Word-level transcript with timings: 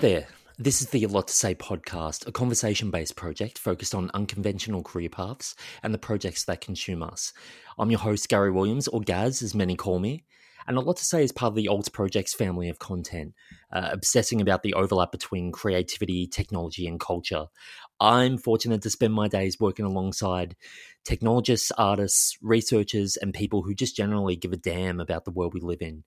there. 0.00 0.26
This 0.58 0.80
is 0.80 0.88
the 0.88 1.04
A 1.04 1.08
Lot 1.08 1.28
to 1.28 1.34
Say 1.34 1.54
podcast, 1.54 2.26
a 2.26 2.32
conversation 2.32 2.90
based 2.90 3.16
project 3.16 3.58
focused 3.58 3.94
on 3.94 4.10
unconventional 4.14 4.82
career 4.82 5.10
paths 5.10 5.54
and 5.82 5.92
the 5.92 5.98
projects 5.98 6.44
that 6.44 6.62
consume 6.62 7.02
us. 7.02 7.34
I'm 7.78 7.90
your 7.90 8.00
host, 8.00 8.26
Gary 8.30 8.50
Williams, 8.50 8.88
or 8.88 9.02
Gaz, 9.02 9.42
as 9.42 9.54
many 9.54 9.76
call 9.76 9.98
me. 9.98 10.24
And 10.66 10.78
A 10.78 10.80
Lot 10.80 10.96
to 10.96 11.04
Say 11.04 11.22
is 11.22 11.32
part 11.32 11.50
of 11.50 11.54
the 11.54 11.68
Alts 11.70 11.92
Projects 11.92 12.34
family 12.34 12.70
of 12.70 12.78
content, 12.78 13.34
uh, 13.72 13.90
obsessing 13.92 14.40
about 14.40 14.62
the 14.62 14.72
overlap 14.72 15.12
between 15.12 15.52
creativity, 15.52 16.26
technology, 16.26 16.86
and 16.86 16.98
culture. 16.98 17.46
I'm 18.00 18.38
fortunate 18.38 18.80
to 18.82 18.90
spend 18.90 19.12
my 19.12 19.28
days 19.28 19.60
working 19.60 19.84
alongside 19.84 20.56
technologists, 21.04 21.72
artists, 21.72 22.38
researchers, 22.40 23.18
and 23.18 23.34
people 23.34 23.62
who 23.62 23.74
just 23.74 23.96
generally 23.96 24.36
give 24.36 24.54
a 24.54 24.56
damn 24.56 24.98
about 24.98 25.26
the 25.26 25.30
world 25.30 25.52
we 25.52 25.60
live 25.60 25.82
in. 25.82 26.04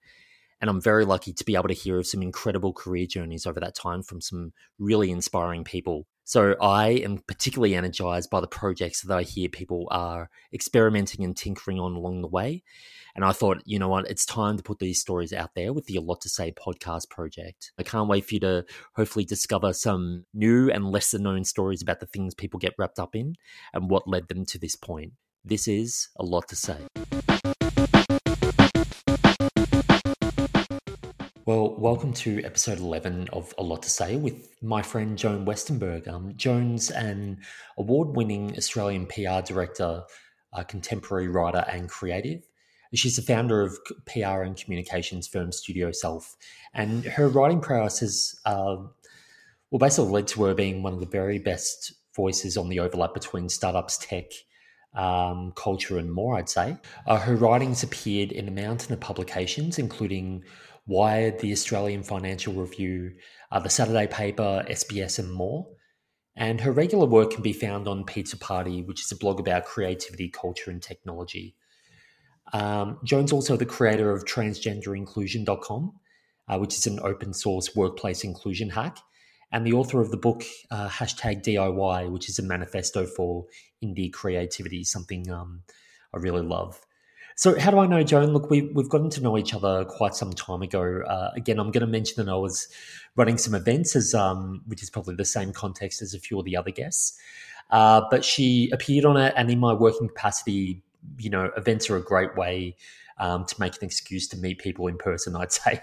And 0.62 0.70
I'm 0.70 0.82
very 0.82 1.06
lucky 1.06 1.34
to 1.34 1.46
be 1.46 1.56
able 1.56 1.68
to 1.68 1.74
hear 1.74 2.00
of 2.00 2.08
some 2.08 2.22
incredible 2.22 2.74
career 2.74 3.06
journeys 3.06 3.46
over 3.46 3.60
that 3.60 3.76
time 3.76 4.04
from 4.04 4.22
some 4.22 4.54
really 4.80 5.12
inspiring 5.12 5.64
people. 5.64 6.08
So 6.26 6.56
I 6.62 6.90
am 6.90 7.20
particularly 7.28 7.76
energized 7.76 8.30
by 8.30 8.40
the 8.40 8.48
projects 8.48 9.02
that 9.02 9.18
I 9.18 9.24
hear 9.24 9.50
people 9.50 9.88
are 9.92 10.30
experimenting 10.54 11.26
and 11.26 11.36
tinkering 11.36 11.80
on 11.80 11.96
along 11.96 12.22
the 12.22 12.30
way. 12.30 12.64
And 13.16 13.26
I 13.26 13.34
thought, 13.34 13.62
you 13.66 13.78
know 13.78 13.90
what, 13.90 14.10
it's 14.10 14.26
time 14.26 14.56
to 14.58 14.64
put 14.64 14.80
these 14.80 15.02
stories 15.02 15.34
out 15.34 15.52
there 15.54 15.74
with 15.74 15.86
the 15.86 15.98
A 15.98 16.02
Lot 16.02 16.22
to 16.22 16.30
Say 16.30 16.54
podcast 16.54 17.10
project. 17.10 17.74
I 17.78 17.84
can't 17.84 18.08
wait 18.08 18.26
for 18.26 18.36
you 18.36 18.40
to 18.40 18.66
hopefully 18.96 19.26
discover 19.26 19.74
some 19.74 20.26
new 20.34 20.72
and 20.72 20.90
lesser 20.90 21.20
known 21.20 21.44
stories 21.44 21.82
about 21.82 22.00
the 22.00 22.08
things 22.08 22.34
people 22.34 22.60
get 22.60 22.74
wrapped 22.78 23.00
up 23.00 23.16
in 23.16 23.36
and 23.74 23.90
what 23.90 24.08
led 24.08 24.30
them 24.30 24.46
to 24.46 24.58
this 24.58 24.76
point. 24.78 25.14
This 25.44 25.68
is 25.68 26.08
A 26.18 26.24
Lot 26.24 26.48
to 26.48 26.56
Say. 26.56 27.33
Well, 31.46 31.76
welcome 31.78 32.14
to 32.14 32.42
episode 32.46 32.80
11 32.80 33.28
of 33.34 33.54
A 33.58 33.64
Lot 33.64 33.84
to 33.84 33.90
Say 33.90 34.16
with 34.16 34.56
my 34.62 34.82
friend 34.82 35.18
Joan 35.18 35.46
Westenberg. 35.46 36.08
Um, 36.08 36.32
Joan's 36.38 36.90
an 36.90 37.40
award 37.78 38.16
winning 38.16 38.56
Australian 38.56 39.08
PR 39.08 39.42
director, 39.46 40.04
a 40.54 40.64
contemporary 40.64 41.28
writer, 41.28 41.66
and 41.68 41.90
creative. 41.90 42.48
She's 42.94 43.18
the 43.18 43.22
founder 43.22 43.62
of 43.62 43.78
PR 44.06 44.44
and 44.44 44.56
communications 44.56 45.28
firm 45.28 45.52
Studio 45.52 45.92
Self. 45.92 46.38
And 46.74 47.04
her 47.04 47.28
writing 47.28 47.60
prowess 47.60 48.00
has, 48.00 48.40
uh, 48.46 48.78
well, 49.70 49.80
basically 49.80 50.12
led 50.12 50.28
to 50.30 50.46
her 50.46 50.54
being 50.54 50.82
one 50.82 50.94
of 50.94 51.02
the 51.02 51.06
very 51.06 51.40
best 51.40 51.92
voices 52.16 52.56
on 52.56 52.70
the 52.70 52.80
overlap 52.80 53.14
between 53.14 53.50
startups, 53.50 53.98
tech, 53.98 54.32
um, 54.96 55.52
culture, 55.58 55.98
and 55.98 56.10
more, 56.10 56.38
I'd 56.38 56.48
say. 56.48 56.78
Uh, 57.06 57.18
her 57.18 57.36
writings 57.36 57.84
appeared 57.84 58.32
in 58.32 58.48
a 58.48 58.52
mountain 58.52 58.94
of 58.94 59.02
publications, 59.02 59.78
including 59.78 60.46
Wired, 60.86 61.40
the 61.40 61.52
Australian 61.52 62.04
Financial 62.04 62.54
Review, 62.54 63.14
uh, 63.52 63.60
the 63.60 63.70
Saturday 63.70 64.08
Paper, 64.08 64.66
SBS, 64.70 65.20
and 65.20 65.32
more. 65.32 65.68
And 66.36 66.60
her 66.62 66.72
regular 66.72 67.06
work 67.06 67.32
can 67.32 67.42
be 67.42 67.54
found 67.54 67.88
on 67.88 68.06
Pizza 68.06 68.38
Party, 68.38 68.82
which 68.82 69.02
is 69.02 69.12
a 69.12 69.16
blog 69.16 69.40
about 69.40 69.66
creativity, 69.66 70.30
culture, 70.30 70.72
and 70.72 70.82
technology. 70.82 71.56
Um, 72.52 73.00
Joan's 73.04 73.32
also 73.32 73.56
the 73.56 73.66
creator 73.66 74.12
of 74.12 74.26
transgenderinclusion.com, 74.26 75.94
uh, 76.48 76.58
which 76.58 76.76
is 76.76 76.88
an 76.88 77.00
open 77.02 77.34
source 77.34 77.76
workplace 77.76 78.24
inclusion 78.24 78.70
hack, 78.70 78.98
and 79.52 79.66
the 79.66 79.74
author 79.74 80.02
of 80.02 80.12
the 80.12 80.18
book 80.18 80.44
uh, 80.72 80.90
hashtag 80.90 81.44
DIY, 81.44 82.12
which 82.12 82.28
is 82.28 82.40
a 82.40 82.44
manifesto 82.44 83.06
for 83.06 83.46
indie 83.84 84.12
creativity, 84.12 84.84
something 84.84 85.30
um, 85.30 85.62
I 86.14 86.18
really 86.18 86.42
love. 86.42 86.82
So, 87.36 87.60
how 87.60 87.72
do 87.72 87.80
I 87.80 87.88
know 87.88 88.04
Joan? 88.04 88.32
Look, 88.34 88.50
we, 88.50 88.62
we've 88.62 88.90
gotten 88.90 89.10
to 89.12 89.22
know 89.22 89.38
each 89.38 89.54
other 89.54 89.86
quite 89.86 90.16
some 90.16 90.34
time 90.34 90.62
ago. 90.62 91.02
Uh, 91.02 91.32
again, 91.36 91.60
I'm 91.60 91.72
going 91.72 91.82
to 91.82 91.88
mention 91.88 92.24
that 92.24 92.32
I 92.32 92.36
was 92.36 92.68
running 93.16 93.38
some 93.38 93.56
events, 93.56 93.96
as 93.96 94.14
um, 94.14 94.62
which 94.68 94.84
is 94.84 94.90
probably 94.90 95.16
the 95.16 95.26
same 95.26 95.52
context 95.52 96.02
as 96.02 96.14
a 96.14 96.20
few 96.20 96.38
of 96.38 96.46
the 96.46 96.56
other 96.56 96.72
guests. 96.72 97.18
Uh, 97.72 98.02
but 98.12 98.24
she 98.24 98.70
appeared 98.72 99.06
on 99.06 99.18
it, 99.18 99.34
and 99.36 99.50
in 99.50 99.60
my 99.60 99.74
working 99.74 100.08
capacity, 100.08 100.84
you 101.18 101.30
know, 101.30 101.50
events 101.58 101.90
are 101.90 101.98
a 101.98 102.04
great 102.04 102.36
way 102.36 102.76
um, 103.18 103.46
to 103.46 103.56
make 103.60 103.76
an 103.78 103.84
excuse 103.84 104.28
to 104.28 104.38
meet 104.38 104.60
people 104.60 104.88
in 104.88 104.98
person. 104.98 105.36
I'd 105.36 105.52
say 105.52 105.82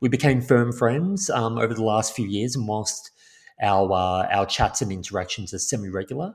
we 0.00 0.08
became 0.08 0.40
firm 0.40 0.72
friends 0.72 1.28
um, 1.30 1.58
over 1.58 1.74
the 1.74 1.84
last 1.84 2.14
few 2.14 2.26
years, 2.26 2.54
and 2.54 2.68
whilst 2.68 3.10
our 3.60 3.90
uh, 3.90 4.28
our 4.32 4.46
chats 4.46 4.80
and 4.80 4.92
interactions 4.92 5.52
are 5.54 5.58
semi 5.58 5.88
regular 5.88 6.34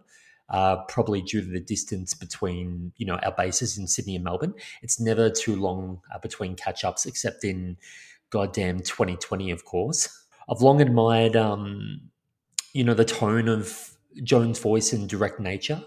uh, 0.49 0.77
probably 0.87 1.21
due 1.21 1.41
to 1.41 1.47
the 1.47 1.59
distance 1.59 2.13
between 2.13 2.91
you 2.97 3.05
know 3.05 3.15
our 3.23 3.31
bases 3.31 3.77
in 3.77 3.87
Sydney 3.87 4.15
and 4.15 4.23
Melbourne. 4.23 4.53
It's 4.81 4.99
never 4.99 5.29
too 5.29 5.55
long 5.55 6.01
uh, 6.13 6.19
between 6.19 6.55
catch 6.55 6.83
ups, 6.83 7.05
except 7.05 7.43
in 7.43 7.77
goddamn 8.29 8.79
2020, 8.79 9.51
of 9.51 9.65
course. 9.65 10.25
I've 10.49 10.61
long 10.61 10.81
admired, 10.81 11.35
um, 11.35 12.01
you 12.73 12.83
know, 12.83 12.93
the 12.93 13.05
tone 13.05 13.47
of 13.47 13.91
Joan's 14.23 14.59
voice 14.59 14.93
and 14.93 15.07
direct 15.07 15.39
nature. 15.39 15.83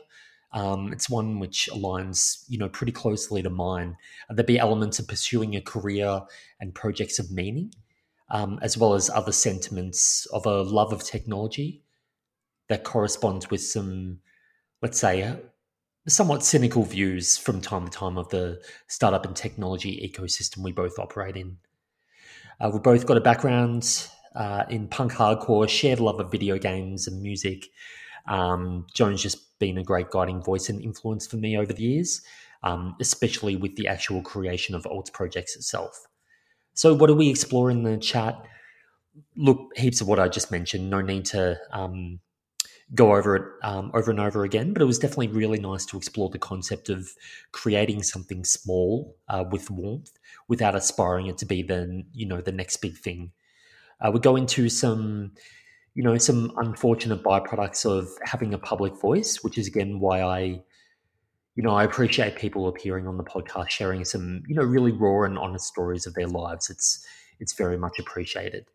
Um, 0.52 0.92
it's 0.92 1.08
one 1.08 1.38
which 1.38 1.68
aligns, 1.72 2.44
you 2.48 2.58
know, 2.58 2.68
pretty 2.68 2.92
closely 2.92 3.42
to 3.42 3.50
mine. 3.50 3.96
There'd 4.28 4.46
be 4.46 4.58
elements 4.58 4.98
of 4.98 5.08
pursuing 5.08 5.56
a 5.56 5.60
career 5.60 6.20
and 6.60 6.74
projects 6.74 7.18
of 7.18 7.30
meaning, 7.30 7.72
um, 8.30 8.58
as 8.62 8.76
well 8.76 8.94
as 8.94 9.08
other 9.08 9.32
sentiments 9.32 10.26
of 10.26 10.46
a 10.46 10.62
love 10.62 10.92
of 10.92 11.02
technology 11.02 11.82
that 12.68 12.84
corresponds 12.84 13.50
with 13.50 13.62
some 13.62 14.18
let's 14.82 14.98
say, 14.98 15.22
uh, 15.22 15.36
somewhat 16.08 16.44
cynical 16.44 16.82
views 16.82 17.38
from 17.38 17.60
time 17.60 17.86
to 17.86 17.90
time 17.90 18.18
of 18.18 18.28
the 18.30 18.60
startup 18.88 19.24
and 19.24 19.36
technology 19.36 20.10
ecosystem 20.12 20.58
we 20.58 20.72
both 20.72 20.98
operate 20.98 21.36
in. 21.36 21.56
Uh, 22.60 22.70
we've 22.72 22.82
both 22.82 23.06
got 23.06 23.16
a 23.16 23.20
background 23.20 24.08
uh, 24.34 24.64
in 24.68 24.88
punk 24.88 25.12
hardcore, 25.12 25.68
shared 25.68 26.00
love 26.00 26.18
of 26.18 26.30
video 26.30 26.58
games 26.58 27.06
and 27.06 27.22
music. 27.22 27.68
Um, 28.26 28.86
Joan's 28.94 29.22
just 29.22 29.58
been 29.58 29.78
a 29.78 29.84
great 29.84 30.10
guiding 30.10 30.42
voice 30.42 30.68
and 30.68 30.82
influence 30.82 31.26
for 31.26 31.36
me 31.36 31.56
over 31.56 31.72
the 31.72 31.82
years, 31.82 32.20
um, 32.64 32.96
especially 33.00 33.56
with 33.56 33.76
the 33.76 33.86
actual 33.86 34.22
creation 34.22 34.74
of 34.74 34.84
Alts 34.84 35.12
Projects 35.12 35.56
itself. 35.56 36.06
So, 36.74 36.94
what 36.94 37.08
do 37.08 37.14
we 37.14 37.28
explore 37.28 37.70
in 37.70 37.82
the 37.82 37.98
chat? 37.98 38.40
Look, 39.36 39.76
heaps 39.76 40.00
of 40.00 40.08
what 40.08 40.18
I 40.18 40.28
just 40.28 40.50
mentioned. 40.50 40.88
No 40.88 41.00
need 41.00 41.26
to 41.26 41.58
um, 41.70 42.20
go 42.94 43.14
over 43.14 43.36
it 43.36 43.44
um, 43.62 43.90
over 43.94 44.10
and 44.10 44.20
over 44.20 44.44
again, 44.44 44.72
but 44.72 44.82
it 44.82 44.86
was 44.86 44.98
definitely 44.98 45.28
really 45.28 45.58
nice 45.58 45.86
to 45.86 45.96
explore 45.96 46.28
the 46.28 46.38
concept 46.38 46.88
of 46.88 47.08
creating 47.52 48.02
something 48.02 48.44
small 48.44 49.16
uh, 49.28 49.44
with 49.50 49.70
warmth 49.70 50.12
without 50.48 50.74
aspiring 50.74 51.26
it 51.26 51.38
to 51.38 51.46
be 51.46 51.62
the 51.62 52.04
you 52.12 52.26
know 52.26 52.40
the 52.40 52.52
next 52.52 52.78
big 52.78 52.96
thing. 52.96 53.32
Uh, 54.00 54.10
we 54.10 54.20
go 54.20 54.36
into 54.36 54.68
some 54.68 55.32
you 55.94 56.02
know 56.02 56.16
some 56.18 56.52
unfortunate 56.56 57.22
byproducts 57.22 57.86
of 57.86 58.08
having 58.24 58.52
a 58.52 58.58
public 58.58 58.94
voice, 59.00 59.42
which 59.42 59.56
is 59.56 59.66
again 59.66 60.00
why 60.00 60.22
I 60.22 60.38
you 61.54 61.62
know 61.62 61.74
I 61.74 61.84
appreciate 61.84 62.36
people 62.36 62.68
appearing 62.68 63.06
on 63.06 63.16
the 63.16 63.24
podcast, 63.24 63.70
sharing 63.70 64.04
some 64.04 64.42
you 64.46 64.54
know 64.54 64.62
really 64.62 64.92
raw 64.92 65.24
and 65.24 65.38
honest 65.38 65.66
stories 65.66 66.06
of 66.06 66.14
their 66.14 66.28
lives. 66.28 66.68
It's 66.68 67.06
it's 67.40 67.54
very 67.54 67.78
much 67.78 67.98
appreciated. 67.98 68.66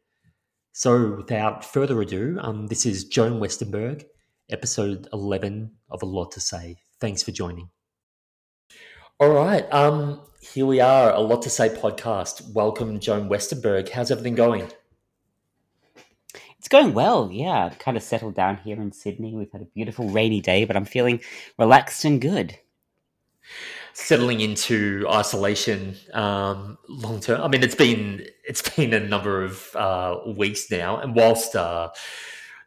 So, 0.79 1.15
without 1.15 1.65
further 1.65 1.99
ado, 2.03 2.37
um, 2.39 2.67
this 2.67 2.85
is 2.85 3.05
Joan 3.05 3.39
Westenberg, 3.39 4.05
episode 4.47 5.07
11 5.11 5.71
of 5.89 6.03
A 6.03 6.05
Lot 6.05 6.33
to 6.33 6.39
Say. 6.39 6.75
Thanks 6.99 7.23
for 7.23 7.31
joining. 7.31 7.71
All 9.19 9.31
right, 9.31 9.65
um, 9.73 10.21
here 10.39 10.67
we 10.67 10.79
are, 10.79 11.11
A 11.13 11.19
Lot 11.19 11.41
to 11.41 11.49
Say 11.49 11.69
podcast. 11.69 12.53
Welcome, 12.53 12.99
Joan 12.99 13.27
Westenberg. 13.27 13.89
How's 13.89 14.11
everything 14.11 14.35
going? 14.35 14.67
It's 16.59 16.67
going 16.67 16.93
well, 16.93 17.31
yeah. 17.31 17.65
I've 17.65 17.79
kind 17.79 17.97
of 17.97 18.03
settled 18.03 18.35
down 18.35 18.57
here 18.57 18.79
in 18.79 18.91
Sydney. 18.91 19.33
We've 19.33 19.51
had 19.51 19.63
a 19.63 19.73
beautiful 19.73 20.09
rainy 20.09 20.41
day, 20.41 20.65
but 20.65 20.75
I'm 20.75 20.85
feeling 20.85 21.21
relaxed 21.57 22.05
and 22.05 22.21
good 22.21 22.55
settling 23.97 24.41
into 24.41 25.03
isolation 25.09 25.95
um, 26.13 26.77
long 26.87 27.19
term. 27.19 27.41
I 27.41 27.47
mean, 27.47 27.63
it's 27.63 27.75
been 27.75 28.25
it's 28.47 28.61
been 28.75 28.93
a 28.93 28.99
number 28.99 29.43
of 29.43 29.75
uh, 29.75 30.19
weeks 30.37 30.69
now, 30.69 30.97
and 30.97 31.15
whilst 31.15 31.55
uh, 31.55 31.89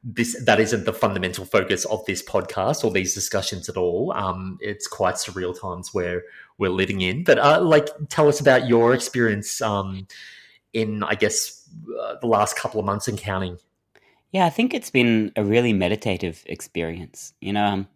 this 0.03 0.37
that 0.45 0.59
isn't 0.59 0.87
the 0.87 0.93
fundamental 0.93 1.45
focus 1.45 1.85
of 1.85 2.05
this 2.05 2.21
podcast 2.21 2.85
or 2.85 2.91
these 2.91 3.15
discussions 3.15 3.69
at 3.69 3.77
all, 3.77 4.13
um, 4.13 4.59
it's 4.61 4.89
quite 4.89 5.15
surreal 5.15 5.59
times 5.59 5.95
where 5.95 6.25
we're 6.59 6.71
living 6.71 7.01
in. 7.01 7.23
But 7.23 7.39
uh, 7.39 7.63
like, 7.63 7.89
tell 8.09 8.27
us 8.27 8.41
about 8.41 8.69
your 8.69 8.93
experience 8.93 9.63
um, 9.63 10.09
in, 10.73 11.05
I 11.05 11.15
guess, 11.15 11.69
uh, 12.03 12.17
the 12.21 12.27
last 12.27 12.57
couple 12.57 12.81
of 12.81 12.87
months 12.87 13.07
and 13.07 13.17
counting. 13.17 13.57
Yeah, 14.33 14.47
I 14.47 14.51
think 14.51 14.75
it's 14.75 14.91
been 14.91 15.33
a 15.37 15.45
really 15.45 15.73
meditative 15.73 16.43
experience. 16.47 17.35
You 17.41 17.53
know, 17.53 17.65
um, 17.65 17.89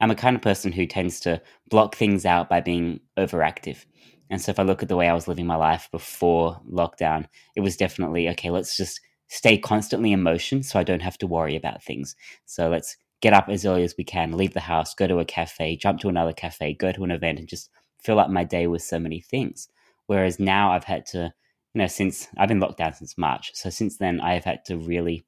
I'm 0.00 0.10
a 0.10 0.16
kind 0.16 0.36
of 0.36 0.42
person 0.42 0.72
who 0.72 0.86
tends 0.86 1.20
to 1.20 1.40
block 1.70 1.94
things 1.94 2.26
out 2.26 2.48
by 2.48 2.60
being 2.60 3.00
overactive. 3.18 3.84
And 4.28 4.40
so 4.40 4.50
if 4.50 4.58
I 4.58 4.62
look 4.62 4.82
at 4.82 4.88
the 4.88 4.96
way 4.96 5.08
I 5.08 5.14
was 5.14 5.28
living 5.28 5.46
my 5.46 5.56
life 5.56 5.88
before 5.92 6.60
lockdown, 6.70 7.26
it 7.54 7.60
was 7.60 7.76
definitely 7.76 8.28
okay, 8.30 8.50
let's 8.50 8.76
just 8.76 9.00
stay 9.28 9.58
constantly 9.58 10.12
in 10.12 10.22
motion 10.22 10.62
so 10.62 10.78
I 10.78 10.84
don't 10.84 11.02
have 11.02 11.18
to 11.18 11.26
worry 11.26 11.56
about 11.56 11.82
things. 11.82 12.14
So 12.44 12.68
let's 12.68 12.96
get 13.20 13.32
up 13.32 13.48
as 13.48 13.64
early 13.64 13.82
as 13.82 13.94
we 13.96 14.04
can, 14.04 14.32
leave 14.32 14.54
the 14.54 14.60
house, 14.60 14.94
go 14.94 15.06
to 15.06 15.18
a 15.18 15.24
cafe, 15.24 15.76
jump 15.76 16.00
to 16.00 16.08
another 16.08 16.32
cafe, 16.32 16.74
go 16.74 16.92
to 16.92 17.04
an 17.04 17.10
event, 17.10 17.38
and 17.38 17.48
just 17.48 17.70
fill 18.02 18.20
up 18.20 18.30
my 18.30 18.44
day 18.44 18.66
with 18.66 18.82
so 18.82 18.98
many 18.98 19.20
things. 19.20 19.68
Whereas 20.06 20.38
now 20.38 20.72
I've 20.72 20.84
had 20.84 21.06
to, 21.06 21.32
you 21.74 21.78
know, 21.78 21.86
since 21.86 22.28
I've 22.36 22.48
been 22.48 22.60
locked 22.60 22.78
down 22.78 22.94
since 22.94 23.18
March. 23.18 23.50
So 23.54 23.70
since 23.70 23.96
then, 23.96 24.20
I 24.20 24.34
have 24.34 24.44
had 24.44 24.64
to 24.66 24.76
really 24.76 25.24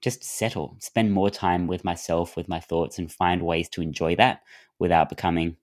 just 0.00 0.24
settle, 0.24 0.76
spend 0.78 1.12
more 1.12 1.30
time 1.30 1.66
with 1.66 1.84
myself, 1.84 2.36
with 2.36 2.48
my 2.48 2.60
thoughts, 2.60 2.98
and 2.98 3.12
find 3.12 3.42
ways 3.42 3.68
to 3.70 3.82
enjoy 3.82 4.16
that 4.16 4.42
without 4.78 5.08
becoming 5.08 5.56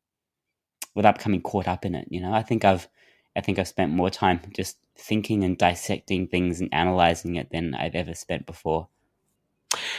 without 0.96 1.18
becoming 1.18 1.42
caught 1.42 1.68
up 1.68 1.86
in 1.86 1.94
it. 1.94 2.08
You 2.10 2.22
know, 2.22 2.34
I 2.34 2.44
think 2.44 2.66
I've 2.66 2.88
I 3.36 3.42
think 3.42 3.60
I've 3.60 3.68
spent 3.68 3.92
more 3.92 4.10
time 4.10 4.40
just 4.56 4.78
thinking 4.96 5.44
and 5.44 5.58
dissecting 5.58 6.28
things 6.28 6.60
and 6.60 6.70
analyzing 6.74 7.36
it 7.36 7.52
than 7.52 7.76
I've 7.76 7.96
ever 7.96 8.16
spent 8.16 8.48
before. 8.48 8.88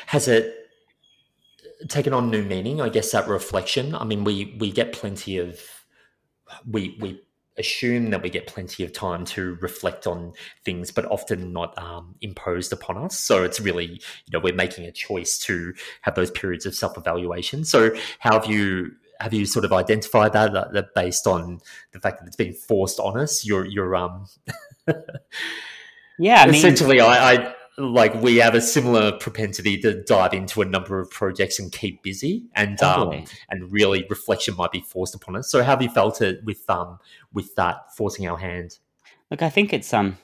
Has 0.06 0.26
it 0.26 0.54
taken 1.88 2.12
on 2.12 2.30
new 2.30 2.42
meaning? 2.42 2.80
I 2.80 2.88
guess 2.88 3.12
that 3.12 3.28
reflection. 3.28 3.94
I 3.94 4.04
mean, 4.04 4.24
we 4.24 4.56
we 4.58 4.72
get 4.72 4.92
plenty 4.92 5.38
of 5.38 5.60
we 6.66 6.96
we 7.00 7.22
assume 7.58 8.10
that 8.10 8.22
we 8.22 8.30
get 8.30 8.46
plenty 8.46 8.84
of 8.84 8.92
time 8.92 9.24
to 9.26 9.56
reflect 9.60 10.06
on 10.06 10.32
things, 10.64 10.90
but 10.90 11.04
often 11.06 11.52
not 11.52 11.76
um, 11.78 12.14
imposed 12.20 12.72
upon 12.72 12.96
us. 12.96 13.18
So 13.18 13.44
it's 13.44 13.60
really, 13.60 13.86
you 13.86 14.32
know, 14.32 14.40
we're 14.40 14.54
making 14.54 14.86
a 14.86 14.92
choice 14.92 15.38
to 15.40 15.74
have 16.02 16.14
those 16.14 16.30
periods 16.30 16.66
of 16.66 16.74
self 16.74 16.96
evaluation. 16.96 17.64
So 17.64 17.94
how 18.18 18.40
have 18.40 18.50
you 18.50 18.92
have 19.20 19.34
you 19.34 19.46
sort 19.46 19.64
of 19.64 19.72
identified 19.72 20.32
that, 20.32 20.52
that, 20.52 20.72
that 20.72 20.94
based 20.94 21.26
on 21.26 21.60
the 21.92 22.00
fact 22.00 22.20
that 22.20 22.26
it's 22.26 22.36
been 22.36 22.54
forced 22.54 23.00
on 23.00 23.18
us? 23.18 23.44
You're 23.44 23.66
you're 23.66 23.94
um. 23.96 24.26
yeah, 26.18 26.42
I 26.42 26.46
mean, 26.46 26.54
essentially, 26.54 27.00
I, 27.00 27.32
I 27.34 27.54
like 27.78 28.14
we 28.22 28.36
have 28.36 28.54
a 28.54 28.60
similar 28.60 29.12
propensity 29.12 29.78
to 29.78 30.02
dive 30.02 30.34
into 30.34 30.60
a 30.62 30.64
number 30.64 30.98
of 31.00 31.10
projects 31.10 31.58
and 31.58 31.70
keep 31.70 32.02
busy 32.02 32.44
and 32.54 32.76
totally. 32.76 33.18
um, 33.18 33.24
and 33.50 33.72
really 33.72 34.04
reflection 34.10 34.56
might 34.56 34.72
be 34.72 34.80
forced 34.80 35.14
upon 35.14 35.36
us. 35.36 35.50
So 35.50 35.60
how 35.62 35.70
have 35.70 35.82
you 35.82 35.88
felt 35.88 36.20
it 36.20 36.44
with 36.44 36.68
um 36.68 36.98
with 37.32 37.54
that 37.54 37.94
forcing 37.96 38.26
our 38.28 38.36
hand? 38.36 38.78
Look 39.30 39.42
i 39.42 39.50
think 39.50 39.72
it's 39.72 39.92
um 39.92 40.16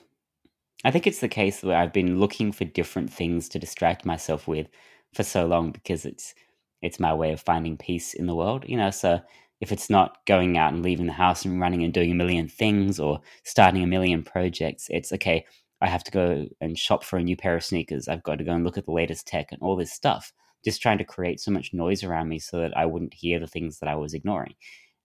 i 0.83 0.91
think 0.91 1.05
it's 1.05 1.19
the 1.19 1.27
case 1.27 1.61
where 1.63 1.77
i've 1.77 1.93
been 1.93 2.19
looking 2.19 2.51
for 2.51 2.65
different 2.65 3.11
things 3.11 3.47
to 3.49 3.59
distract 3.59 4.05
myself 4.05 4.47
with 4.47 4.67
for 5.13 5.23
so 5.23 5.45
long 5.45 5.71
because 5.71 6.05
it's 6.05 6.33
it's 6.81 6.99
my 6.99 7.13
way 7.13 7.31
of 7.31 7.39
finding 7.39 7.77
peace 7.77 8.13
in 8.13 8.25
the 8.25 8.35
world 8.35 8.65
you 8.67 8.77
know? 8.77 8.91
So 8.91 9.21
if 9.61 9.71
it's 9.71 9.89
not 9.89 10.25
going 10.25 10.57
out 10.57 10.73
and 10.73 10.83
leaving 10.83 11.05
the 11.05 11.13
house 11.13 11.45
and 11.45 11.61
running 11.61 11.83
and 11.83 11.93
doing 11.93 12.11
a 12.11 12.15
million 12.15 12.47
things 12.47 12.99
or 12.99 13.21
starting 13.43 13.83
a 13.83 13.87
million 13.87 14.23
projects 14.23 14.87
it's 14.89 15.13
okay 15.13 15.45
I 15.85 15.89
have 15.89 16.03
to 16.05 16.11
go 16.11 16.47
and 16.61 16.77
shop 16.77 17.03
for 17.03 17.17
a 17.17 17.23
new 17.23 17.37
pair 17.37 17.55
of 17.55 17.63
sneakers. 17.63 18.07
I've 18.07 18.23
got 18.23 18.39
to 18.39 18.43
go 18.43 18.53
and 18.53 18.63
look 18.63 18.75
at 18.77 18.85
the 18.85 18.91
latest 18.91 19.27
tech 19.27 19.51
and 19.51 19.61
all 19.61 19.75
this 19.75 19.93
stuff. 19.93 20.33
Just 20.63 20.81
trying 20.81 20.97
to 20.97 21.03
create 21.03 21.39
so 21.39 21.51
much 21.51 21.73
noise 21.73 22.03
around 22.03 22.27
me 22.27 22.39
so 22.39 22.57
that 22.59 22.75
I 22.75 22.87
wouldn't 22.87 23.13
hear 23.13 23.39
the 23.39 23.45
things 23.45 23.77
that 23.77 23.87
I 23.87 23.93
was 23.93 24.15
ignoring. 24.15 24.55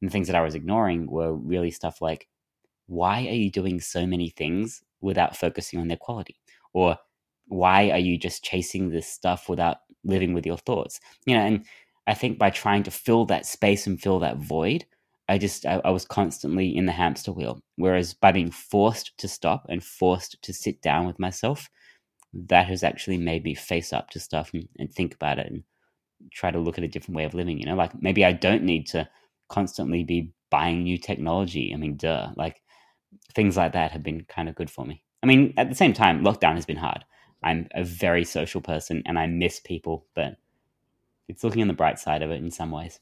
And 0.01 0.09
the 0.09 0.13
things 0.13 0.27
that 0.29 0.37
I 0.37 0.41
was 0.41 0.55
ignoring 0.55 1.11
were 1.11 1.35
really 1.35 1.71
stuff 1.71 2.01
like, 2.01 2.29
why 2.87 3.27
are 3.27 3.35
you 3.35 3.51
doing 3.51 3.79
so 3.79 4.07
many 4.07 4.31
things 4.31 4.83
without 5.03 5.37
focusing 5.37 5.79
on 5.81 5.89
their 5.89 5.99
quality? 5.99 6.41
Or 6.73 6.97
why 7.49 7.91
are 7.91 7.99
you 7.99 8.17
just 8.17 8.43
chasing 8.43 8.89
this 8.89 9.07
stuff 9.07 9.51
without 9.51 9.79
living 10.03 10.33
with 10.33 10.47
your 10.47 10.57
thoughts? 10.57 10.99
You 11.27 11.35
know, 11.35 11.43
and 11.43 11.67
I 12.07 12.15
think 12.15 12.39
by 12.39 12.49
trying 12.49 12.85
to 12.85 12.91
fill 12.91 13.27
that 13.27 13.45
space 13.45 13.87
and 13.87 14.01
fill 14.01 14.21
that 14.21 14.39
void, 14.39 14.87
I 15.31 15.39
just 15.39 15.65
I, 15.65 15.81
I, 15.85 15.91
was 15.91 16.05
constantly 16.05 16.77
in 16.77 16.87
the 16.87 16.93
hamster 16.93 17.31
wheel. 17.31 17.61
Whereas 17.77 18.15
by 18.15 18.33
being 18.33 18.51
forced 18.51 19.17
to 19.19 19.29
stop 19.29 19.65
and 19.69 19.83
forced 19.83 20.43
to 20.43 20.53
sit 20.53 20.83
down 20.83 21.07
with 21.07 21.21
myself, 21.21 21.71
that 22.33 22.67
has 22.67 22.83
actually 22.83 23.17
made 23.17 23.45
me 23.45 23.55
face 23.55 23.93
up 23.93 24.11
to 24.11 24.21
stuff 24.21 24.51
and, 24.53 24.69
and 24.79 24.93
think 24.93 25.15
about 25.15 25.39
it 25.39 25.47
and 25.47 25.63
try 26.33 26.51
to 26.51 26.59
look 26.59 26.79
at 26.79 26.85
a 26.85 26.89
different 26.89 27.17
way 27.17 27.25
of 27.25 27.35
living. 27.35 27.61
You 27.61 27.67
know, 27.67 27.77
like 27.77 27.93
maybe 28.03 28.25
I 28.25 28.33
don't 28.33 28.65
need 28.65 28.89
to 28.89 29.09
constantly 29.49 30.03
be 30.03 30.33
buying 30.51 30.83
new 30.83 30.99
technology. 30.99 31.73
I 31.73 31.77
mean, 31.77 31.97
duh, 31.97 32.33
like 32.37 32.61
things 33.33 33.57
like 33.57 33.73
that 33.73 33.93
have 33.93 34.03
been 34.03 34.25
kind 34.25 34.49
of 34.49 34.57
good 34.57 34.71
for 34.71 34.85
me. 34.85 35.05
I 35.23 35.27
mean, 35.27 35.55
at 35.57 35.69
the 35.69 35.77
same 35.77 35.93
time, 35.93 36.25
lockdown 36.25 36.57
has 36.57 36.67
been 36.67 36.77
hard. 36.77 37.05
I'm 37.45 37.69
a 37.73 37.85
very 37.85 38.25
social 38.25 38.61
person 38.61 39.05
and 39.07 39.17
I 39.17 39.29
miss 39.29 39.61
people, 39.61 40.07
but 40.17 40.37
it's 41.29 41.45
looking 41.45 41.63
on 41.63 41.69
the 41.69 41.75
bright 41.75 42.01
side 42.01 42.23
of 42.23 42.33
it 42.33 42.43
in 42.43 42.51
some 42.51 42.73
ways. 42.73 42.99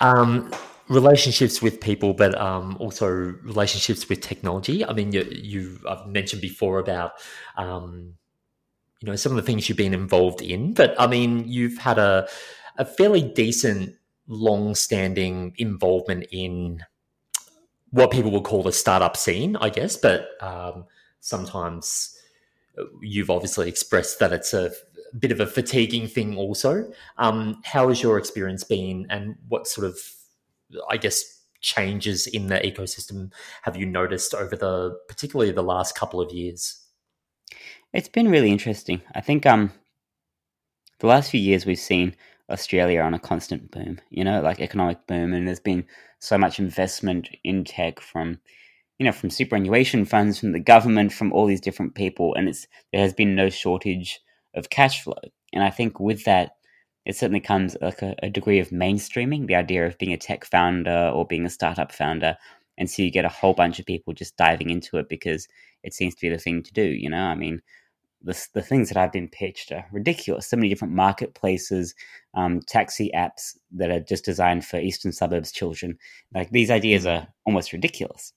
Um, 0.00 0.50
relationships 0.88 1.62
with 1.62 1.80
people, 1.80 2.14
but 2.14 2.38
um, 2.40 2.76
also 2.78 3.08
relationships 3.08 4.08
with 4.08 4.20
technology. 4.20 4.84
I 4.84 4.92
mean, 4.92 5.12
you, 5.12 5.26
you 5.30 5.78
I've 5.88 6.06
mentioned 6.06 6.42
before 6.42 6.78
about 6.78 7.12
um, 7.56 8.14
you 9.00 9.06
know 9.06 9.16
some 9.16 9.32
of 9.32 9.36
the 9.36 9.42
things 9.42 9.68
you've 9.68 9.78
been 9.78 9.94
involved 9.94 10.42
in, 10.42 10.74
but 10.74 10.94
I 11.00 11.06
mean, 11.06 11.48
you've 11.48 11.78
had 11.78 11.98
a 11.98 12.28
a 12.78 12.84
fairly 12.84 13.22
decent, 13.22 13.94
long-standing 14.26 15.54
involvement 15.58 16.26
in 16.30 16.84
what 17.90 18.10
people 18.10 18.30
would 18.30 18.44
call 18.44 18.62
the 18.62 18.72
startup 18.72 19.16
scene, 19.16 19.56
I 19.56 19.68
guess. 19.68 19.96
But 19.96 20.28
um, 20.40 20.86
sometimes 21.20 22.16
you've 23.02 23.30
obviously 23.30 23.68
expressed 23.68 24.18
that 24.20 24.32
it's 24.32 24.54
a 24.54 24.72
bit 25.18 25.32
of 25.32 25.40
a 25.40 25.46
fatiguing 25.46 26.06
thing 26.06 26.36
also. 26.36 26.90
Um, 27.18 27.60
how 27.64 27.88
has 27.88 28.02
your 28.02 28.18
experience 28.18 28.64
been 28.64 29.06
and 29.10 29.36
what 29.48 29.66
sort 29.66 29.86
of, 29.86 29.98
I 30.88 30.96
guess, 30.96 31.40
changes 31.60 32.26
in 32.26 32.48
the 32.48 32.56
ecosystem 32.56 33.32
have 33.62 33.76
you 33.76 33.86
noticed 33.86 34.34
over 34.34 34.56
the, 34.56 34.98
particularly 35.08 35.52
the 35.52 35.62
last 35.62 35.94
couple 35.94 36.20
of 36.20 36.32
years? 36.32 36.84
It's 37.92 38.08
been 38.08 38.30
really 38.30 38.50
interesting. 38.50 39.02
I 39.14 39.20
think 39.20 39.46
um, 39.46 39.70
the 41.00 41.06
last 41.06 41.30
few 41.30 41.40
years 41.40 41.66
we've 41.66 41.78
seen 41.78 42.16
Australia 42.50 43.00
on 43.00 43.14
a 43.14 43.18
constant 43.18 43.70
boom, 43.70 43.98
you 44.10 44.24
know, 44.24 44.40
like 44.40 44.60
economic 44.60 45.06
boom, 45.06 45.32
and 45.32 45.46
there's 45.46 45.60
been 45.60 45.84
so 46.18 46.38
much 46.38 46.58
investment 46.58 47.28
in 47.44 47.64
tech 47.64 48.00
from, 48.00 48.38
you 48.98 49.06
know, 49.06 49.12
from 49.12 49.30
superannuation 49.30 50.04
funds, 50.04 50.38
from 50.38 50.52
the 50.52 50.60
government, 50.60 51.12
from 51.12 51.32
all 51.32 51.46
these 51.46 51.60
different 51.60 51.94
people, 51.94 52.34
and 52.34 52.48
it's 52.48 52.66
there 52.92 53.02
has 53.02 53.12
been 53.12 53.34
no 53.34 53.50
shortage 53.50 54.20
of 54.54 54.70
cash 54.70 55.02
flow. 55.02 55.20
And 55.52 55.62
I 55.62 55.70
think 55.70 56.00
with 56.00 56.24
that, 56.24 56.52
it 57.04 57.16
certainly 57.16 57.40
comes 57.40 57.76
like 57.80 58.02
a, 58.02 58.14
a, 58.22 58.30
degree 58.30 58.60
of 58.60 58.70
mainstreaming 58.70 59.46
the 59.46 59.56
idea 59.56 59.86
of 59.86 59.98
being 59.98 60.12
a 60.12 60.16
tech 60.16 60.44
founder 60.44 61.10
or 61.12 61.26
being 61.26 61.44
a 61.44 61.50
startup 61.50 61.90
founder. 61.92 62.36
And 62.78 62.88
so 62.88 63.02
you 63.02 63.10
get 63.10 63.24
a 63.24 63.30
whole 63.30 63.54
bunch 63.54 63.80
of 63.80 63.86
people 63.86 64.14
just 64.14 64.36
diving 64.36 64.70
into 64.70 64.98
it 64.98 65.08
because 65.08 65.48
it 65.82 65.94
seems 65.94 66.14
to 66.14 66.20
be 66.20 66.28
the 66.28 66.38
thing 66.38 66.62
to 66.62 66.72
do. 66.72 66.82
You 66.82 67.10
know, 67.10 67.24
I 67.24 67.34
mean, 67.34 67.60
the, 68.22 68.46
the 68.54 68.62
things 68.62 68.88
that 68.88 68.96
I've 68.96 69.12
been 69.12 69.28
pitched 69.28 69.72
are 69.72 69.86
ridiculous. 69.92 70.46
So 70.46 70.56
many 70.56 70.68
different 70.68 70.94
marketplaces, 70.94 71.94
um, 72.34 72.60
taxi 72.66 73.10
apps 73.14 73.56
that 73.72 73.90
are 73.90 74.00
just 74.00 74.24
designed 74.24 74.64
for 74.64 74.78
eastern 74.78 75.12
suburbs 75.12 75.52
children. 75.52 75.98
Like 76.32 76.50
these 76.50 76.70
ideas 76.70 77.04
are 77.04 77.26
almost 77.44 77.72
ridiculous. 77.72 78.32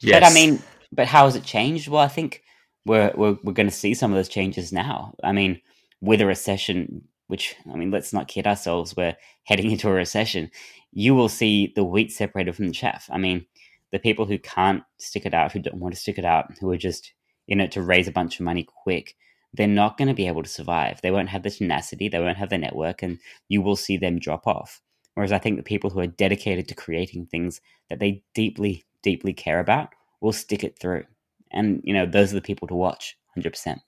Yes. 0.00 0.20
But 0.20 0.24
I 0.24 0.34
mean, 0.34 0.62
but 0.90 1.06
how 1.06 1.26
has 1.26 1.36
it 1.36 1.44
changed? 1.44 1.88
Well, 1.88 2.02
I 2.02 2.08
think 2.08 2.42
we're 2.84 3.12
we're, 3.14 3.36
we're 3.42 3.52
going 3.52 3.68
to 3.68 3.74
see 3.74 3.94
some 3.94 4.12
of 4.12 4.16
those 4.16 4.28
changes 4.28 4.72
now. 4.72 5.14
I 5.22 5.32
mean, 5.32 5.60
with 6.00 6.20
a 6.20 6.26
recession, 6.26 7.02
which 7.28 7.54
I 7.72 7.76
mean, 7.76 7.90
let's 7.90 8.12
not 8.12 8.28
kid 8.28 8.46
ourselves, 8.46 8.96
we're 8.96 9.16
heading 9.44 9.70
into 9.70 9.88
a 9.88 9.92
recession. 9.92 10.50
You 10.92 11.14
will 11.14 11.28
see 11.28 11.72
the 11.74 11.84
wheat 11.84 12.12
separated 12.12 12.54
from 12.54 12.66
the 12.66 12.74
chaff. 12.74 13.08
I 13.10 13.18
mean, 13.18 13.46
the 13.92 13.98
people 13.98 14.26
who 14.26 14.38
can't 14.38 14.82
stick 14.98 15.26
it 15.26 15.34
out, 15.34 15.52
who 15.52 15.60
don't 15.60 15.80
want 15.80 15.94
to 15.94 16.00
stick 16.00 16.18
it 16.18 16.24
out, 16.24 16.50
who 16.60 16.70
are 16.70 16.76
just 16.76 17.12
in 17.48 17.60
it 17.60 17.72
to 17.72 17.82
raise 17.82 18.08
a 18.08 18.12
bunch 18.12 18.38
of 18.38 18.44
money 18.44 18.66
quick, 18.82 19.14
they're 19.54 19.66
not 19.66 19.98
going 19.98 20.08
to 20.08 20.14
be 20.14 20.26
able 20.26 20.42
to 20.42 20.48
survive. 20.48 21.00
They 21.02 21.10
won't 21.10 21.28
have 21.28 21.42
the 21.42 21.50
tenacity, 21.50 22.08
they 22.08 22.18
won't 22.18 22.38
have 22.38 22.50
the 22.50 22.58
network, 22.58 23.02
and 23.02 23.18
you 23.48 23.62
will 23.62 23.76
see 23.76 23.96
them 23.96 24.18
drop 24.18 24.46
off. 24.46 24.80
Whereas 25.14 25.32
I 25.32 25.38
think 25.38 25.56
the 25.56 25.62
people 25.62 25.90
who 25.90 26.00
are 26.00 26.06
dedicated 26.06 26.68
to 26.68 26.74
creating 26.74 27.26
things 27.26 27.60
that 27.90 27.98
they 27.98 28.22
deeply, 28.34 28.84
deeply 29.02 29.34
care 29.34 29.60
about 29.60 29.90
will 30.20 30.32
stick 30.32 30.64
it 30.64 30.78
through 30.78 31.04
and 31.52 31.80
you 31.84 31.94
know 31.94 32.06
those 32.06 32.32
are 32.32 32.36
the 32.36 32.42
people 32.42 32.68
to 32.68 32.74
watch 32.74 33.16
100% 33.36 33.80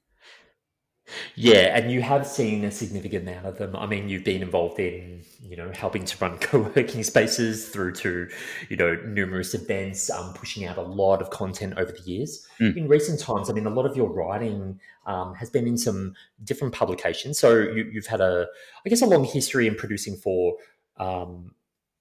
yeah, 1.35 1.77
and 1.77 1.93
you 1.93 2.01
have 2.01 2.27
seen 2.27 2.65
a 2.65 2.71
significant 2.71 3.29
amount 3.29 3.45
of 3.45 3.59
them. 3.59 3.77
I 3.77 3.87
mean, 3.87 4.09
you've 4.09 4.25
been 4.25 4.41
involved 4.41 4.81
in, 4.81 5.23
you 5.43 5.55
know, 5.55 5.71
helping 5.73 6.05
to 6.07 6.17
run 6.19 6.39
co-working 6.41 7.03
spaces 7.03 7.69
through 7.69 7.93
to, 7.97 8.29
you 8.71 8.77
know, 8.77 8.95
numerous 9.05 9.53
events, 9.55 10.09
um, 10.11 10.33
pushing 10.33 10.65
out 10.65 10.79
a 10.79 10.83
lot 10.83 11.21
of 11.21 11.29
content 11.29 11.75
over 11.77 11.93
the 11.93 12.01
years. 12.11 12.47
Mm. 12.59 12.77
In 12.77 12.89
recent 12.89 13.21
times, 13.21 13.51
I 13.51 13.53
mean, 13.53 13.67
a 13.67 13.71
lot 13.71 13.85
of 13.85 13.97
your 13.97 14.09
writing 14.11 14.81
um, 15.05 15.35
has 15.35 15.51
been 15.51 15.67
in 15.67 15.77
some 15.77 16.15
different 16.43 16.73
publications. 16.73 17.39
So 17.39 17.59
you, 17.59 17.91
have 17.97 18.07
had 18.07 18.21
a, 18.23 18.47
I 18.85 18.89
guess, 18.89 19.03
a 19.03 19.07
long 19.07 19.25
history 19.25 19.67
in 19.67 19.75
producing 19.75 20.17
for, 20.17 20.57
um, 20.97 21.55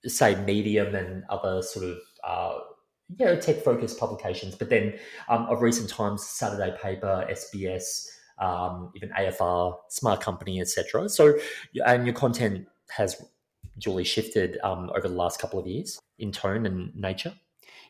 say, 0.05 0.35
Medium 0.45 0.95
and 0.95 1.23
other 1.29 1.61
sort 1.61 1.85
of 1.85 1.97
uh, 2.23 2.59
you 3.17 3.25
know, 3.25 3.35
tech 3.35 3.63
focused 3.63 3.99
publications. 3.99 4.55
But 4.55 4.69
then 4.69 4.93
um, 5.29 5.45
of 5.47 5.61
recent 5.61 5.89
times, 5.89 6.25
Saturday 6.25 6.75
Paper, 6.81 7.27
SBS, 7.29 8.07
um, 8.39 8.91
even 8.95 9.09
AFR, 9.09 9.75
Smart 9.89 10.21
Company, 10.21 10.59
etc. 10.61 11.09
So, 11.09 11.37
and 11.85 12.05
your 12.05 12.15
content 12.15 12.67
has 12.89 13.23
duly 13.79 14.03
shifted 14.03 14.57
um, 14.63 14.89
over 14.95 15.07
the 15.07 15.15
last 15.15 15.39
couple 15.39 15.59
of 15.59 15.67
years 15.67 15.99
in 16.19 16.31
tone 16.31 16.65
and 16.65 16.95
nature. 16.95 17.33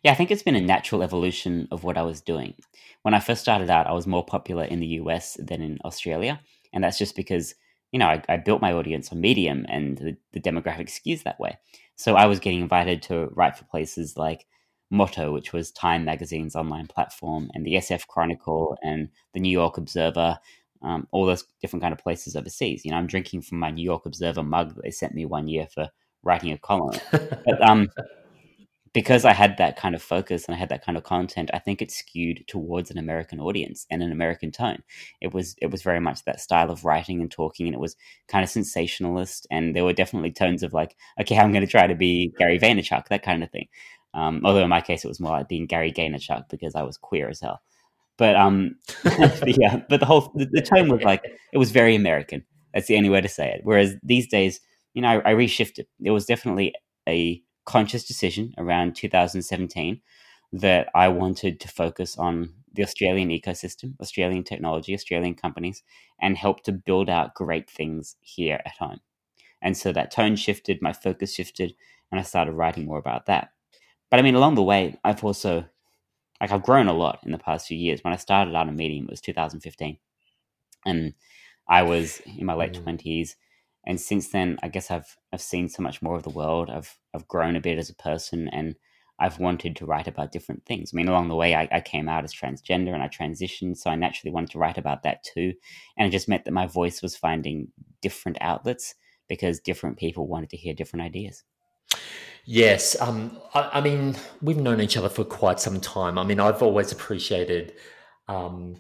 Yeah, 0.04 0.12
I 0.12 0.16
think 0.16 0.32
it's 0.32 0.44
been 0.44 0.56
a 0.56 0.62
natural 0.62 1.02
evolution 1.02 1.68
of 1.72 1.84
what 1.84 1.98
I 1.98 2.02
was 2.02 2.20
doing. 2.20 2.56
When 3.04 3.14
I 3.14 3.20
first 3.20 3.42
started 3.42 3.70
out, 3.70 3.88
I 3.88 3.94
was 3.94 4.06
more 4.06 4.26
popular 4.26 4.66
in 4.66 4.80
the 4.80 4.88
US 4.88 5.38
than 5.40 5.62
in 5.62 5.80
Australia. 5.86 6.42
And 6.74 6.84
that's 6.84 6.98
just 6.98 7.16
because, 7.16 7.56
you 7.92 8.00
know, 8.00 8.08
I, 8.08 8.22
I 8.28 8.38
built 8.38 8.62
my 8.62 8.74
audience 8.74 9.12
on 9.12 9.22
Medium 9.22 9.66
and 9.70 9.98
the, 9.98 10.18
the 10.34 10.42
demographic 10.42 10.90
skews 10.90 11.24
that 11.24 11.40
way. 11.40 11.58
So 11.96 12.16
I 12.16 12.26
was 12.26 12.40
getting 12.40 12.62
invited 12.62 13.02
to 13.04 13.28
write 13.34 13.56
for 13.56 13.66
places 13.66 14.18
like 14.18 14.46
Motto, 14.94 15.32
which 15.34 15.52
was 15.52 15.72
Time 15.72 16.06
Magazine's 16.06 16.56
online 16.56 16.88
platform, 16.88 17.50
and 17.54 17.66
the 17.66 17.74
SF 17.74 18.08
Chronicle 18.08 18.78
and 18.84 19.10
the 19.34 19.40
New 19.40 19.52
York 19.52 19.78
Observer, 19.78 20.40
um, 20.84 21.08
all 21.12 21.26
those 21.26 21.46
different 21.62 21.82
kind 21.82 21.94
of 21.94 22.00
places 22.00 22.36
overseas. 22.36 22.86
You 22.86 22.92
know, 22.92 22.98
I'm 22.98 23.08
drinking 23.08 23.42
from 23.42 23.60
my 23.60 23.72
New 23.72 23.84
York 23.84 24.06
Observer 24.06 24.44
mug 24.44 24.76
that 24.76 24.84
they 24.84 24.92
sent 24.92 25.16
me 25.16 25.26
one 25.26 25.48
year 25.48 25.68
for 25.74 25.90
writing 26.24 26.52
a 26.52 26.58
column. 26.58 27.00
but 27.12 27.68
um, 27.68 27.90
because 28.94 29.26
I 29.26 29.34
had 29.34 29.58
that 29.58 29.76
kind 29.76 29.96
of 29.96 30.04
focus 30.04 30.46
and 30.46 30.54
I 30.54 30.60
had 30.60 30.70
that 30.70 30.86
kind 30.86 30.96
of 30.98 31.04
content, 31.04 31.50
I 31.52 31.60
think 31.60 31.82
it 31.82 31.90
skewed 31.90 32.44
towards 32.48 32.92
an 32.92 33.00
American 33.00 33.40
audience 33.40 33.88
and 33.90 34.04
an 34.04 34.12
American 34.12 34.52
tone. 34.52 34.84
It 35.20 35.34
was 35.34 35.56
it 35.60 35.72
was 35.72 35.82
very 35.82 36.00
much 36.00 36.24
that 36.26 36.40
style 36.40 36.70
of 36.70 36.86
writing 36.86 37.20
and 37.20 37.32
talking, 37.32 37.66
and 37.66 37.74
it 37.74 37.80
was 37.80 37.96
kind 38.28 38.44
of 38.44 38.50
sensationalist. 38.50 39.48
And 39.50 39.76
there 39.76 39.84
were 39.84 39.94
definitely 39.94 40.32
tones 40.32 40.62
of 40.62 40.74
like, 40.74 40.96
okay, 41.20 41.38
I'm 41.38 41.52
going 41.52 41.66
to 41.66 41.72
try 41.72 41.88
to 41.88 41.96
be 41.96 42.32
Gary 42.38 42.60
Vaynerchuk, 42.60 43.08
that 43.08 43.24
kind 43.24 43.44
of 43.44 43.50
thing. 43.50 43.68
Um, 44.14 44.42
although 44.44 44.64
in 44.64 44.70
my 44.70 44.82
case, 44.82 45.04
it 45.04 45.08
was 45.08 45.20
more 45.20 45.32
like 45.32 45.50
being 45.50 45.66
Gary 45.66 45.92
Gaynerchuk 45.92 46.50
because 46.50 46.76
I 46.76 46.84
was 46.84 46.98
queer 46.98 47.30
as 47.30 47.40
hell. 47.40 47.62
But 48.18 48.36
um, 48.36 48.76
yeah, 49.46 49.82
but 49.90 50.00
the 50.00 50.06
whole 50.06 50.32
the, 50.36 50.62
tone 50.62 50.90
was 50.90 51.02
like 51.02 51.24
it 51.52 51.58
was 51.58 51.72
very 51.72 51.96
American. 51.96 52.46
That's 52.74 52.88
the 52.88 52.98
only 52.98 53.10
way 53.10 53.22
to 53.22 53.30
say 53.30 53.52
it. 53.52 53.62
Whereas 53.64 53.96
these 54.04 54.28
days, 54.28 54.60
you 54.94 55.02
know, 55.02 55.08
I, 55.08 55.32
I 55.32 55.34
reshifted. 55.34 55.86
It 56.04 56.12
was 56.12 56.26
definitely 56.26 56.74
a 57.08 57.42
conscious 57.66 58.06
decision 58.06 58.54
around 58.58 58.96
2017 58.96 60.02
that 60.54 60.90
I 60.94 61.08
wanted 61.08 61.60
to 61.62 61.68
focus 61.68 62.18
on 62.18 62.54
the 62.74 62.84
Australian 62.84 63.30
ecosystem, 63.30 64.00
Australian 64.00 64.44
technology, 64.44 64.94
Australian 64.94 65.36
companies, 65.36 65.82
and 66.22 66.38
help 66.38 66.64
to 66.64 66.72
build 66.72 67.10
out 67.10 67.34
great 67.34 67.70
things 67.70 68.16
here 68.22 68.60
at 68.66 68.74
home. 68.80 69.00
And 69.62 69.78
so 69.78 69.92
that 69.92 70.12
tone 70.12 70.36
shifted, 70.36 70.82
my 70.82 70.94
focus 70.94 71.34
shifted, 71.34 71.74
and 72.12 72.20
I 72.20 72.24
started 72.24 72.54
writing 72.54 72.86
more 72.86 73.00
about 73.00 73.26
that. 73.28 73.50
But 74.14 74.20
I 74.20 74.22
mean, 74.22 74.36
along 74.36 74.54
the 74.54 74.62
way, 74.62 75.00
I've 75.04 75.24
also, 75.24 75.66
like, 76.40 76.52
I've 76.52 76.62
grown 76.62 76.88
a 76.88 76.94
lot 76.94 77.22
in 77.26 77.32
the 77.32 77.40
past 77.40 77.66
few 77.66 77.78
years. 77.78 78.04
When 78.04 78.14
I 78.14 78.18
started 78.18 78.54
out 78.54 78.70
a 78.70 78.72
Medium, 78.72 79.06
it 79.06 79.10
was 79.10 79.22
2015. 79.22 79.98
And 80.86 81.16
I 81.68 81.82
was 81.82 82.22
in 82.38 82.46
my 82.46 82.54
late 82.54 82.74
mm. 82.74 82.84
20s 82.84 83.34
and 83.86 84.00
since 84.00 84.30
then, 84.30 84.58
I 84.64 84.70
guess 84.70 84.92
I've 84.92 85.18
I've 85.32 85.42
seen 85.42 85.68
so 85.68 85.84
much 85.84 86.02
more 86.02 86.16
of 86.16 86.24
the 86.24 86.30
world. 86.30 86.70
I've 86.70 86.98
I've 87.14 87.28
grown 87.28 87.56
a 87.56 87.62
bit 87.62 87.78
as 87.78 87.90
a 87.90 87.96
person, 87.96 88.48
and 88.50 88.76
I've 89.20 89.40
wanted 89.40 89.76
to 89.78 89.86
write 89.86 90.08
about 90.08 90.32
different 90.32 90.66
things. 90.66 90.92
I 90.94 90.96
mean, 90.96 91.08
along 91.08 91.28
the 91.28 91.36
way, 91.36 91.54
I, 91.56 91.68
I 91.72 91.82
came 91.82 92.10
out 92.10 92.24
as 92.24 92.34
transgender 92.34 92.94
and 92.94 93.04
I 93.04 93.08
transitioned, 93.10 93.78
so 93.78 93.90
I 93.90 93.96
naturally 93.96 94.32
wanted 94.34 94.52
to 94.52 94.58
write 94.58 94.78
about 94.78 95.04
that 95.04 95.24
too. 95.24 95.54
And 95.98 96.08
it 96.08 96.12
just 96.12 96.30
meant 96.30 96.46
that 96.46 96.54
my 96.54 96.66
voice 96.66 97.02
was 97.02 97.16
finding 97.16 97.68
different 98.02 98.38
outlets 98.42 98.96
because 99.28 99.60
different 99.60 99.98
people 99.98 100.28
wanted 100.28 100.50
to 100.52 100.58
hear 100.58 100.74
different 100.74 101.06
ideas. 101.06 101.44
Yes, 102.46 103.00
um, 103.00 103.40
I, 103.54 103.70
I, 103.74 103.82
mean, 103.82 104.16
we've 104.42 104.58
known 104.58 104.82
each 104.82 104.98
other 104.98 105.10
for 105.10 105.24
quite 105.24 105.60
some 105.60 105.80
time. 105.80 106.18
I 106.18 106.24
mean, 106.24 106.40
I've 106.40 106.62
always 106.62 106.92
appreciated. 106.92 107.74
Um, 108.28 108.76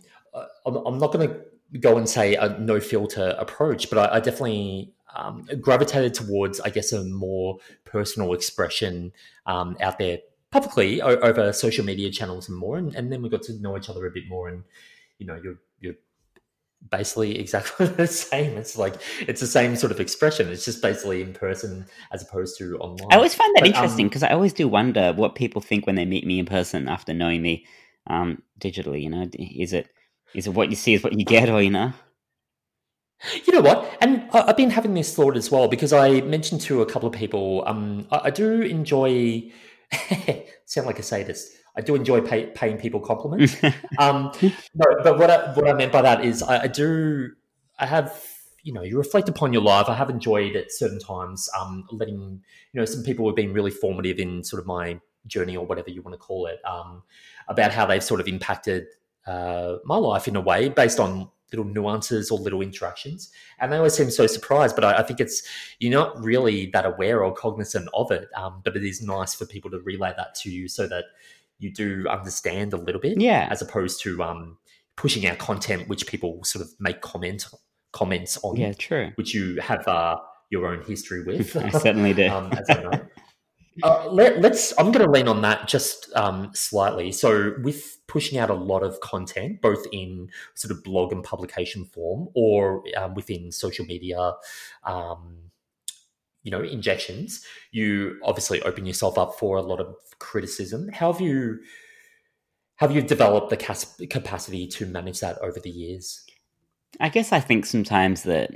I'm, 0.65 0.75
I'm 0.75 0.98
not 0.98 1.13
going 1.13 1.29
to 1.29 1.79
go 1.79 1.98
and 1.98 2.08
say 2.08 2.36
a 2.36 2.58
no 2.60 2.79
filter 2.79 3.36
approach, 3.39 3.89
but 3.89 3.98
I, 3.98 4.17
I 4.17 4.20
definitely 4.20 4.93
um, 5.15 5.48
gravitated 5.62 6.13
towards, 6.13 6.60
I 6.60 6.70
guess, 6.70 6.91
a 6.91 7.03
more 7.05 7.58
personal 7.86 8.34
expression 8.34 9.13
um, 9.46 9.77
out 9.79 9.98
there 9.98 10.20
publicly 10.51 11.01
o- 11.01 11.20
over 11.20 11.53
social 11.53 11.86
media 11.86 12.12
channels 12.12 12.50
and 12.50 12.58
more. 12.58 12.77
And, 12.77 12.93
and, 12.96 13.12
then 13.12 13.22
we 13.22 13.29
got 13.29 13.43
to 13.43 13.53
know 13.62 13.77
each 13.77 13.89
other 13.89 14.05
a 14.05 14.12
bit 14.12 14.27
more. 14.27 14.50
And 14.50 14.63
you 15.20 15.25
know, 15.25 15.39
you're 15.41 15.60
you're 15.79 15.96
basically 16.89 17.39
exactly 17.39 17.87
the 17.87 18.07
same. 18.07 18.57
It's 18.57 18.77
like 18.77 18.95
it's 19.21 19.41
the 19.41 19.47
same 19.47 19.75
sort 19.75 19.91
of 19.91 19.99
expression. 19.99 20.49
It's 20.49 20.65
just 20.65 20.81
basically 20.81 21.21
in 21.21 21.33
person 21.33 21.85
as 22.11 22.21
opposed 22.21 22.57
to 22.59 22.77
online. 22.77 23.07
I 23.11 23.15
always 23.15 23.35
find 23.35 23.53
that 23.55 23.61
but, 23.61 23.69
interesting 23.69 24.07
because 24.07 24.23
um, 24.23 24.29
I 24.29 24.33
always 24.33 24.53
do 24.53 24.67
wonder 24.67 25.13
what 25.13 25.35
people 25.35 25.61
think 25.61 25.85
when 25.85 25.95
they 25.95 26.05
meet 26.05 26.25
me 26.25 26.39
in 26.39 26.45
person 26.45 26.87
after 26.87 27.13
knowing 27.13 27.41
me 27.41 27.65
um, 28.07 28.41
digitally. 28.59 29.03
You 29.03 29.09
know, 29.09 29.25
is 29.37 29.73
it 29.73 29.89
is 30.33 30.47
it 30.47 30.53
what 30.53 30.69
you 30.69 30.75
see 30.75 30.93
is 30.93 31.03
what 31.03 31.17
you 31.17 31.25
get, 31.25 31.49
or 31.49 31.61
you 31.61 31.71
know? 31.71 31.93
You 33.45 33.53
know 33.53 33.61
what? 33.61 33.97
And 34.01 34.29
I've 34.33 34.57
been 34.57 34.69
having 34.69 34.93
this 34.95 35.15
thought 35.15 35.37
as 35.37 35.49
well 35.49 35.69
because 35.69 35.93
I 35.93 36.19
mentioned 36.21 36.59
to 36.61 36.81
a 36.81 36.85
couple 36.85 37.07
of 37.07 37.15
people. 37.15 37.63
Um, 37.65 38.05
I, 38.11 38.29
do 38.29 38.61
enjoy. 38.61 39.49
sound 40.65 40.87
like 40.87 40.99
a 40.99 41.03
sadist. 41.03 41.53
I 41.75 41.81
do 41.81 41.95
enjoy 41.95 42.21
pay, 42.21 42.47
paying 42.47 42.77
people 42.77 42.99
compliments. 42.99 43.55
um, 43.99 44.31
no, 44.41 44.85
but 45.03 45.17
what 45.17 45.29
I, 45.29 45.53
what 45.53 45.67
I 45.67 45.73
meant 45.73 45.91
by 45.91 46.01
that 46.01 46.23
is 46.23 46.43
I, 46.43 46.63
I, 46.63 46.67
do. 46.67 47.31
I 47.79 47.85
have. 47.85 48.13
You 48.61 48.71
know, 48.71 48.81
you 48.81 48.97
reflect 48.97 49.27
upon 49.27 49.51
your 49.51 49.61
life. 49.61 49.89
I 49.89 49.95
have 49.95 50.09
enjoyed 50.09 50.55
at 50.55 50.71
certain 50.71 50.99
times 50.99 51.49
um, 51.59 51.85
letting 51.91 52.41
you 52.71 52.79
know 52.79 52.85
some 52.85 53.03
people 53.03 53.27
have 53.27 53.35
been 53.35 53.51
really 53.51 53.71
formative 53.71 54.19
in 54.19 54.43
sort 54.43 54.61
of 54.61 54.67
my 54.67 54.99
journey 55.27 55.57
or 55.57 55.65
whatever 55.65 55.89
you 55.89 56.01
want 56.01 56.13
to 56.13 56.17
call 56.17 56.45
it 56.47 56.59
um, 56.65 57.03
about 57.47 57.71
how 57.71 57.85
they've 57.85 58.03
sort 58.03 58.19
of 58.19 58.27
impacted 58.27 58.85
uh, 59.25 59.77
my 59.85 59.95
life 59.95 60.27
in 60.27 60.35
a 60.35 60.41
way 60.41 60.69
based 60.69 60.99
on 60.99 61.29
little 61.53 61.71
nuances 61.71 62.31
or 62.31 62.39
little 62.39 62.61
interactions. 62.61 63.29
And 63.59 63.71
they 63.71 63.77
always 63.77 63.93
seem 63.93 64.09
so 64.09 64.27
surprised, 64.27 64.75
but 64.75 64.83
I, 64.83 64.99
I 64.99 65.03
think 65.03 65.19
it's 65.19 65.43
you're 65.79 65.91
not 65.91 66.21
really 66.21 66.67
that 66.67 66.85
aware 66.85 67.23
or 67.23 67.33
cognizant 67.33 67.87
of 67.93 68.11
it. 68.11 68.27
Um, 68.35 68.61
but 68.63 68.75
it 68.75 68.83
is 68.83 69.01
nice 69.01 69.33
for 69.33 69.45
people 69.45 69.69
to 69.71 69.79
relay 69.79 70.13
that 70.17 70.35
to 70.35 70.49
you 70.49 70.67
so 70.67 70.87
that 70.87 71.05
you 71.63 71.72
do 71.72 72.05
understand 72.10 72.74
a 72.74 72.77
little 72.77 73.01
bit, 73.01 73.20
yeah, 73.20 73.48
as 73.50 73.62
opposed 73.62 74.01
to 74.01 74.22
um, 74.22 74.58
pushing 74.98 75.25
out 75.25 75.38
content 75.38 75.88
which 75.88 76.05
people 76.08 76.43
sort 76.43 76.63
of 76.63 76.72
make 76.79 77.01
comment 77.01 77.48
comments 77.93 78.38
on. 78.43 78.58
Yeah, 78.58 78.74
true. 78.74 79.12
Which 79.15 79.34
you 79.34 79.60
have 79.62 79.88
uh, 79.88 80.17
your 80.50 80.67
own 80.67 80.84
history 80.84 81.24
with. 81.25 81.55
I 81.55 81.70
certainly 81.70 82.13
do. 82.13 82.27
um, 82.27 82.51
as 82.51 82.70
I 82.70 82.84
know. 82.84 83.01
Uh, 83.82 84.08
let, 84.12 84.46
us 84.46 84.72
I'm 84.77 84.91
going 84.91 85.03
to 85.03 85.10
lean 85.12 85.27
on 85.27 85.41
that 85.41 85.67
just 85.67 86.15
um, 86.15 86.51
slightly. 86.53 87.12
So, 87.12 87.55
with 87.63 87.98
pushing 88.08 88.38
out 88.38 88.51
a 88.51 88.53
lot 88.53 88.84
of 88.84 89.00
content, 89.00 89.62
both 89.62 89.84
in 89.91 90.29
sort 90.53 90.72
of 90.72 90.84
blog 90.84 91.12
and 91.12 91.24
publication 91.24 91.86
form, 91.86 92.27
or 92.36 92.84
um, 92.96 93.15
within 93.15 93.51
social 93.51 93.86
media, 93.86 94.34
um, 94.84 95.38
you 96.43 96.51
know, 96.51 96.62
injections, 96.62 97.43
you 97.71 98.19
obviously 98.23 98.62
open 98.62 98.85
yourself 98.85 99.17
up 99.17 99.35
for 99.39 99.57
a 99.57 99.62
lot 99.62 99.79
of 99.79 99.95
criticism. 100.19 100.89
How 100.89 101.12
have 101.12 101.21
you 101.21 101.59
have 102.77 102.93
you 102.93 103.01
developed 103.01 103.50
the 103.50 103.57
cas- 103.57 103.95
capacity 104.09 104.67
to 104.67 104.85
manage 104.85 105.19
that 105.21 105.38
over 105.39 105.59
the 105.59 105.69
years? 105.69 106.23
I 107.00 107.09
guess 107.09 107.31
I 107.31 107.39
think 107.39 107.65
sometimes 107.65 108.23
that 108.23 108.51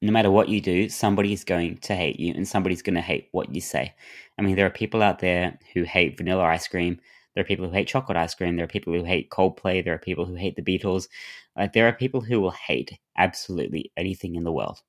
no 0.00 0.12
matter 0.12 0.30
what 0.30 0.48
you 0.48 0.60
do, 0.60 0.88
somebody's 0.88 1.44
going 1.44 1.78
to 1.78 1.94
hate 1.94 2.18
you 2.18 2.34
and 2.34 2.46
somebody's 2.46 2.82
going 2.82 2.94
to 2.94 3.00
hate 3.00 3.28
what 3.32 3.54
you 3.54 3.60
say. 3.60 3.94
I 4.38 4.42
mean, 4.42 4.56
there 4.56 4.66
are 4.66 4.70
people 4.70 5.02
out 5.02 5.20
there 5.20 5.58
who 5.74 5.84
hate 5.84 6.16
vanilla 6.16 6.42
ice 6.44 6.66
cream. 6.68 7.00
There 7.34 7.42
are 7.42 7.46
people 7.46 7.66
who 7.66 7.72
hate 7.72 7.88
chocolate 7.88 8.16
ice 8.16 8.34
cream. 8.34 8.56
There 8.56 8.64
are 8.64 8.68
people 8.68 8.92
who 8.92 9.04
hate 9.04 9.30
Coldplay. 9.30 9.84
There 9.84 9.94
are 9.94 9.98
people 9.98 10.26
who 10.26 10.34
hate 10.34 10.56
the 10.56 10.62
Beatles. 10.62 11.08
Like, 11.56 11.72
there 11.72 11.86
are 11.86 11.92
people 11.92 12.20
who 12.20 12.40
will 12.40 12.50
hate 12.50 12.98
absolutely 13.16 13.92
anything 13.96 14.34
in 14.34 14.44
the 14.44 14.52
world. 14.52 14.82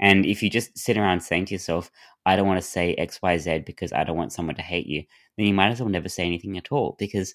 And 0.00 0.26
if 0.26 0.42
you 0.42 0.50
just 0.50 0.76
sit 0.78 0.96
around 0.96 1.20
saying 1.20 1.46
to 1.46 1.54
yourself, 1.54 1.90
I 2.26 2.36
don't 2.36 2.46
want 2.46 2.60
to 2.60 2.66
say 2.66 2.94
XYZ 2.98 3.64
because 3.64 3.92
I 3.92 4.04
don't 4.04 4.16
want 4.16 4.32
someone 4.32 4.56
to 4.56 4.62
hate 4.62 4.86
you, 4.86 5.04
then 5.36 5.46
you 5.46 5.54
might 5.54 5.70
as 5.70 5.80
well 5.80 5.88
never 5.88 6.08
say 6.08 6.24
anything 6.26 6.56
at 6.58 6.72
all. 6.72 6.96
Because 6.98 7.34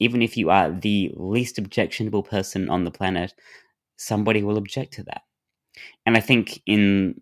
even 0.00 0.22
if 0.22 0.36
you 0.36 0.50
are 0.50 0.70
the 0.70 1.12
least 1.16 1.58
objectionable 1.58 2.22
person 2.22 2.68
on 2.70 2.84
the 2.84 2.90
planet, 2.90 3.34
somebody 3.96 4.42
will 4.42 4.58
object 4.58 4.94
to 4.94 5.04
that 5.04 5.22
and 6.06 6.16
I 6.16 6.20
think 6.20 6.60
in 6.66 7.20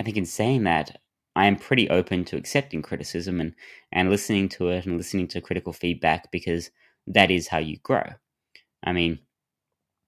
I 0.00 0.04
think 0.04 0.16
in 0.16 0.26
saying 0.26 0.64
that, 0.64 1.00
I 1.36 1.46
am 1.46 1.56
pretty 1.56 1.88
open 1.90 2.24
to 2.26 2.36
accepting 2.36 2.82
criticism 2.82 3.40
and 3.40 3.54
and 3.92 4.10
listening 4.10 4.48
to 4.50 4.70
it 4.70 4.86
and 4.86 4.96
listening 4.96 5.28
to 5.28 5.40
critical 5.40 5.72
feedback 5.72 6.30
because 6.30 6.70
that 7.06 7.30
is 7.30 7.48
how 7.48 7.58
you 7.58 7.78
grow. 7.82 8.04
I 8.84 8.92
mean, 8.92 9.18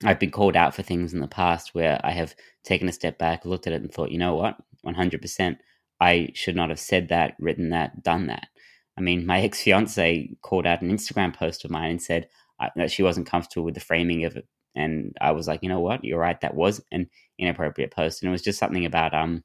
I've 0.05 0.19
been 0.21 0.31
called 0.31 0.57
out 0.57 0.75
for 0.75 0.83
things 0.83 1.13
in 1.15 1.21
the 1.21 1.29
past 1.29 1.75
where 1.75 2.01
I 2.05 2.13
have 2.13 2.35
taken 2.65 2.89
a 2.89 2.93
step 2.93 3.19
back, 3.19 3.45
looked 3.45 3.67
at 3.67 3.73
it, 3.73 3.83
and 3.83 3.93
thought, 3.93 4.11
you 4.11 4.19
know 4.19 4.35
what, 4.35 4.57
one 4.83 4.95
hundred 4.95 5.23
percent, 5.23 5.59
I 6.01 6.31
should 6.35 6.57
not 6.57 6.71
have 6.71 6.81
said 6.81 7.09
that, 7.09 7.35
written 7.39 7.71
that, 7.71 8.03
done 8.03 8.27
that. 8.27 8.49
I 8.97 9.01
mean, 9.01 9.27
my 9.27 9.41
ex 9.43 9.63
fiance 9.63 10.31
called 10.43 10.67
out 10.67 10.83
an 10.83 10.91
Instagram 10.91 11.35
post 11.35 11.65
of 11.65 11.71
mine 11.71 11.91
and 11.91 12.03
said 12.03 12.29
uh, 12.61 12.69
that 12.77 12.91
she 12.91 13.03
wasn't 13.03 13.27
comfortable 13.27 13.65
with 13.65 13.75
the 13.75 13.81
framing 13.81 14.25
of 14.25 14.37
it. 14.37 14.47
And 14.75 15.17
I 15.21 15.33
was 15.33 15.47
like, 15.47 15.63
you 15.63 15.69
know 15.69 15.81
what, 15.81 16.05
you're 16.05 16.19
right, 16.19 16.41
that 16.41 16.55
was 16.55 16.83
an 16.93 17.09
inappropriate 17.39 17.91
post, 17.91 18.23
and 18.23 18.29
it 18.29 18.33
was 18.33 18.43
just 18.43 18.59
something 18.59 18.87
about 18.87 19.15
um 19.15 19.45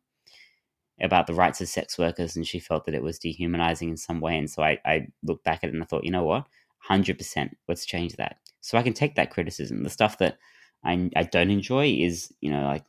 about 0.99 1.27
the 1.27 1.33
rights 1.33 1.61
of 1.61 1.67
sex 1.67 1.97
workers, 1.97 2.35
and 2.35 2.47
she 2.47 2.59
felt 2.59 2.85
that 2.85 2.95
it 2.95 3.03
was 3.03 3.19
dehumanizing 3.19 3.89
in 3.89 3.97
some 3.97 4.19
way, 4.19 4.37
and 4.37 4.49
so 4.49 4.63
I, 4.63 4.79
I 4.85 5.07
looked 5.23 5.43
back 5.43 5.59
at 5.63 5.69
it 5.69 5.73
and 5.73 5.83
I 5.83 5.85
thought, 5.85 6.05
you 6.05 6.11
know 6.11 6.23
what, 6.23 6.47
hundred 6.79 7.17
percent, 7.17 7.57
let's 7.67 7.85
change 7.85 8.15
that, 8.15 8.37
so 8.67 8.77
I 8.77 8.83
can 8.83 8.93
take 8.93 9.15
that 9.15 9.31
criticism. 9.31 9.83
The 9.83 9.89
stuff 9.89 10.17
that 10.17 10.37
I 10.83 11.09
I 11.15 11.23
don't 11.23 11.51
enjoy 11.51 11.87
is 11.87 12.33
you 12.41 12.51
know 12.51 12.65
like 12.65 12.83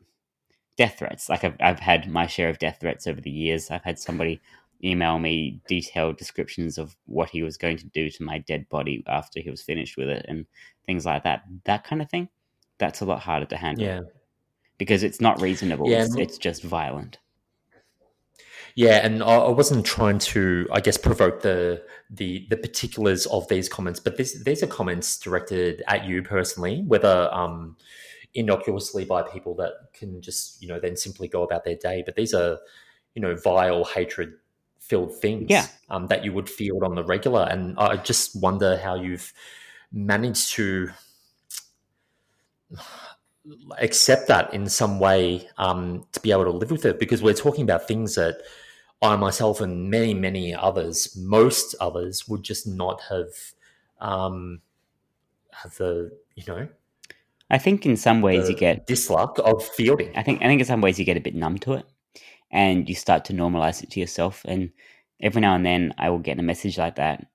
death 0.76 0.97
threats. 0.99 1.28
Like 1.28 1.44
I've 1.44 1.54
I've 1.61 1.78
had 1.78 2.11
my 2.11 2.26
share 2.26 2.49
of 2.49 2.58
death 2.58 2.78
threats 2.80 3.06
over 3.06 3.20
the 3.20 3.30
years. 3.30 3.70
I've 3.70 3.85
had 3.85 4.00
somebody 4.00 4.40
email 4.82 5.20
me 5.20 5.61
detailed 5.68 6.16
descriptions 6.16 6.78
of 6.78 6.97
what 7.06 7.30
he 7.30 7.44
was 7.44 7.56
going 7.56 7.76
to 7.76 7.87
do 7.87 8.11
to 8.11 8.25
my 8.25 8.38
dead 8.38 8.68
body 8.68 9.04
after 9.06 9.40
he 9.40 9.50
was 9.50 9.62
finished 9.62 9.97
with 9.97 10.08
it 10.08 10.26
and 10.28 10.47
things 10.85 11.06
like 11.06 11.23
that. 11.23 11.44
That 11.64 11.85
kind 11.85 12.02
of 12.02 12.11
thing, 12.11 12.28
that's 12.78 13.00
a 13.00 13.04
lot 13.04 13.20
harder 13.20 13.47
to 13.47 13.56
handle. 13.56 13.85
Yeah. 13.85 14.00
Because 14.78 15.04
it's 15.04 15.20
not 15.20 15.40
reasonable. 15.40 15.88
Yeah. 15.88 16.04
It's, 16.04 16.16
it's 16.16 16.38
just 16.38 16.64
violent. 16.64 17.18
Yeah, 18.78 19.04
and 19.04 19.25
I, 19.25 19.35
I 19.38 19.50
wasn't 19.50 19.85
trying 19.85 20.20
to, 20.20 20.68
I 20.70 20.78
guess, 20.80 20.97
provoke 20.97 21.42
the 21.42 21.82
the 22.11 22.47
the 22.49 22.56
particulars 22.56 23.26
of 23.26 23.49
these 23.49 23.68
comments, 23.68 23.99
but 23.99 24.16
this, 24.16 24.40
these 24.44 24.62
are 24.62 24.68
comments 24.68 25.18
directed 25.18 25.82
at 25.88 26.04
you 26.04 26.23
personally, 26.23 26.85
whether 26.87 27.28
um, 27.32 27.76
innocuously 28.35 29.04
by 29.04 29.23
people 29.23 29.56
that 29.56 29.73
can 29.94 30.23
just 30.23 30.62
you 30.62 30.68
know 30.68 30.78
then 30.78 30.94
simply 30.97 31.26
go 31.26 31.42
about 31.42 31.64
their 31.64 31.75
day. 31.75 32.04
But 32.06 32.14
these 32.14 32.32
are 32.32 32.61
you 33.16 33.20
know 33.20 33.35
vile 33.35 33.82
hatred 33.82 34.35
filled 34.78 35.12
things 35.20 35.47
Yeah. 35.50 35.66
um, 35.90 36.06
that 36.06 36.25
you 36.25 36.32
would 36.32 36.49
field 36.49 36.85
on 36.85 36.94
the 36.94 37.02
regular, 37.02 37.49
and 37.50 37.76
I 37.80 37.97
just 37.97 38.40
wonder 38.40 38.78
how 38.78 38.94
you've 38.94 39.32
managed 39.90 40.52
to 40.52 40.90
accept 43.78 44.28
that 44.28 44.54
in 44.54 44.68
some 44.68 45.00
way 45.00 45.49
um, 45.58 46.06
to 46.12 46.20
be 46.20 46.30
able 46.30 46.44
to 46.44 46.50
live 46.52 46.70
with 46.70 46.85
it 46.85 47.00
because 47.00 47.23
we're 47.23 47.35
talking 47.35 47.64
about 47.64 47.88
things 47.88 48.14
that 48.14 48.37
I 49.00 49.17
myself 49.17 49.61
and 49.61 49.90
many 49.90 50.14
many 50.14 50.55
others, 50.55 51.17
most 51.17 51.75
others, 51.81 52.28
would 52.28 52.43
just 52.43 52.67
not 52.67 53.00
have 53.09 53.28
um, 54.00 54.61
have 55.52 55.76
the 55.76 56.12
you 56.35 56.45
know 56.47 56.69
I 57.50 57.59
think 57.59 57.87
in 57.87 57.97
some 57.97 58.21
ways 58.21 58.49
you 58.49 58.55
get 58.55 58.87
dislike 58.87 59.38
of 59.38 59.64
fielding. 59.64 60.14
I 60.17 60.23
think 60.23 60.43
I 60.43 60.47
think 60.47 60.61
in 60.61 60.67
some 60.67 60.81
ways 60.81 60.99
you 60.99 61.05
get 61.05 61.17
a 61.17 61.21
bit 61.21 61.35
numb 61.35 61.59
to 61.59 61.75
it, 61.75 61.87
and 62.50 62.88
you 62.88 62.95
start 62.95 63.25
to 63.26 63.33
normalize 63.33 63.83
it 63.83 63.90
to 63.90 64.00
yourself. 64.00 64.43
And 64.47 64.71
every 65.21 65.40
now 65.40 65.55
and 65.55 65.64
then, 65.64 65.95
I 65.99 66.11
will 66.11 66.19
get 66.19 66.38
a 66.38 66.43
message 66.43 66.76
like 66.76 66.97
that, 66.97 67.26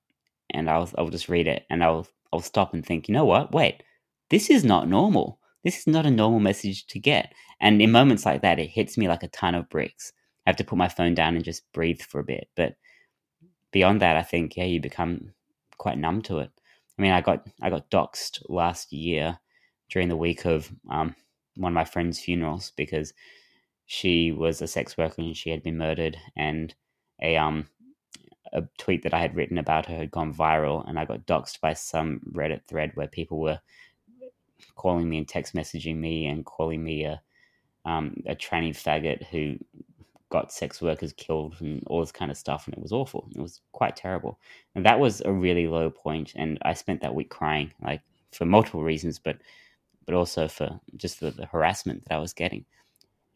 and 0.51 0.70
I'll 0.70 0.89
I'll 0.98 1.10
just 1.10 1.29
read 1.29 1.48
it, 1.48 1.65
and 1.70 1.84
I'll 1.84 2.08
I'll 2.32 2.41
stop 2.41 2.74
and 2.74 2.86
think, 2.86 3.08
you 3.08 3.13
know 3.13 3.25
what? 3.25 3.53
Wait, 3.53 3.84
this 4.29 4.50
is 4.50 4.63
not 4.63 4.88
normal. 4.88 5.39
This 5.63 5.79
is 5.79 5.88
not 5.88 6.05
a 6.05 6.12
normal 6.12 6.39
message 6.39 6.86
to 6.88 7.00
get. 7.00 7.34
And 7.60 7.82
in 7.82 7.91
moments 7.91 8.25
like 8.25 8.41
that, 8.41 8.60
it 8.60 8.67
hits 8.67 8.98
me 8.98 9.08
like 9.08 9.24
a 9.24 9.29
ton 9.29 9.55
of 9.55 9.70
bricks. 9.70 10.12
I 10.45 10.50
have 10.50 10.57
to 10.57 10.63
put 10.63 10.77
my 10.77 10.89
phone 10.89 11.13
down 11.13 11.35
and 11.35 11.45
just 11.45 11.71
breathe 11.73 12.01
for 12.01 12.19
a 12.19 12.25
bit. 12.25 12.50
But 12.55 12.75
beyond 13.71 14.01
that, 14.01 14.17
I 14.17 14.23
think 14.23 14.57
yeah, 14.57 14.65
you 14.65 14.79
become 14.79 15.33
quite 15.77 15.97
numb 15.97 16.21
to 16.23 16.39
it. 16.39 16.51
I 16.97 17.01
mean, 17.01 17.12
I 17.12 17.21
got 17.21 17.47
I 17.62 17.69
got 17.69 17.89
doxxed 17.89 18.43
last 18.50 18.91
year 18.91 19.39
during 19.89 20.09
the 20.09 20.17
week 20.17 20.45
of 20.45 20.71
um, 20.89 21.15
one 21.55 21.71
of 21.71 21.75
my 21.75 21.85
friend's 21.85 22.19
funerals 22.19 22.71
because 22.75 23.13
she 23.85 24.31
was 24.31 24.62
a 24.62 24.67
sex 24.67 24.97
worker 24.97 25.21
and 25.21 25.35
she 25.35 25.50
had 25.50 25.63
been 25.63 25.77
murdered 25.77 26.17
and 26.35 26.73
a 27.21 27.38
um 27.38 27.67
a 28.53 28.63
tweet 28.77 29.03
that 29.03 29.13
I 29.13 29.19
had 29.19 29.35
written 29.35 29.57
about 29.57 29.88
her 29.88 29.97
had 29.97 30.12
gone 30.12 30.33
viral 30.33 30.88
and 30.88 31.00
I 31.00 31.05
got 31.05 31.25
doxxed 31.25 31.59
by 31.59 31.73
some 31.73 32.21
Reddit 32.31 32.63
thread 32.65 32.91
where 32.93 33.07
people 33.07 33.39
were 33.39 33.59
calling 34.75 35.09
me 35.09 35.17
and 35.17 35.27
text 35.27 35.55
messaging 35.55 35.97
me 35.97 36.27
and 36.27 36.45
calling 36.45 36.83
me 36.83 37.05
a 37.05 37.21
um, 37.85 38.23
a 38.25 38.35
tranny 38.35 38.71
faggot 38.71 39.25
who 39.25 39.57
got 40.33 40.51
sex 40.51 40.81
workers 40.81 41.13
killed 41.13 41.55
and 41.59 41.83
all 41.85 41.99
this 41.99 42.11
kind 42.11 42.31
of 42.31 42.37
stuff 42.37 42.65
and 42.65 42.73
it 42.73 42.81
was 42.81 42.91
awful. 42.91 43.29
It 43.35 43.39
was 43.39 43.61
quite 43.71 43.95
terrible. 43.95 44.39
And 44.73 44.83
that 44.83 44.99
was 44.99 45.21
a 45.21 45.31
really 45.31 45.67
low 45.67 45.91
point 45.91 46.33
and 46.35 46.57
I 46.63 46.73
spent 46.73 47.01
that 47.01 47.13
week 47.13 47.29
crying 47.29 47.71
like 47.83 48.01
for 48.31 48.45
multiple 48.45 48.83
reasons 48.83 49.19
but 49.19 49.37
but 50.07 50.15
also 50.15 50.47
for 50.47 50.79
just 50.97 51.19
the, 51.19 51.29
the 51.29 51.45
harassment 51.45 52.03
that 52.05 52.15
I 52.15 52.17
was 52.17 52.33
getting. 52.33 52.65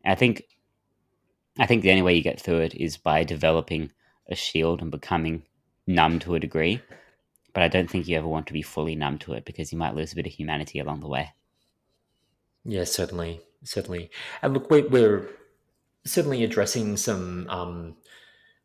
I 0.04 0.16
think 0.16 0.44
I 1.60 1.68
think 1.68 1.84
the 1.84 1.92
only 1.92 2.02
way 2.02 2.16
you 2.16 2.24
get 2.24 2.42
through 2.42 2.62
it 2.62 2.74
is 2.74 2.98
by 2.98 3.24
developing 3.24 3.92
a 4.28 4.36
shield 4.36 4.82
and 4.82 4.90
becoming 4.90 5.44
numb 5.86 6.18
to 6.20 6.34
a 6.34 6.40
degree. 6.40 6.82
But 7.54 7.62
I 7.62 7.68
don't 7.68 7.90
think 7.90 8.08
you 8.08 8.18
ever 8.18 8.28
want 8.28 8.48
to 8.48 8.54
be 8.54 8.64
fully 8.64 8.96
numb 8.96 9.20
to 9.20 9.34
it 9.34 9.46
because 9.46 9.72
you 9.72 9.78
might 9.78 9.96
lose 9.96 10.14
a 10.14 10.16
bit 10.16 10.26
of 10.26 10.34
humanity 10.34 10.80
along 10.80 11.02
the 11.02 11.08
way. 11.08 11.34
Yeah, 12.66 12.86
certainly, 12.86 13.42
certainly. 13.64 14.10
And 14.42 14.54
look, 14.54 14.70
we're, 14.70 14.88
we're 14.90 15.30
certainly 16.08 16.44
addressing 16.44 16.98
some 16.98 17.48
um, 17.50 17.96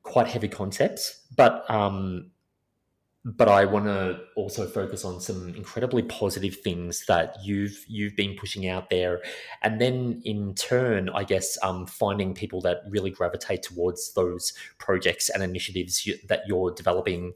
quite 0.02 0.28
heavy 0.28 0.48
concepts, 0.48 1.26
but 1.36 1.68
um, 1.70 2.30
but 3.24 3.48
I 3.48 3.66
want 3.66 3.84
to 3.84 4.18
also 4.34 4.66
focus 4.66 5.04
on 5.04 5.20
some 5.20 5.54
incredibly 5.54 6.02
positive 6.02 6.56
things 6.56 7.04
that 7.06 7.36
you've 7.44 7.84
you've 7.86 8.16
been 8.16 8.36
pushing 8.36 8.66
out 8.66 8.90
there, 8.90 9.22
and 9.62 9.80
then 9.80 10.22
in 10.24 10.54
turn, 10.54 11.08
I 11.10 11.24
guess 11.24 11.56
um, 11.62 11.86
finding 11.86 12.34
people 12.34 12.60
that 12.62 12.82
really 12.88 13.10
gravitate 13.10 13.62
towards 13.62 14.12
those 14.14 14.52
projects 14.78 15.28
and 15.28 15.42
initiatives 15.42 16.04
you, 16.04 16.16
that 16.28 16.42
you're 16.48 16.72
developing 16.72 17.34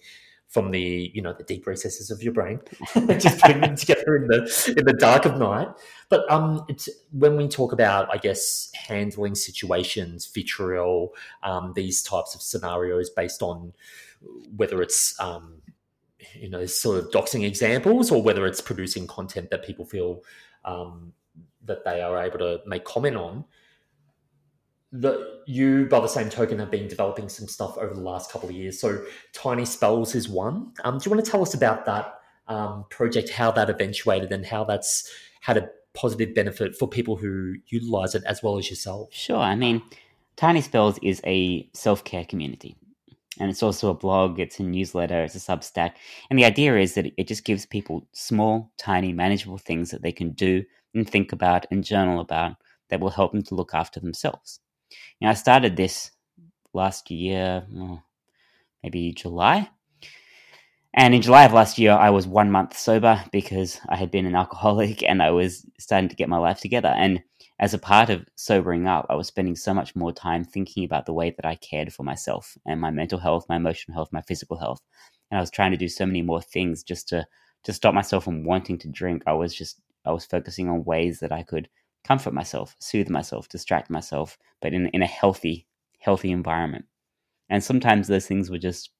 from 0.48 0.70
the 0.70 1.10
you 1.12 1.20
know 1.20 1.32
the 1.32 1.44
deep 1.44 1.66
recesses 1.66 2.10
of 2.10 2.22
your 2.22 2.32
brain, 2.32 2.60
just 3.18 3.40
putting 3.40 3.60
them 3.60 3.76
together 3.76 4.16
in 4.16 4.28
the 4.28 4.74
in 4.76 4.84
the 4.84 4.96
dark 4.98 5.24
of 5.24 5.38
night. 5.38 5.68
But 6.08 6.30
um, 6.30 6.64
it's 6.68 6.88
when 7.12 7.36
we 7.36 7.48
talk 7.48 7.72
about, 7.72 8.08
I 8.12 8.18
guess, 8.18 8.70
handling 8.74 9.34
situations, 9.34 10.26
vitriol, 10.26 11.14
um, 11.42 11.72
these 11.74 12.02
types 12.02 12.34
of 12.34 12.42
scenarios 12.42 13.10
based 13.10 13.42
on 13.42 13.72
whether 14.56 14.82
it's 14.82 15.18
um, 15.20 15.62
you 16.34 16.48
know 16.48 16.64
sort 16.66 16.98
of 16.98 17.10
doxing 17.10 17.44
examples 17.44 18.10
or 18.10 18.22
whether 18.22 18.46
it's 18.46 18.60
producing 18.60 19.06
content 19.06 19.50
that 19.50 19.64
people 19.64 19.84
feel 19.84 20.22
um, 20.64 21.12
that 21.64 21.84
they 21.84 22.00
are 22.00 22.22
able 22.22 22.38
to 22.38 22.60
make 22.66 22.84
comment 22.84 23.16
on. 23.16 23.44
The, 24.92 25.42
you, 25.46 25.86
by 25.86 26.00
the 26.00 26.08
same 26.08 26.30
token, 26.30 26.58
have 26.58 26.70
been 26.70 26.88
developing 26.88 27.28
some 27.28 27.48
stuff 27.48 27.76
over 27.76 27.92
the 27.92 28.00
last 28.00 28.30
couple 28.30 28.48
of 28.48 28.54
years. 28.54 28.80
So, 28.80 29.04
Tiny 29.32 29.64
Spells 29.64 30.14
is 30.14 30.28
one. 30.28 30.72
Um, 30.84 30.98
do 30.98 31.08
you 31.08 31.14
want 31.14 31.24
to 31.24 31.30
tell 31.30 31.42
us 31.42 31.54
about 31.54 31.84
that 31.86 32.18
um, 32.48 32.84
project, 32.88 33.30
how 33.30 33.50
that 33.52 33.68
eventuated, 33.68 34.32
and 34.32 34.46
how 34.46 34.64
that's 34.64 35.10
had 35.40 35.56
a 35.56 35.68
positive 35.94 36.34
benefit 36.34 36.76
for 36.76 36.86
people 36.86 37.16
who 37.16 37.54
utilize 37.68 38.14
it 38.14 38.22
as 38.24 38.42
well 38.42 38.58
as 38.58 38.70
yourself? 38.70 39.08
Sure. 39.12 39.38
I 39.38 39.56
mean, 39.56 39.82
Tiny 40.36 40.60
Spells 40.60 40.98
is 41.02 41.20
a 41.24 41.68
self 41.72 42.04
care 42.04 42.24
community. 42.24 42.76
And 43.38 43.50
it's 43.50 43.62
also 43.62 43.90
a 43.90 43.94
blog, 43.94 44.38
it's 44.38 44.60
a 44.60 44.62
newsletter, 44.62 45.24
it's 45.24 45.34
a 45.34 45.38
Substack. 45.38 45.92
And 46.30 46.38
the 46.38 46.44
idea 46.44 46.78
is 46.78 46.94
that 46.94 47.12
it 47.18 47.28
just 47.28 47.44
gives 47.44 47.66
people 47.66 48.06
small, 48.12 48.72
tiny, 48.78 49.12
manageable 49.12 49.58
things 49.58 49.90
that 49.90 50.02
they 50.02 50.12
can 50.12 50.30
do 50.30 50.64
and 50.94 51.08
think 51.08 51.32
about 51.32 51.66
and 51.70 51.84
journal 51.84 52.20
about 52.20 52.56
that 52.88 53.00
will 53.00 53.10
help 53.10 53.32
them 53.32 53.42
to 53.42 53.54
look 53.54 53.74
after 53.74 54.00
themselves. 54.00 54.60
You 55.20 55.26
know, 55.26 55.30
I 55.30 55.34
started 55.34 55.76
this 55.76 56.10
last 56.74 57.10
year, 57.10 57.66
oh, 57.76 58.02
maybe 58.82 59.12
July. 59.12 59.70
And 60.92 61.14
in 61.14 61.20
July 61.20 61.44
of 61.44 61.52
last 61.52 61.78
year, 61.78 61.92
I 61.92 62.08
was 62.08 62.26
one 62.26 62.50
month 62.50 62.76
sober 62.76 63.22
because 63.30 63.80
I 63.88 63.96
had 63.96 64.10
been 64.10 64.26
an 64.26 64.34
alcoholic 64.42 65.02
and 65.02 65.22
I 65.22 65.30
was 65.30 65.66
starting 65.78 66.08
to 66.08 66.16
get 66.16 66.28
my 66.28 66.38
life 66.38 66.60
together. 66.60 66.88
And 66.88 67.22
as 67.58 67.74
a 67.74 67.78
part 67.78 68.10
of 68.10 68.26
sobering 68.34 68.86
up, 68.86 69.06
I 69.08 69.14
was 69.14 69.26
spending 69.26 69.56
so 69.56 69.72
much 69.72 69.96
more 69.96 70.12
time 70.12 70.44
thinking 70.44 70.84
about 70.84 71.06
the 71.06 71.14
way 71.14 71.30
that 71.30 71.46
I 71.46 71.56
cared 71.56 71.92
for 71.92 72.02
myself 72.02 72.56
and 72.66 72.80
my 72.80 72.90
mental 72.90 73.18
health, 73.18 73.46
my 73.48 73.56
emotional 73.56 73.94
health, 73.94 74.08
my 74.12 74.22
physical 74.22 74.58
health. 74.58 74.80
And 75.30 75.38
I 75.38 75.40
was 75.40 75.50
trying 75.50 75.70
to 75.72 75.76
do 75.76 75.88
so 75.88 76.06
many 76.06 76.22
more 76.22 76.42
things 76.42 76.82
just 76.82 77.08
to 77.08 77.26
to 77.64 77.72
stop 77.72 77.94
myself 77.94 78.24
from 78.24 78.44
wanting 78.44 78.78
to 78.78 78.88
drink. 78.88 79.22
I 79.26 79.32
was 79.32 79.54
just 79.54 79.80
I 80.04 80.12
was 80.12 80.24
focusing 80.24 80.68
on 80.68 80.84
ways 80.84 81.20
that 81.20 81.32
I 81.32 81.42
could 81.42 81.68
comfort 82.06 82.34
myself, 82.34 82.76
soothe 82.78 83.10
myself, 83.10 83.48
distract 83.48 83.90
myself, 83.90 84.38
but 84.62 84.74
in 84.74 84.88
in 84.88 85.02
a 85.02 85.06
healthy 85.06 85.66
healthy 86.00 86.30
environment. 86.30 86.86
And 87.50 87.64
sometimes 87.64 88.08
those 88.08 88.26
things 88.26 88.50
were 88.50 88.58
just 88.58 88.90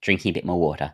drinking 0.00 0.30
a 0.30 0.34
bit 0.34 0.44
more 0.44 0.58
water, 0.60 0.92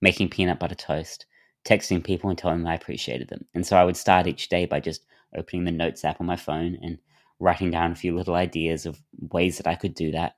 making 0.00 0.28
peanut 0.30 0.58
butter 0.58 0.74
toast, 0.74 1.26
texting 1.64 2.02
people 2.02 2.30
and 2.30 2.38
telling 2.38 2.58
them 2.58 2.66
I 2.66 2.74
appreciated 2.74 3.28
them. 3.28 3.46
And 3.54 3.66
so 3.66 3.76
I 3.76 3.84
would 3.84 3.96
start 3.96 4.26
each 4.26 4.48
day 4.48 4.66
by 4.66 4.80
just 4.80 5.04
opening 5.36 5.64
the 5.64 5.72
notes 5.72 6.04
app 6.04 6.20
on 6.20 6.26
my 6.26 6.36
phone 6.36 6.78
and 6.82 6.98
writing 7.40 7.70
down 7.70 7.92
a 7.92 7.96
few 7.96 8.14
little 8.14 8.34
ideas 8.34 8.86
of 8.86 9.00
ways 9.32 9.56
that 9.58 9.66
I 9.66 9.74
could 9.74 9.94
do 9.94 10.10
that, 10.12 10.34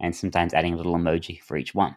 and 0.00 0.14
sometimes 0.14 0.54
adding 0.54 0.74
a 0.74 0.76
little 0.76 0.96
emoji 0.96 1.40
for 1.40 1.56
each 1.56 1.74
one. 1.74 1.96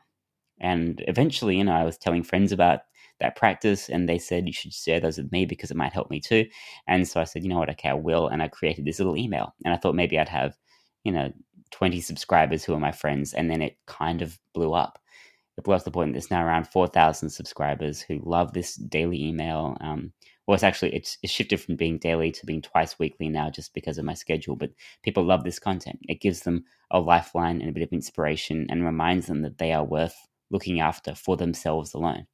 And 0.59 1.03
eventually, 1.07 1.57
you 1.57 1.63
know, 1.63 1.73
I 1.73 1.83
was 1.85 1.97
telling 1.97 2.23
friends 2.23 2.51
about 2.51 2.81
that 3.19 3.35
practice, 3.35 3.89
and 3.89 4.07
they 4.07 4.17
said 4.17 4.47
you 4.47 4.53
should 4.53 4.73
share 4.73 4.99
those 4.99 5.17
with 5.17 5.31
me 5.31 5.45
because 5.45 5.71
it 5.71 5.77
might 5.77 5.93
help 5.93 6.09
me 6.09 6.19
too. 6.19 6.45
And 6.87 7.07
so 7.07 7.21
I 7.21 7.23
said, 7.23 7.43
you 7.43 7.49
know 7.49 7.57
what, 7.57 7.69
okay, 7.71 7.89
I 7.89 7.93
will. 7.93 8.27
And 8.27 8.41
I 8.41 8.47
created 8.47 8.85
this 8.85 8.99
little 8.99 9.17
email, 9.17 9.53
and 9.63 9.73
I 9.73 9.77
thought 9.77 9.95
maybe 9.95 10.19
I'd 10.19 10.29
have, 10.29 10.57
you 11.03 11.11
know, 11.11 11.31
20 11.71 12.01
subscribers 12.01 12.63
who 12.63 12.73
are 12.73 12.79
my 12.79 12.91
friends, 12.91 13.33
and 13.33 13.49
then 13.49 13.61
it 13.61 13.77
kind 13.85 14.21
of 14.21 14.37
blew 14.53 14.73
up. 14.73 14.99
It 15.57 15.63
blew 15.63 15.73
up 15.73 15.81
to 15.81 15.85
the 15.85 15.91
point 15.91 16.13
there's 16.13 16.31
now 16.31 16.45
around 16.45 16.67
4,000 16.67 17.29
subscribers 17.29 18.01
who 18.01 18.19
love 18.25 18.53
this 18.53 18.75
daily 18.75 19.23
email. 19.23 19.77
Um, 19.79 20.11
well, 20.45 20.55
it's 20.55 20.63
actually 20.63 20.93
it's, 20.93 21.17
it's 21.23 21.31
shifted 21.31 21.61
from 21.61 21.75
being 21.75 21.97
daily 21.97 22.31
to 22.31 22.45
being 22.45 22.61
twice 22.61 22.99
weekly 22.99 23.29
now, 23.29 23.49
just 23.49 23.73
because 23.73 23.97
of 23.97 24.05
my 24.05 24.13
schedule. 24.13 24.55
But 24.55 24.71
people 25.01 25.23
love 25.23 25.43
this 25.43 25.59
content. 25.59 25.99
It 26.03 26.21
gives 26.21 26.41
them 26.41 26.65
a 26.91 26.99
lifeline 26.99 27.61
and 27.61 27.69
a 27.69 27.73
bit 27.73 27.83
of 27.83 27.93
inspiration, 27.93 28.67
and 28.69 28.85
reminds 28.85 29.27
them 29.27 29.41
that 29.43 29.57
they 29.57 29.71
are 29.71 29.83
worth 29.83 30.15
looking 30.51 30.81
after 30.81 31.15
for 31.15 31.37
themselves 31.37 31.93
alone. 31.93 32.27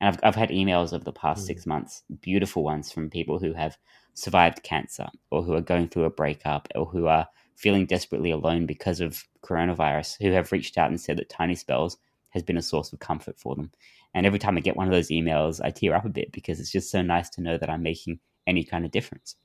And 0.00 0.08
I've 0.08 0.20
I've 0.22 0.34
had 0.36 0.50
emails 0.50 0.92
over 0.92 1.04
the 1.04 1.12
past 1.12 1.44
Mm. 1.44 1.46
six 1.46 1.66
months, 1.66 2.02
beautiful 2.20 2.62
ones 2.64 2.90
from 2.92 3.10
people 3.10 3.38
who 3.38 3.52
have 3.52 3.76
survived 4.14 4.62
cancer, 4.62 5.08
or 5.30 5.42
who 5.42 5.54
are 5.54 5.60
going 5.60 5.88
through 5.88 6.04
a 6.04 6.10
breakup, 6.10 6.68
or 6.74 6.86
who 6.86 7.06
are 7.06 7.28
feeling 7.56 7.86
desperately 7.86 8.30
alone 8.30 8.66
because 8.66 9.00
of 9.00 9.24
coronavirus, 9.42 10.16
who 10.20 10.30
have 10.32 10.52
reached 10.52 10.78
out 10.78 10.90
and 10.90 11.00
said 11.00 11.16
that 11.18 11.28
Tiny 11.28 11.54
Spells 11.54 11.96
has 12.30 12.42
been 12.42 12.56
a 12.58 12.62
source 12.62 12.92
of 12.92 12.98
comfort 12.98 13.38
for 13.38 13.54
them. 13.56 13.70
And 14.14 14.26
every 14.26 14.38
time 14.38 14.56
I 14.56 14.60
get 14.60 14.76
one 14.76 14.86
of 14.86 14.92
those 14.92 15.08
emails, 15.08 15.60
I 15.64 15.70
tear 15.70 15.94
up 15.94 16.04
a 16.04 16.10
bit 16.10 16.32
because 16.32 16.60
it's 16.60 16.72
just 16.72 16.90
so 16.90 17.02
nice 17.02 17.28
to 17.30 17.40
know 17.40 17.56
that 17.58 17.70
I'm 17.70 17.82
making 17.82 18.20
any 18.46 18.64
kind 18.64 18.84
of 18.84 18.90
difference. 18.90 19.36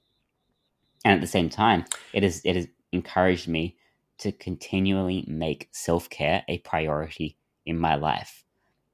And 1.03 1.13
at 1.15 1.21
the 1.21 1.27
same 1.27 1.49
time, 1.49 1.85
it 2.13 2.23
has 2.23 2.41
it 2.45 2.55
has 2.55 2.67
encouraged 2.91 3.47
me 3.47 3.77
to 4.19 4.31
continually 4.31 5.25
make 5.27 5.69
self 5.71 6.09
care 6.09 6.43
a 6.47 6.59
priority 6.59 7.37
in 7.65 7.77
my 7.77 7.95
life. 7.95 8.45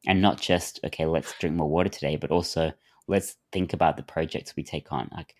And 0.08 0.22
not 0.22 0.42
just, 0.42 0.80
okay, 0.86 1.06
let's 1.06 1.38
drink 1.38 1.56
more 1.56 1.70
water 1.70 1.90
today, 1.90 2.16
but 2.16 2.32
also 2.32 2.72
let's 3.08 3.36
think 3.52 3.74
about 3.74 3.98
the 3.98 4.04
projects 4.04 4.56
we 4.56 4.64
take 4.64 4.92
on. 4.92 5.10
Like, 5.14 5.36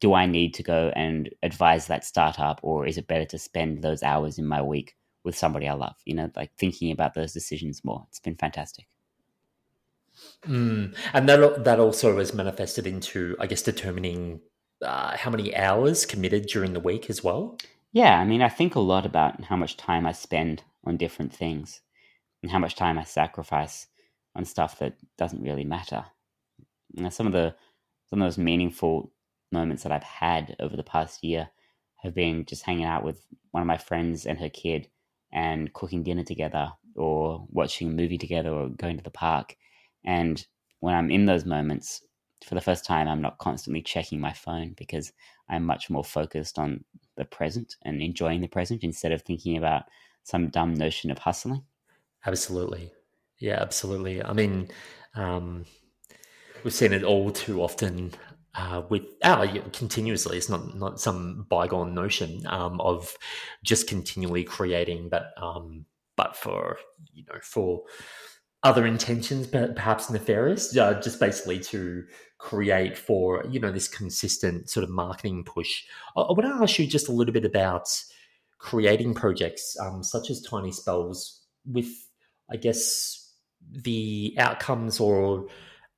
do 0.00 0.14
I 0.14 0.26
need 0.26 0.54
to 0.54 0.62
go 0.62 0.92
and 0.94 1.28
advise 1.42 1.88
that 1.88 2.04
startup, 2.04 2.60
or 2.62 2.86
is 2.86 2.98
it 2.98 3.08
better 3.08 3.24
to 3.26 3.38
spend 3.38 3.82
those 3.82 4.02
hours 4.02 4.38
in 4.38 4.46
my 4.46 4.62
week 4.62 4.94
with 5.24 5.36
somebody 5.36 5.68
I 5.68 5.74
love? 5.74 5.96
You 6.04 6.14
know, 6.14 6.30
like 6.36 6.52
thinking 6.56 6.92
about 6.92 7.14
those 7.14 7.32
decisions 7.32 7.84
more. 7.84 8.06
It's 8.08 8.20
been 8.20 8.36
fantastic. 8.36 8.86
Mm. 10.46 10.96
And 11.12 11.28
that 11.28 11.64
that 11.64 11.80
also 11.80 12.18
is 12.18 12.32
manifested 12.32 12.86
into, 12.86 13.36
I 13.40 13.46
guess, 13.46 13.62
determining 13.62 14.40
uh, 14.82 15.16
how 15.16 15.30
many 15.30 15.54
hours 15.54 16.06
committed 16.06 16.46
during 16.46 16.72
the 16.72 16.80
week 16.80 17.10
as 17.10 17.24
well. 17.24 17.58
Yeah, 17.92 18.18
I 18.18 18.24
mean, 18.24 18.42
I 18.42 18.48
think 18.48 18.74
a 18.74 18.80
lot 18.80 19.06
about 19.06 19.44
how 19.44 19.56
much 19.56 19.76
time 19.76 20.06
I 20.06 20.12
spend 20.12 20.62
on 20.84 20.96
different 20.96 21.34
things 21.34 21.80
and 22.42 22.50
how 22.50 22.58
much 22.58 22.76
time 22.76 22.98
I 22.98 23.04
sacrifice 23.04 23.86
on 24.36 24.44
stuff 24.44 24.78
that 24.78 24.96
doesn't 25.18 25.42
really 25.42 25.64
matter. 25.64 26.04
You 26.92 27.10
some 27.10 27.26
of 27.26 27.32
the 27.32 27.54
some 28.08 28.22
of 28.22 28.26
those 28.26 28.38
meaningful 28.38 29.12
moments 29.50 29.82
that 29.82 29.92
I've 29.92 30.02
had 30.02 30.54
over 30.60 30.76
the 30.76 30.82
past 30.84 31.24
year 31.24 31.48
have 31.96 32.14
been 32.14 32.44
just 32.44 32.64
hanging 32.64 32.84
out 32.84 33.02
with 33.02 33.26
one 33.50 33.62
of 33.62 33.66
my 33.66 33.78
friends 33.78 34.26
and 34.26 34.38
her 34.38 34.48
kid 34.50 34.88
and 35.32 35.72
cooking 35.72 36.02
dinner 36.02 36.22
together 36.22 36.72
or 36.94 37.46
watching 37.50 37.88
a 37.88 37.92
movie 37.92 38.18
together 38.18 38.50
or 38.50 38.68
going 38.68 38.96
to 38.96 39.02
the 39.02 39.10
park. 39.10 39.56
And 40.04 40.46
when 40.80 40.94
I'm 40.94 41.10
in 41.10 41.26
those 41.26 41.44
moments, 41.44 42.02
for 42.44 42.54
the 42.54 42.60
first 42.60 42.84
time, 42.84 43.08
I'm 43.08 43.22
not 43.22 43.38
constantly 43.38 43.82
checking 43.82 44.20
my 44.20 44.32
phone 44.32 44.74
because 44.76 45.12
I'm 45.48 45.64
much 45.64 45.90
more 45.90 46.04
focused 46.04 46.58
on 46.58 46.84
the 47.16 47.24
present 47.24 47.76
and 47.82 48.02
enjoying 48.02 48.40
the 48.40 48.46
present 48.46 48.84
instead 48.84 49.12
of 49.12 49.22
thinking 49.22 49.56
about 49.56 49.84
some 50.22 50.50
dumb 50.50 50.74
notion 50.74 51.10
of 51.10 51.18
hustling. 51.18 51.62
Absolutely. 52.24 52.92
Yeah, 53.38 53.58
absolutely. 53.60 54.22
I 54.22 54.32
mean, 54.32 54.68
um, 55.14 55.66
we've 56.64 56.72
seen 56.72 56.92
it 56.92 57.02
all 57.04 57.30
too 57.30 57.62
often 57.62 58.12
uh, 58.54 58.82
with 58.88 59.02
uh, 59.22 59.46
continuously. 59.72 60.38
It's 60.38 60.48
not 60.48 60.74
not 60.76 61.00
some 61.00 61.46
bygone 61.48 61.94
notion 61.94 62.46
um, 62.46 62.80
of 62.80 63.14
just 63.62 63.88
continually 63.88 64.44
creating, 64.44 65.08
but 65.10 65.32
um, 65.36 65.84
but 66.16 66.36
for 66.36 66.78
you 67.12 67.24
know 67.28 67.38
for 67.42 67.82
other 68.62 68.86
intentions, 68.86 69.46
but 69.46 69.76
perhaps 69.76 70.10
nefarious, 70.10 70.76
uh, 70.76 71.00
just 71.00 71.20
basically 71.20 71.60
to 71.60 72.04
create 72.38 72.96
for 72.96 73.44
you 73.50 73.60
know 73.60 73.70
this 73.72 73.88
consistent 73.88 74.70
sort 74.70 74.84
of 74.84 74.90
marketing 74.90 75.44
push. 75.44 75.84
I, 76.16 76.22
I 76.22 76.32
want 76.32 76.44
to 76.44 76.62
ask 76.62 76.78
you 76.78 76.86
just 76.86 77.08
a 77.08 77.12
little 77.12 77.34
bit 77.34 77.44
about 77.44 77.88
creating 78.58 79.14
projects 79.14 79.76
um, 79.80 80.02
such 80.02 80.30
as 80.30 80.40
Tiny 80.40 80.72
Spells 80.72 81.42
with, 81.66 81.88
I 82.50 82.56
guess, 82.56 83.25
the 83.70 84.34
outcomes 84.38 85.00
or 85.00 85.46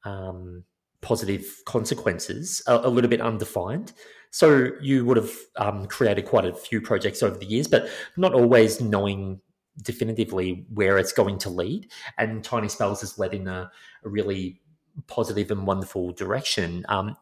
um, 0.05 0.65
positive 1.01 1.63
consequences 1.67 2.63
a, 2.67 2.77
a, 2.77 2.89
little 2.89 3.11
bit 3.11 3.21
undefined. 3.21 3.93
So 4.31 4.71
you 4.81 5.05
would 5.05 5.17
have 5.17 5.33
um, 5.57 5.87
created 5.87 6.27
quite 6.27 6.45
a 6.45 6.55
few 6.55 6.81
projects 6.81 7.23
over 7.23 7.37
the 7.37 7.47
years, 7.47 7.69
but 7.69 7.89
not 8.17 8.35
always 8.35 8.81
knowing 8.81 9.41
definitively 9.83 10.67
where 10.73 10.99
it's 10.99 11.13
going 11.13 11.39
to 11.39 11.51
lead. 11.51 11.91
And 12.19 12.43
Tiny 12.43 12.69
Spells 12.69 13.01
has 13.01 13.19
led 13.19 13.33
in 13.33 13.47
a, 13.49 13.71
a 14.05 14.09
really 14.09 14.61
positive 15.07 15.51
and 15.51 15.67
wonderful 15.67 16.13
direction. 16.13 16.85
Um, 16.89 17.17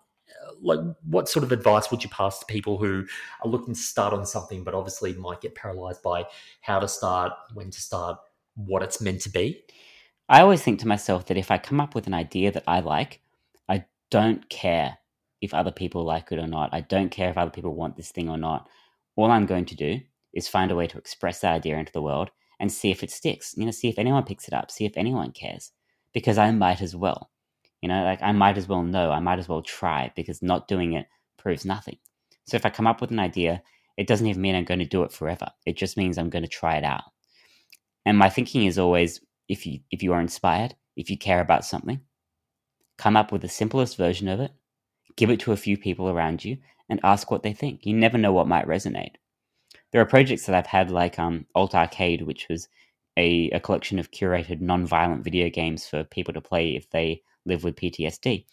like, 0.62 0.80
what 1.04 1.28
sort 1.28 1.44
of 1.44 1.52
advice 1.52 1.90
would 1.90 2.02
you 2.02 2.10
pass 2.10 2.38
to 2.38 2.46
people 2.46 2.78
who 2.78 3.04
are 3.44 3.48
looking 3.48 3.74
to 3.74 3.80
start 3.80 4.12
on 4.12 4.24
something, 4.24 4.64
but 4.64 4.74
obviously 4.74 5.12
might 5.14 5.40
get 5.40 5.54
paralyzed 5.54 6.02
by 6.02 6.24
how 6.60 6.78
to 6.78 6.88
start, 6.88 7.32
when 7.54 7.70
to 7.70 7.80
start, 7.80 8.18
what 8.54 8.82
it's 8.82 9.00
meant 9.00 9.20
to 9.22 9.30
be? 9.30 9.62
I 10.28 10.40
always 10.40 10.62
think 10.62 10.80
to 10.80 10.88
myself 10.88 11.26
that 11.26 11.36
if 11.36 11.50
I 11.50 11.58
come 11.58 11.80
up 11.80 11.94
with 11.94 12.06
an 12.06 12.14
idea 12.14 12.50
that 12.52 12.64
I 12.66 12.80
like, 12.80 13.20
I 13.68 13.84
don't 14.10 14.48
care 14.48 14.98
if 15.40 15.54
other 15.54 15.70
people 15.70 16.04
like 16.04 16.32
it 16.32 16.38
or 16.38 16.46
not. 16.46 16.70
I 16.72 16.80
don't 16.80 17.10
care 17.10 17.30
if 17.30 17.38
other 17.38 17.50
people 17.50 17.74
want 17.74 17.96
this 17.96 18.10
thing 18.10 18.28
or 18.28 18.38
not. 18.38 18.68
All 19.14 19.30
I'm 19.30 19.46
going 19.46 19.66
to 19.66 19.76
do 19.76 20.00
is 20.32 20.48
find 20.48 20.70
a 20.70 20.74
way 20.74 20.86
to 20.86 20.98
express 20.98 21.40
that 21.40 21.54
idea 21.54 21.78
into 21.78 21.92
the 21.92 22.02
world 22.02 22.30
and 22.58 22.72
see 22.72 22.90
if 22.90 23.02
it 23.02 23.10
sticks. 23.10 23.54
You 23.56 23.64
know, 23.64 23.70
see 23.70 23.88
if 23.88 23.98
anyone 23.98 24.24
picks 24.24 24.48
it 24.48 24.54
up, 24.54 24.70
see 24.70 24.84
if 24.84 24.96
anyone 24.96 25.32
cares, 25.32 25.72
because 26.12 26.38
I 26.38 26.50
might 26.50 26.82
as 26.82 26.96
well. 26.96 27.30
You 27.82 27.88
know, 27.88 28.04
like 28.04 28.22
I 28.22 28.32
might 28.32 28.58
as 28.58 28.66
well 28.66 28.82
know, 28.82 29.10
I 29.10 29.20
might 29.20 29.38
as 29.38 29.48
well 29.48 29.62
try 29.62 30.12
because 30.16 30.42
not 30.42 30.68
doing 30.68 30.94
it 30.94 31.06
proves 31.36 31.64
nothing. 31.64 31.98
So 32.44 32.56
if 32.56 32.66
I 32.66 32.70
come 32.70 32.86
up 32.86 33.00
with 33.00 33.10
an 33.10 33.18
idea, 33.18 33.62
it 33.96 34.06
doesn't 34.06 34.26
even 34.26 34.42
mean 34.42 34.54
I'm 34.54 34.64
going 34.64 34.80
to 34.80 34.86
do 34.86 35.02
it 35.02 35.12
forever. 35.12 35.48
It 35.64 35.76
just 35.76 35.96
means 35.96 36.18
I'm 36.18 36.30
going 36.30 36.44
to 36.44 36.48
try 36.48 36.76
it 36.76 36.84
out. 36.84 37.04
And 38.04 38.18
my 38.18 38.28
thinking 38.28 38.64
is 38.64 38.78
always 38.78 39.20
if 39.48 39.66
you 39.66 39.80
if 39.90 40.02
you 40.02 40.12
are 40.12 40.20
inspired, 40.20 40.74
if 40.96 41.10
you 41.10 41.18
care 41.18 41.40
about 41.40 41.64
something, 41.64 42.00
come 42.98 43.16
up 43.16 43.32
with 43.32 43.42
the 43.42 43.48
simplest 43.48 43.96
version 43.96 44.28
of 44.28 44.40
it, 44.40 44.52
give 45.16 45.30
it 45.30 45.40
to 45.40 45.52
a 45.52 45.56
few 45.56 45.76
people 45.76 46.08
around 46.08 46.44
you 46.44 46.58
and 46.88 47.00
ask 47.02 47.30
what 47.30 47.42
they 47.42 47.52
think. 47.52 47.84
You 47.84 47.94
never 47.94 48.18
know 48.18 48.32
what 48.32 48.48
might 48.48 48.66
resonate. 48.66 49.16
There 49.92 50.00
are 50.00 50.06
projects 50.06 50.46
that 50.46 50.54
I've 50.54 50.66
had 50.66 50.90
like 50.90 51.18
um, 51.18 51.46
Alt 51.54 51.74
Arcade, 51.74 52.22
which 52.22 52.48
was 52.48 52.68
a, 53.16 53.50
a 53.50 53.60
collection 53.60 53.98
of 53.98 54.10
curated 54.10 54.60
non-violent 54.60 55.24
video 55.24 55.48
games 55.48 55.86
for 55.86 56.04
people 56.04 56.34
to 56.34 56.40
play 56.40 56.76
if 56.76 56.90
they 56.90 57.22
live 57.44 57.64
with 57.64 57.76
PTSD. 57.76 58.44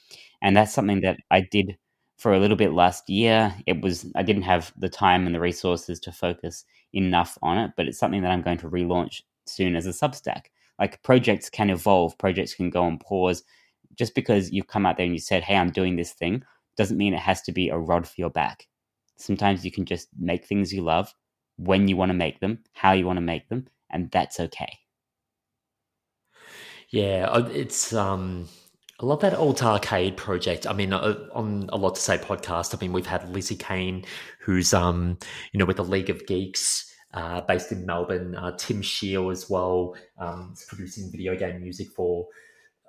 And 0.41 0.55
that's 0.55 0.73
something 0.73 1.01
that 1.01 1.17
I 1.31 1.41
did 1.41 1.77
for 2.17 2.33
a 2.33 2.39
little 2.39 2.55
bit 2.55 2.73
last 2.73 3.09
year. 3.09 3.53
It 3.65 3.81
was 3.81 4.05
I 4.15 4.23
didn't 4.23 4.43
have 4.43 4.71
the 4.77 4.89
time 4.89 5.25
and 5.25 5.35
the 5.35 5.39
resources 5.39 5.99
to 6.01 6.11
focus 6.11 6.63
enough 6.93 7.37
on 7.41 7.57
it, 7.57 7.71
but 7.75 7.87
it's 7.87 7.99
something 7.99 8.21
that 8.21 8.31
I'm 8.31 8.41
going 8.41 8.59
to 8.59 8.69
relaunch 8.69 9.21
soon 9.45 9.75
as 9.75 9.85
a 9.85 9.89
Substack. 9.89 10.45
Like 10.79 11.03
projects 11.03 11.49
can 11.49 11.69
evolve, 11.69 12.17
projects 12.17 12.55
can 12.55 12.69
go 12.69 12.83
on 12.83 12.97
pause. 12.97 13.43
Just 13.95 14.15
because 14.15 14.51
you've 14.51 14.67
come 14.67 14.85
out 14.85 14.97
there 14.97 15.05
and 15.05 15.13
you 15.13 15.19
said, 15.19 15.43
"Hey, 15.43 15.55
I'm 15.55 15.71
doing 15.71 15.95
this 15.95 16.13
thing," 16.13 16.43
doesn't 16.77 16.97
mean 16.97 17.13
it 17.13 17.19
has 17.19 17.41
to 17.43 17.51
be 17.51 17.69
a 17.69 17.77
rod 17.77 18.07
for 18.07 18.15
your 18.17 18.31
back. 18.31 18.67
Sometimes 19.17 19.63
you 19.63 19.71
can 19.71 19.85
just 19.85 20.07
make 20.17 20.45
things 20.45 20.73
you 20.73 20.81
love 20.81 21.13
when 21.57 21.87
you 21.87 21.95
want 21.95 22.09
to 22.09 22.15
make 22.15 22.39
them, 22.39 22.59
how 22.73 22.93
you 22.93 23.05
want 23.05 23.17
to 23.17 23.21
make 23.21 23.47
them, 23.49 23.67
and 23.91 24.09
that's 24.11 24.39
okay. 24.39 24.79
Yeah, 26.89 27.47
it's 27.49 27.93
um 27.93 28.47
I 28.99 29.05
love 29.05 29.21
that 29.21 29.33
Alt 29.33 29.63
Arcade 29.63 30.15
project. 30.15 30.67
I 30.67 30.73
mean, 30.73 30.93
uh, 30.93 31.15
on 31.33 31.67
a 31.73 31.77
lot 31.77 31.95
to 31.95 32.01
say 32.01 32.17
podcast. 32.17 32.75
I 32.75 32.79
mean, 32.79 32.93
we've 32.93 33.07
had 33.07 33.27
Lizzie 33.33 33.55
Kane, 33.55 34.05
who's 34.39 34.73
um, 34.73 35.17
you 35.51 35.57
know, 35.57 35.65
with 35.65 35.77
the 35.77 35.83
League 35.83 36.09
of 36.09 36.25
Geeks, 36.27 36.92
uh, 37.13 37.41
based 37.41 37.71
in 37.71 37.85
Melbourne. 37.85 38.35
Uh, 38.35 38.55
Tim 38.57 38.81
Shiel 38.81 39.29
as 39.29 39.49
well, 39.49 39.95
um, 40.17 40.55
producing 40.67 41.11
video 41.11 41.35
game 41.35 41.61
music 41.61 41.89
for 41.89 42.27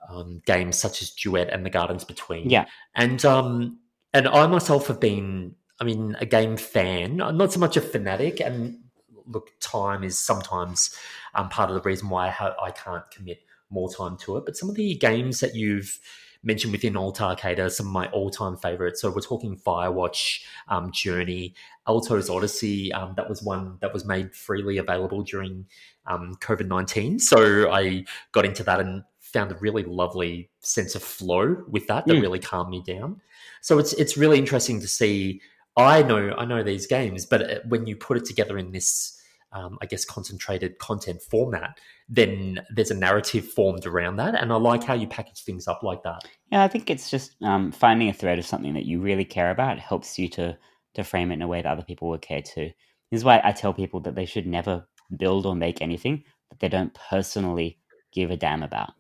um, 0.09 0.43
games 0.47 0.79
such 0.79 1.03
as 1.03 1.11
Duet 1.11 1.51
and 1.51 1.65
The 1.65 1.71
Gardens 1.71 2.05
Between. 2.05 2.51
Yeah, 2.51 2.67
and 2.95 3.25
um, 3.25 3.79
and 4.13 4.29
I 4.29 4.47
myself 4.47 4.87
have 4.87 5.01
been, 5.01 5.55
I 5.81 5.85
mean, 5.85 6.17
a 6.21 6.27
game 6.27 6.57
fan, 6.57 7.17
not 7.17 7.53
so 7.53 7.61
much 7.61 7.77
a 7.77 7.81
fanatic. 7.81 8.41
And 8.41 8.79
look, 9.27 9.51
time 9.61 10.05
is 10.05 10.19
sometimes 10.19 10.97
um, 11.35 11.49
part 11.49 11.71
of 11.71 11.75
the 11.75 11.83
reason 11.83 12.09
why 12.09 12.29
I, 12.29 12.31
ha- 12.31 12.57
I 12.63 12.71
can't 12.71 13.09
commit 13.11 13.41
more 13.71 13.93
time 13.93 14.17
to 14.19 14.37
it. 14.37 14.45
But 14.45 14.57
some 14.57 14.69
of 14.69 14.77
the 14.77 14.95
games 14.95 15.41
that 15.41 15.55
you've 15.55 15.99
mentioned 16.45 16.73
within 16.73 16.97
Alt 16.97 17.21
Arcade 17.21 17.59
are 17.59 17.71
some 17.71 17.87
of 17.87 17.93
my 17.93 18.07
all-time 18.09 18.57
favorites. 18.57 19.01
So 19.01 19.11
we're 19.11 19.21
talking 19.21 19.57
Firewatch, 19.57 20.43
um, 20.69 20.93
Journey, 20.93 21.55
Alto's 21.87 22.31
Odyssey. 22.31 22.93
Um, 22.93 23.15
that 23.17 23.29
was 23.29 23.43
one 23.43 23.79
that 23.81 23.93
was 23.93 24.05
made 24.05 24.35
freely 24.35 24.79
available 24.79 25.23
during 25.23 25.67
um, 26.07 26.37
COVID 26.41 26.67
nineteen. 26.67 27.19
So 27.19 27.71
I 27.73 28.05
got 28.33 28.45
into 28.45 28.63
that 28.65 28.81
and 28.81 29.03
found 29.21 29.51
a 29.51 29.57
really 29.57 29.83
lovely 29.83 30.51
sense 30.61 30.95
of 30.95 31.03
flow 31.03 31.57
with 31.69 31.87
that 31.89 32.07
that 32.07 32.15
mm. 32.15 32.23
really 32.23 32.39
calmed 32.39 32.71
me 32.71 32.83
down. 32.87 33.21
So 33.61 33.79
it's 33.79 33.93
it's 33.95 34.17
really 34.17 34.39
interesting 34.39 34.81
to 34.81 34.89
see. 34.89 35.41
I 35.77 36.03
know 36.03 36.35
I 36.39 36.45
know 36.45 36.63
these 36.63 36.87
games, 36.87 37.27
but 37.27 37.43
uh, 37.43 37.59
when 37.69 37.87
you 37.87 37.97
put 37.97 38.17
it 38.17 38.25
together 38.25 38.59
in 38.59 38.71
this 38.71 39.21
um, 39.55 39.79
I 39.81 39.87
guess, 39.87 40.05
concentrated 40.05 40.79
content 40.79 41.23
format, 41.23 41.79
then 42.09 42.61
there's 42.75 42.91
a 42.91 42.95
narrative 42.95 43.49
formed 43.49 43.87
around 43.87 44.17
that. 44.17 44.35
And 44.35 44.53
I 44.53 44.57
like 44.57 44.85
how 44.85 44.95
you 44.95 45.07
package 45.07 45.43
things 45.43 45.67
up 45.67 45.83
like 45.83 46.03
that. 46.03 46.25
Yeah, 46.51 46.65
I 46.65 46.69
think 46.69 46.91
it's 46.91 47.09
just 47.09 47.41
um, 47.43 47.73
finding 47.73 48.09
a 48.09 48.13
thread 48.13 48.39
of 48.39 48.47
something 48.47 48.75
that 48.75 48.85
you 48.85 49.01
really 49.01 49.25
care 49.25 49.51
about 49.51 49.79
helps 49.79 50.19
you 50.19 50.29
to 50.31 50.59
to 50.95 51.03
frame 51.03 51.31
it 51.31 51.35
in 51.35 51.43
a 51.43 51.49
way 51.49 51.61
that 51.61 51.73
other 51.73 51.83
people 51.83 52.09
would 52.09 52.23
care 52.23 52.43
too. 52.43 52.71
This 53.11 53.21
is 53.21 53.25
why 53.25 53.41
I 53.43 53.53
tell 53.53 53.73
people 53.73 54.01
that 54.01 54.15
they 54.15 54.27
should 54.27 54.47
never 54.47 54.87
build 55.17 55.45
or 55.45 55.55
make 55.55 55.83
anything 55.83 56.23
that 56.51 56.61
they 56.61 56.69
don't 56.69 56.97
personally 57.11 57.79
give 58.13 58.31
a 58.31 58.37
damn 58.37 58.63
about. 58.63 58.93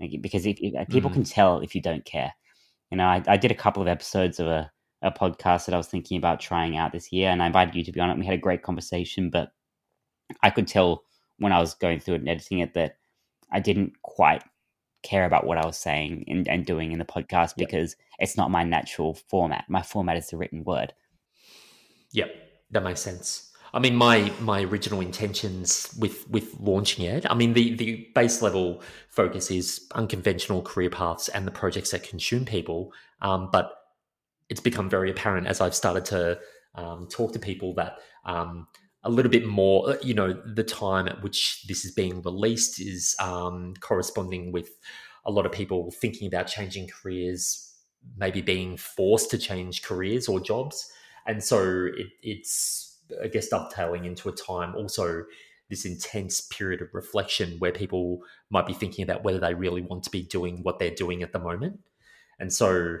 Like, 0.00 0.12
because 0.20 0.46
if, 0.46 0.56
if 0.60 0.88
people 0.88 1.10
mm. 1.10 1.14
can 1.14 1.24
tell 1.24 1.60
if 1.60 1.74
you 1.74 1.82
don't 1.82 2.04
care. 2.04 2.32
You 2.90 2.96
know, 2.98 3.04
I, 3.04 3.22
I 3.26 3.36
did 3.36 3.50
a 3.50 3.54
couple 3.56 3.82
of 3.82 3.88
episodes 3.88 4.40
of 4.40 4.46
a, 4.46 4.70
a 5.02 5.10
podcast 5.10 5.66
that 5.66 5.74
I 5.74 5.78
was 5.78 5.88
thinking 5.88 6.16
about 6.16 6.40
trying 6.40 6.76
out 6.76 6.92
this 6.92 7.12
year, 7.12 7.30
and 7.30 7.42
I 7.42 7.46
invited 7.46 7.74
you 7.74 7.84
to 7.84 7.92
be 7.92 8.00
on 8.00 8.10
it. 8.10 8.18
We 8.18 8.24
had 8.24 8.34
a 8.34 8.38
great 8.38 8.62
conversation, 8.62 9.28
but 9.28 9.50
I 10.42 10.50
could 10.50 10.68
tell 10.68 11.04
when 11.38 11.52
I 11.52 11.60
was 11.60 11.74
going 11.74 12.00
through 12.00 12.14
it 12.14 12.20
and 12.20 12.28
editing 12.28 12.60
it 12.60 12.74
that 12.74 12.96
I 13.52 13.60
didn't 13.60 13.92
quite 14.02 14.42
care 15.02 15.24
about 15.24 15.46
what 15.46 15.58
I 15.58 15.66
was 15.66 15.78
saying 15.78 16.24
and, 16.26 16.48
and 16.48 16.66
doing 16.66 16.92
in 16.92 16.98
the 16.98 17.04
podcast 17.04 17.54
yep. 17.56 17.68
because 17.68 17.96
it's 18.18 18.36
not 18.36 18.50
my 18.50 18.64
natural 18.64 19.14
format. 19.14 19.64
My 19.68 19.82
format 19.82 20.16
is 20.16 20.28
the 20.28 20.36
written 20.36 20.64
word. 20.64 20.92
Yep, 22.12 22.34
that 22.70 22.82
makes 22.82 23.00
sense. 23.00 23.52
I 23.72 23.78
mean, 23.78 23.94
my 23.94 24.32
my 24.40 24.62
original 24.62 25.00
intentions 25.00 25.94
with 25.98 26.28
with 26.30 26.58
launching 26.58 27.04
it. 27.04 27.26
I 27.28 27.34
mean, 27.34 27.52
the 27.52 27.74
the 27.74 28.08
base 28.14 28.40
level 28.40 28.82
focus 29.10 29.50
is 29.50 29.86
unconventional 29.94 30.62
career 30.62 30.88
paths 30.88 31.28
and 31.28 31.46
the 31.46 31.50
projects 31.50 31.90
that 31.90 32.02
consume 32.02 32.44
people. 32.44 32.92
Um, 33.20 33.50
but 33.52 33.72
it's 34.48 34.60
become 34.60 34.88
very 34.88 35.10
apparent 35.10 35.46
as 35.46 35.60
I've 35.60 35.74
started 35.74 36.04
to 36.06 36.38
um, 36.74 37.08
talk 37.10 37.32
to 37.32 37.38
people 37.38 37.74
that 37.74 37.98
um, 38.24 38.66
a 39.06 39.10
little 39.10 39.30
bit 39.30 39.46
more, 39.46 39.90
uh, 39.90 39.96
you 40.02 40.12
know, 40.12 40.32
the 40.32 40.64
time 40.64 41.06
at 41.06 41.22
which 41.22 41.64
this 41.68 41.84
is 41.84 41.92
being 41.92 42.20
released 42.22 42.80
is 42.80 43.14
um, 43.20 43.74
corresponding 43.80 44.50
with 44.50 44.70
a 45.24 45.30
lot 45.30 45.46
of 45.46 45.52
people 45.52 45.92
thinking 45.92 46.26
about 46.26 46.48
changing 46.48 46.88
careers, 46.88 47.72
maybe 48.16 48.42
being 48.42 48.76
forced 48.76 49.30
to 49.30 49.38
change 49.38 49.82
careers 49.82 50.28
or 50.28 50.40
jobs, 50.40 50.90
and 51.26 51.42
so 51.42 51.88
it, 51.96 52.08
it's 52.22 52.98
I 53.22 53.28
guess 53.28 53.48
dovetailing 53.48 54.04
into 54.04 54.28
a 54.28 54.32
time 54.32 54.74
also 54.74 55.24
this 55.70 55.84
intense 55.84 56.40
period 56.40 56.82
of 56.82 56.88
reflection 56.92 57.58
where 57.58 57.72
people 57.72 58.20
might 58.50 58.66
be 58.66 58.72
thinking 58.72 59.02
about 59.02 59.24
whether 59.24 59.38
they 59.38 59.54
really 59.54 59.82
want 59.82 60.02
to 60.04 60.10
be 60.10 60.22
doing 60.22 60.62
what 60.62 60.78
they're 60.78 60.94
doing 60.94 61.22
at 61.22 61.32
the 61.32 61.38
moment. 61.38 61.80
And 62.38 62.52
so 62.52 62.98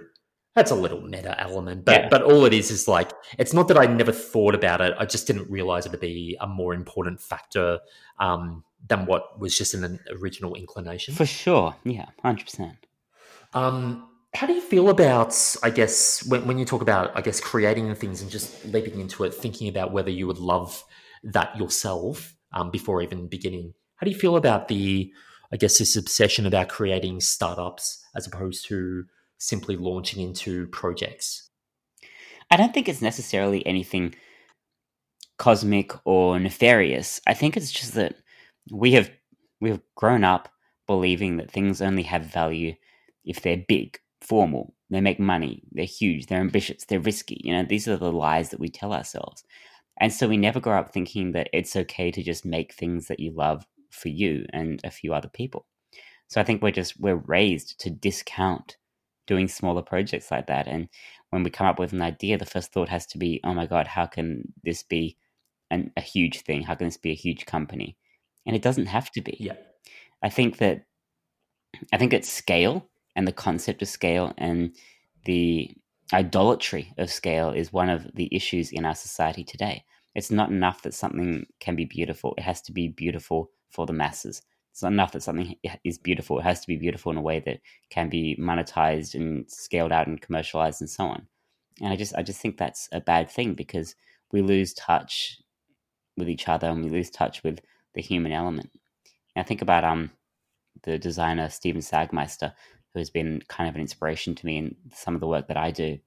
that's 0.56 0.70
a 0.70 0.74
little 0.74 1.02
meta 1.02 1.38
element, 1.40 1.84
but 1.84 2.00
yeah. 2.00 2.08
but 2.08 2.22
all 2.22 2.46
it 2.46 2.54
is 2.54 2.70
is 2.70 2.88
like 2.88 3.12
it's 3.38 3.52
not 3.52 3.68
that 3.68 3.78
I 3.78 3.84
never 3.86 4.10
thought 4.10 4.54
about 4.54 4.80
it. 4.80 4.94
I 4.98 5.04
just 5.04 5.26
didn't 5.26 5.48
realize 5.50 5.84
it 5.86 5.92
to 5.92 5.98
be 5.98 6.36
a 6.40 6.46
more 6.46 6.74
important 6.74 7.20
factor 7.20 7.78
um, 8.18 8.64
than 8.88 9.04
what 9.04 9.38
was 9.38 9.56
just 9.56 9.74
an 9.74 10.00
original 10.10 10.54
inclination. 10.54 11.14
For 11.14 11.26
sure, 11.26 11.76
yeah, 11.84 12.06
hundred 12.22 12.46
percent. 12.46 12.86
Um, 13.52 14.08
how 14.34 14.46
do 14.46 14.54
you 14.54 14.60
feel 14.60 14.88
about, 14.90 15.56
I 15.62 15.70
guess, 15.70 16.26
when, 16.26 16.46
when 16.46 16.58
you 16.58 16.64
talk 16.64 16.82
about, 16.82 17.16
I 17.16 17.20
guess, 17.22 17.40
creating 17.40 17.94
things 17.94 18.20
and 18.20 18.30
just 18.30 18.64
leaping 18.66 19.00
into 19.00 19.24
it, 19.24 19.32
thinking 19.32 19.68
about 19.68 19.92
whether 19.92 20.10
you 20.10 20.26
would 20.26 20.38
love 20.38 20.84
that 21.22 21.56
yourself 21.56 22.34
um, 22.52 22.70
before 22.70 23.02
even 23.02 23.28
beginning? 23.28 23.72
How 23.96 24.04
do 24.04 24.10
you 24.10 24.18
feel 24.18 24.36
about 24.36 24.68
the, 24.68 25.10
I 25.52 25.56
guess, 25.56 25.78
this 25.78 25.96
obsession 25.96 26.44
about 26.44 26.68
creating 26.68 27.20
startups 27.20 28.04
as 28.14 28.26
opposed 28.26 28.66
to 28.66 29.06
simply 29.38 29.76
launching 29.76 30.22
into 30.22 30.66
projects? 30.68 31.50
I 32.50 32.56
don't 32.56 32.72
think 32.72 32.88
it's 32.88 33.02
necessarily 33.02 33.66
anything 33.66 34.14
cosmic 35.38 35.92
or 36.04 36.38
nefarious. 36.38 37.20
I 37.26 37.34
think 37.34 37.56
it's 37.56 37.72
just 37.72 37.94
that 37.94 38.16
we 38.70 38.92
have 38.92 39.10
we 39.60 39.70
have 39.70 39.80
grown 39.94 40.24
up 40.24 40.48
believing 40.86 41.36
that 41.36 41.50
things 41.50 41.82
only 41.82 42.02
have 42.04 42.24
value 42.24 42.74
if 43.24 43.42
they're 43.42 43.64
big 43.68 43.98
formal, 44.20 44.74
they 44.90 45.00
make 45.00 45.18
money, 45.18 45.62
they're 45.72 45.84
huge, 45.84 46.26
they're 46.26 46.40
ambitious, 46.40 46.84
they're 46.84 47.00
risky. 47.00 47.40
You 47.42 47.54
know, 47.54 47.64
these 47.64 47.88
are 47.88 47.96
the 47.96 48.12
lies 48.12 48.50
that 48.50 48.60
we 48.60 48.68
tell 48.68 48.92
ourselves. 48.92 49.44
And 50.00 50.12
so 50.12 50.28
we 50.28 50.36
never 50.36 50.60
grow 50.60 50.78
up 50.78 50.92
thinking 50.92 51.32
that 51.32 51.48
it's 51.52 51.74
okay 51.74 52.10
to 52.10 52.22
just 52.22 52.44
make 52.44 52.72
things 52.72 53.08
that 53.08 53.20
you 53.20 53.32
love 53.32 53.66
for 53.90 54.08
you 54.08 54.46
and 54.52 54.80
a 54.84 54.90
few 54.90 55.14
other 55.14 55.28
people. 55.28 55.66
So 56.28 56.40
I 56.40 56.44
think 56.44 56.62
we're 56.62 56.70
just 56.70 57.00
we're 57.00 57.16
raised 57.16 57.80
to 57.80 57.90
discount 57.90 58.76
doing 59.26 59.48
smaller 59.48 59.82
projects 59.82 60.30
like 60.30 60.46
that. 60.46 60.66
And 60.66 60.88
when 61.30 61.42
we 61.42 61.50
come 61.50 61.66
up 61.66 61.78
with 61.78 61.92
an 61.92 62.02
idea, 62.02 62.38
the 62.38 62.46
first 62.46 62.72
thought 62.72 62.88
has 62.88 63.06
to 63.08 63.18
be, 63.18 63.40
oh 63.44 63.54
my 63.54 63.66
God, 63.66 63.86
how 63.86 64.06
can 64.06 64.52
this 64.62 64.82
be 64.82 65.16
an, 65.70 65.92
a 65.96 66.00
huge 66.00 66.42
thing? 66.42 66.62
How 66.62 66.74
can 66.74 66.86
this 66.86 66.96
be 66.96 67.10
a 67.10 67.14
huge 67.14 67.46
company? 67.46 67.96
And 68.46 68.54
it 68.54 68.62
doesn't 68.62 68.86
have 68.86 69.10
to 69.12 69.20
be. 69.20 69.36
Yeah. 69.40 69.56
I 70.22 70.28
think 70.28 70.58
that 70.58 70.86
I 71.92 71.98
think 71.98 72.14
at 72.14 72.24
scale, 72.24 72.88
and 73.14 73.26
the 73.26 73.32
concept 73.32 73.82
of 73.82 73.88
scale 73.88 74.32
and 74.38 74.74
the 75.24 75.70
idolatry 76.12 76.92
of 76.98 77.10
scale 77.10 77.50
is 77.50 77.72
one 77.72 77.88
of 77.88 78.06
the 78.14 78.28
issues 78.30 78.70
in 78.70 78.84
our 78.84 78.94
society 78.94 79.42
today. 79.42 79.84
It's 80.14 80.30
not 80.30 80.50
enough 80.50 80.82
that 80.82 80.94
something 80.94 81.46
can 81.60 81.76
be 81.76 81.84
beautiful, 81.84 82.34
it 82.38 82.42
has 82.42 82.62
to 82.62 82.72
be 82.72 82.88
beautiful 82.88 83.50
for 83.70 83.86
the 83.86 83.92
masses. 83.92 84.42
It's 84.76 84.82
not 84.82 84.92
enough 84.92 85.12
that 85.12 85.22
something 85.22 85.56
is 85.84 85.96
beautiful, 85.96 86.38
it 86.38 86.42
has 86.42 86.60
to 86.60 86.66
be 86.66 86.76
beautiful 86.76 87.10
in 87.10 87.16
a 87.16 87.22
way 87.22 87.40
that 87.40 87.60
can 87.88 88.10
be 88.10 88.36
monetized 88.38 89.14
and 89.14 89.50
scaled 89.50 89.90
out 89.90 90.06
and 90.06 90.20
commercialized 90.20 90.82
and 90.82 90.90
so 90.90 91.06
on. 91.06 91.26
And 91.80 91.90
I 91.94 91.96
just 91.96 92.14
I 92.14 92.22
just 92.22 92.42
think 92.42 92.58
that's 92.58 92.86
a 92.92 93.00
bad 93.00 93.30
thing 93.30 93.54
because 93.54 93.94
we 94.32 94.42
lose 94.42 94.74
touch 94.74 95.40
with 96.18 96.28
each 96.28 96.46
other 96.46 96.68
and 96.68 96.84
we 96.84 96.90
lose 96.90 97.08
touch 97.08 97.42
with 97.42 97.60
the 97.94 98.02
human 98.02 98.32
element. 98.32 98.68
And 99.34 99.42
I 99.42 99.48
think 99.48 99.62
about 99.62 99.82
um 99.82 100.10
the 100.82 100.98
designer 100.98 101.48
Stephen 101.48 101.80
Sagmeister 101.80 102.52
who 102.92 102.98
has 103.00 103.08
been 103.08 103.40
kind 103.48 103.70
of 103.70 103.76
an 103.76 103.80
inspiration 103.80 104.34
to 104.34 104.44
me 104.44 104.58
in 104.58 104.76
some 104.92 105.14
of 105.14 105.22
the 105.22 105.26
work 105.26 105.48
that 105.48 105.56
I 105.56 105.70
do. 105.70 105.98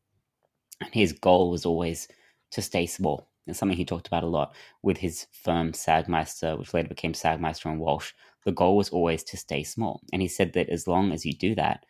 And 0.79 0.93
his 0.93 1.11
goal 1.11 1.49
was 1.49 1.65
always 1.65 2.07
to 2.51 2.61
stay 2.61 2.85
small. 2.85 3.29
And 3.47 3.57
something 3.57 3.75
he 3.75 3.83
talked 3.83 4.05
about 4.05 4.23
a 4.23 4.27
lot 4.27 4.53
with 4.83 4.97
his 4.97 5.25
firm 5.31 5.71
Sagmeister, 5.71 6.55
which 6.59 6.71
later 6.75 6.89
became 6.89 7.13
Sagmeister 7.13 7.65
and 7.65 7.79
Walsh. 7.79 8.13
The 8.45 8.51
goal 8.51 8.77
was 8.77 8.89
always 8.89 9.23
to 9.25 9.37
stay 9.37 9.63
small. 9.63 10.01
And 10.11 10.21
he 10.21 10.27
said 10.27 10.53
that 10.53 10.69
as 10.69 10.87
long 10.87 11.11
as 11.11 11.25
you 11.25 11.33
do 11.33 11.55
that, 11.55 11.85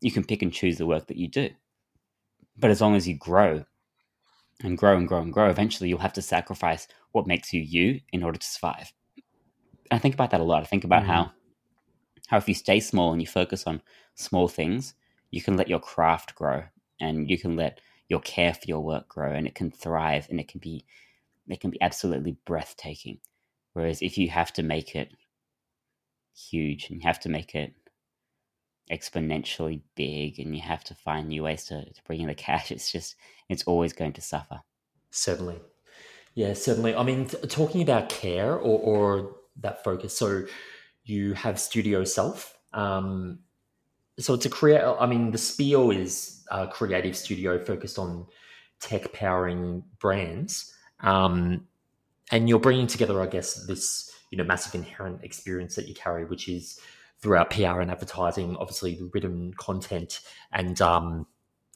you 0.00 0.10
can 0.10 0.24
pick 0.24 0.42
and 0.42 0.52
choose 0.52 0.78
the 0.78 0.86
work 0.86 1.06
that 1.06 1.16
you 1.16 1.28
do. 1.28 1.50
But 2.56 2.70
as 2.70 2.80
long 2.80 2.94
as 2.94 3.08
you 3.08 3.16
grow 3.16 3.64
and 4.62 4.78
grow 4.78 4.96
and 4.96 5.08
grow 5.08 5.20
and 5.20 5.32
grow, 5.32 5.48
eventually 5.48 5.88
you'll 5.88 5.98
have 5.98 6.12
to 6.14 6.22
sacrifice 6.22 6.86
what 7.12 7.26
makes 7.26 7.52
you 7.52 7.60
you 7.60 8.00
in 8.12 8.22
order 8.22 8.38
to 8.38 8.46
survive. 8.46 8.92
I 9.90 9.98
think 9.98 10.14
about 10.14 10.30
that 10.30 10.40
a 10.40 10.44
lot. 10.44 10.62
I 10.62 10.66
think 10.66 10.84
about 10.84 11.02
mm-hmm. 11.02 11.12
how 11.12 11.32
how 12.28 12.38
if 12.38 12.48
you 12.48 12.54
stay 12.54 12.80
small 12.80 13.12
and 13.12 13.20
you 13.20 13.26
focus 13.26 13.66
on 13.66 13.82
small 14.14 14.48
things, 14.48 14.94
you 15.30 15.42
can 15.42 15.56
let 15.56 15.68
your 15.68 15.80
craft 15.80 16.34
grow 16.34 16.64
and 17.00 17.28
you 17.28 17.38
can 17.38 17.56
let 17.56 17.80
your 18.08 18.20
care 18.20 18.54
for 18.54 18.64
your 18.66 18.80
work 18.80 19.08
grow 19.08 19.32
and 19.32 19.46
it 19.46 19.54
can 19.54 19.70
thrive 19.70 20.26
and 20.30 20.40
it 20.40 20.48
can 20.48 20.60
be 20.60 20.84
it 21.48 21.60
can 21.60 21.70
be 21.70 21.80
absolutely 21.80 22.36
breathtaking. 22.46 23.18
Whereas 23.74 24.00
if 24.00 24.16
you 24.16 24.30
have 24.30 24.52
to 24.54 24.62
make 24.62 24.94
it 24.94 25.10
huge 26.34 26.90
and 26.90 27.00
you 27.00 27.06
have 27.06 27.20
to 27.20 27.28
make 27.28 27.54
it 27.54 27.74
exponentially 28.90 29.80
big 29.94 30.38
and 30.38 30.54
you 30.54 30.60
have 30.60 30.84
to 30.84 30.94
find 30.94 31.28
new 31.28 31.42
ways 31.42 31.64
to, 31.64 31.84
to 31.84 32.02
bring 32.06 32.20
in 32.20 32.28
the 32.28 32.34
cash, 32.34 32.70
it's 32.70 32.90
just 32.90 33.16
it's 33.48 33.64
always 33.64 33.92
going 33.92 34.12
to 34.14 34.20
suffer. 34.20 34.60
Certainly. 35.10 35.60
Yeah, 36.34 36.54
certainly. 36.54 36.94
I 36.94 37.04
mean, 37.04 37.26
t- 37.26 37.36
talking 37.46 37.82
about 37.82 38.08
care 38.08 38.54
or, 38.54 38.80
or 38.80 39.36
that 39.60 39.84
focus. 39.84 40.16
So 40.18 40.46
you 41.04 41.34
have 41.34 41.60
Studio 41.60 42.02
Self. 42.04 42.58
Um, 42.72 43.38
so 44.18 44.36
to 44.36 44.48
create. 44.48 44.82
I 44.82 45.06
mean, 45.06 45.30
the 45.30 45.38
spiel 45.38 45.90
is 45.90 46.44
a 46.50 46.66
creative 46.66 47.16
studio 47.16 47.58
focused 47.58 47.98
on 47.98 48.26
tech 48.80 49.12
powering 49.12 49.84
brands, 49.98 50.72
um, 51.00 51.66
and 52.30 52.48
you're 52.48 52.60
bringing 52.60 52.86
together, 52.86 53.20
I 53.20 53.26
guess, 53.26 53.66
this 53.66 54.10
you 54.34 54.38
know 54.38 54.42
massive 54.42 54.74
inherent 54.74 55.22
experience 55.22 55.76
that 55.76 55.86
you 55.86 55.94
carry, 55.94 56.24
which 56.24 56.48
is 56.48 56.80
throughout 57.20 57.50
PR 57.50 57.80
and 57.80 57.88
advertising, 57.88 58.56
obviously 58.56 58.96
the 58.96 59.08
written 59.14 59.54
content 59.54 60.22
and 60.50 60.82
um, 60.82 61.24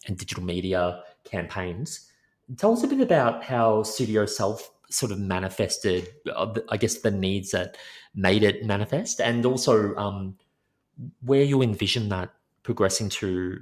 and 0.09 0.19
digital 0.19 0.43
media 0.43 1.05
campaigns. 1.23 2.11
Tell 2.57 2.73
us 2.73 2.83
a 2.83 2.89
bit 2.89 3.01
about 3.01 3.45
how 3.45 3.85
Studio 3.85 4.27
Self 4.27 4.73
sort 4.91 5.13
of 5.13 5.21
manifested, 5.21 6.09
uh, 6.35 6.53
I 6.69 6.77
guess, 6.79 6.97
the 6.97 7.13
needs 7.13 7.53
that 7.53 7.77
made 8.13 8.43
it 8.43 8.67
manifest, 8.67 9.21
and 9.21 9.47
also 9.47 9.95
um, 9.95 10.37
where 11.21 11.45
you 11.45 11.63
envision 11.63 12.09
that 12.09 12.31
progressing 12.65 13.09
to, 13.09 13.61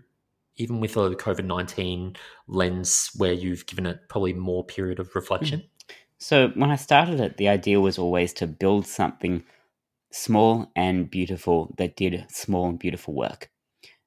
even 0.57 0.81
with 0.81 0.97
a 0.97 1.11
COVID 1.11 1.45
nineteen 1.45 2.17
lens, 2.49 3.11
where 3.15 3.35
you've 3.35 3.67
given 3.67 3.85
it 3.85 4.09
probably 4.09 4.33
more 4.33 4.65
period 4.65 5.01
of 5.01 5.15
reflection. 5.15 5.65
So 6.19 6.49
when 6.49 6.71
I 6.71 6.77
started 6.77 7.21
it, 7.21 7.37
the 7.37 7.49
idea 7.49 7.81
was 7.81 7.99
always 7.99 8.33
to 8.35 8.47
build 8.47 8.87
something 8.87 9.45
small 10.11 10.71
and 10.77 11.11
beautiful 11.11 11.75
that 11.79 11.97
did 11.97 12.25
small 12.31 12.69
and 12.69 12.79
beautiful 12.79 13.15
work. 13.15 13.51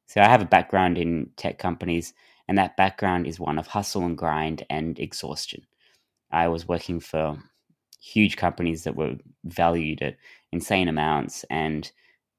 So 0.08 0.22
I 0.22 0.28
have 0.28 0.42
a 0.42 0.46
background 0.46 0.98
in 0.98 1.30
tech 1.38 1.60
companies, 1.60 2.14
and 2.48 2.58
that 2.58 2.78
background 2.78 3.28
is 3.28 3.40
one 3.40 3.60
of 3.60 3.68
hustle 3.68 4.06
and 4.06 4.18
grind 4.18 4.66
and 4.70 5.00
exhaustion. 5.00 5.66
I 6.32 6.48
was 6.48 6.68
working 6.68 7.00
for 7.00 7.38
huge 8.02 8.38
companies 8.38 8.84
that 8.84 8.96
were 8.96 9.16
valued 9.44 10.02
at 10.02 10.18
insane 10.52 10.88
amounts. 10.88 11.46
And 11.50 11.92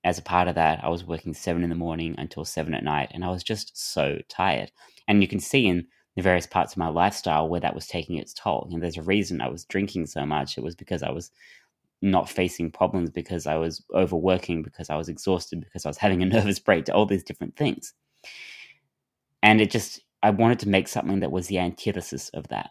as 0.04 0.18
a 0.18 0.22
part 0.22 0.48
of 0.48 0.56
that, 0.56 0.82
I 0.82 0.88
was 0.88 1.04
working 1.04 1.34
seven 1.34 1.62
in 1.62 1.70
the 1.70 1.76
morning 1.76 2.14
until 2.18 2.44
seven 2.44 2.74
at 2.74 2.84
night. 2.84 3.10
And 3.12 3.24
I 3.24 3.28
was 3.28 3.44
just 3.44 3.76
so 3.76 4.18
tired. 4.28 4.72
And 5.06 5.22
you 5.22 5.28
can 5.28 5.40
see 5.40 5.66
in 5.66 5.86
the 6.16 6.22
various 6.22 6.46
parts 6.46 6.72
of 6.72 6.78
my 6.78 6.88
lifestyle 6.88 7.48
where 7.48 7.60
that 7.60 7.74
was 7.74 7.86
taking 7.86 8.16
its 8.16 8.34
toll. 8.34 8.68
And 8.72 8.82
there's 8.82 8.96
a 8.96 9.02
reason 9.02 9.40
I 9.40 9.48
was 9.48 9.64
drinking 9.64 10.06
so 10.06 10.26
much. 10.26 10.58
It 10.58 10.64
was 10.64 10.74
because 10.74 11.02
I 11.02 11.10
was 11.10 11.30
not 12.02 12.28
facing 12.28 12.70
problems, 12.70 13.10
because 13.10 13.46
I 13.46 13.56
was 13.56 13.84
overworking, 13.94 14.62
because 14.62 14.90
I 14.90 14.96
was 14.96 15.08
exhausted, 15.08 15.60
because 15.60 15.84
I 15.84 15.88
was 15.88 15.98
having 15.98 16.22
a 16.22 16.26
nervous 16.26 16.58
breakdown, 16.58 16.96
all 16.96 17.06
these 17.06 17.24
different 17.24 17.56
things. 17.56 17.92
And 19.42 19.60
it 19.60 19.70
just, 19.70 20.00
I 20.22 20.30
wanted 20.30 20.58
to 20.60 20.68
make 20.68 20.88
something 20.88 21.20
that 21.20 21.32
was 21.32 21.46
the 21.46 21.58
antithesis 21.58 22.28
of 22.30 22.48
that. 22.48 22.70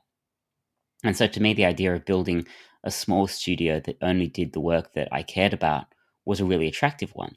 And 1.03 1.15
so 1.15 1.27
to 1.27 1.41
me, 1.41 1.53
the 1.53 1.65
idea 1.65 1.95
of 1.95 2.05
building 2.05 2.45
a 2.83 2.91
small 2.91 3.27
studio 3.27 3.79
that 3.81 3.97
only 4.01 4.27
did 4.27 4.53
the 4.53 4.59
work 4.59 4.93
that 4.93 5.07
I 5.11 5.23
cared 5.23 5.53
about 5.53 5.85
was 6.25 6.39
a 6.39 6.45
really 6.45 6.67
attractive 6.67 7.11
one. 7.11 7.35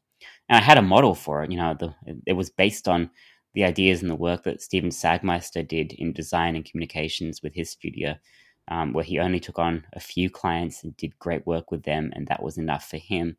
And 0.48 0.58
I 0.58 0.62
had 0.62 0.78
a 0.78 0.82
model 0.82 1.14
for 1.14 1.42
it. 1.42 1.50
You 1.50 1.58
know, 1.58 1.74
the, 1.74 1.94
it 2.26 2.34
was 2.34 2.50
based 2.50 2.88
on 2.88 3.10
the 3.54 3.64
ideas 3.64 4.02
and 4.02 4.10
the 4.10 4.16
work 4.16 4.44
that 4.44 4.62
Stephen 4.62 4.90
Sagmeister 4.90 5.66
did 5.66 5.92
in 5.94 6.12
design 6.12 6.56
and 6.56 6.64
communications 6.64 7.42
with 7.42 7.54
his 7.54 7.70
studio. 7.70 8.16
um, 8.68 8.92
where 8.92 9.04
he 9.04 9.18
only 9.18 9.40
took 9.40 9.58
on 9.58 9.84
a 9.94 10.00
few 10.00 10.30
clients 10.30 10.84
and 10.84 10.96
did 10.96 11.18
great 11.18 11.46
work 11.46 11.70
with 11.70 11.82
them, 11.82 12.12
and 12.14 12.26
that 12.28 12.42
was 12.42 12.58
enough 12.58 12.88
for 12.88 12.96
him. 12.96 13.36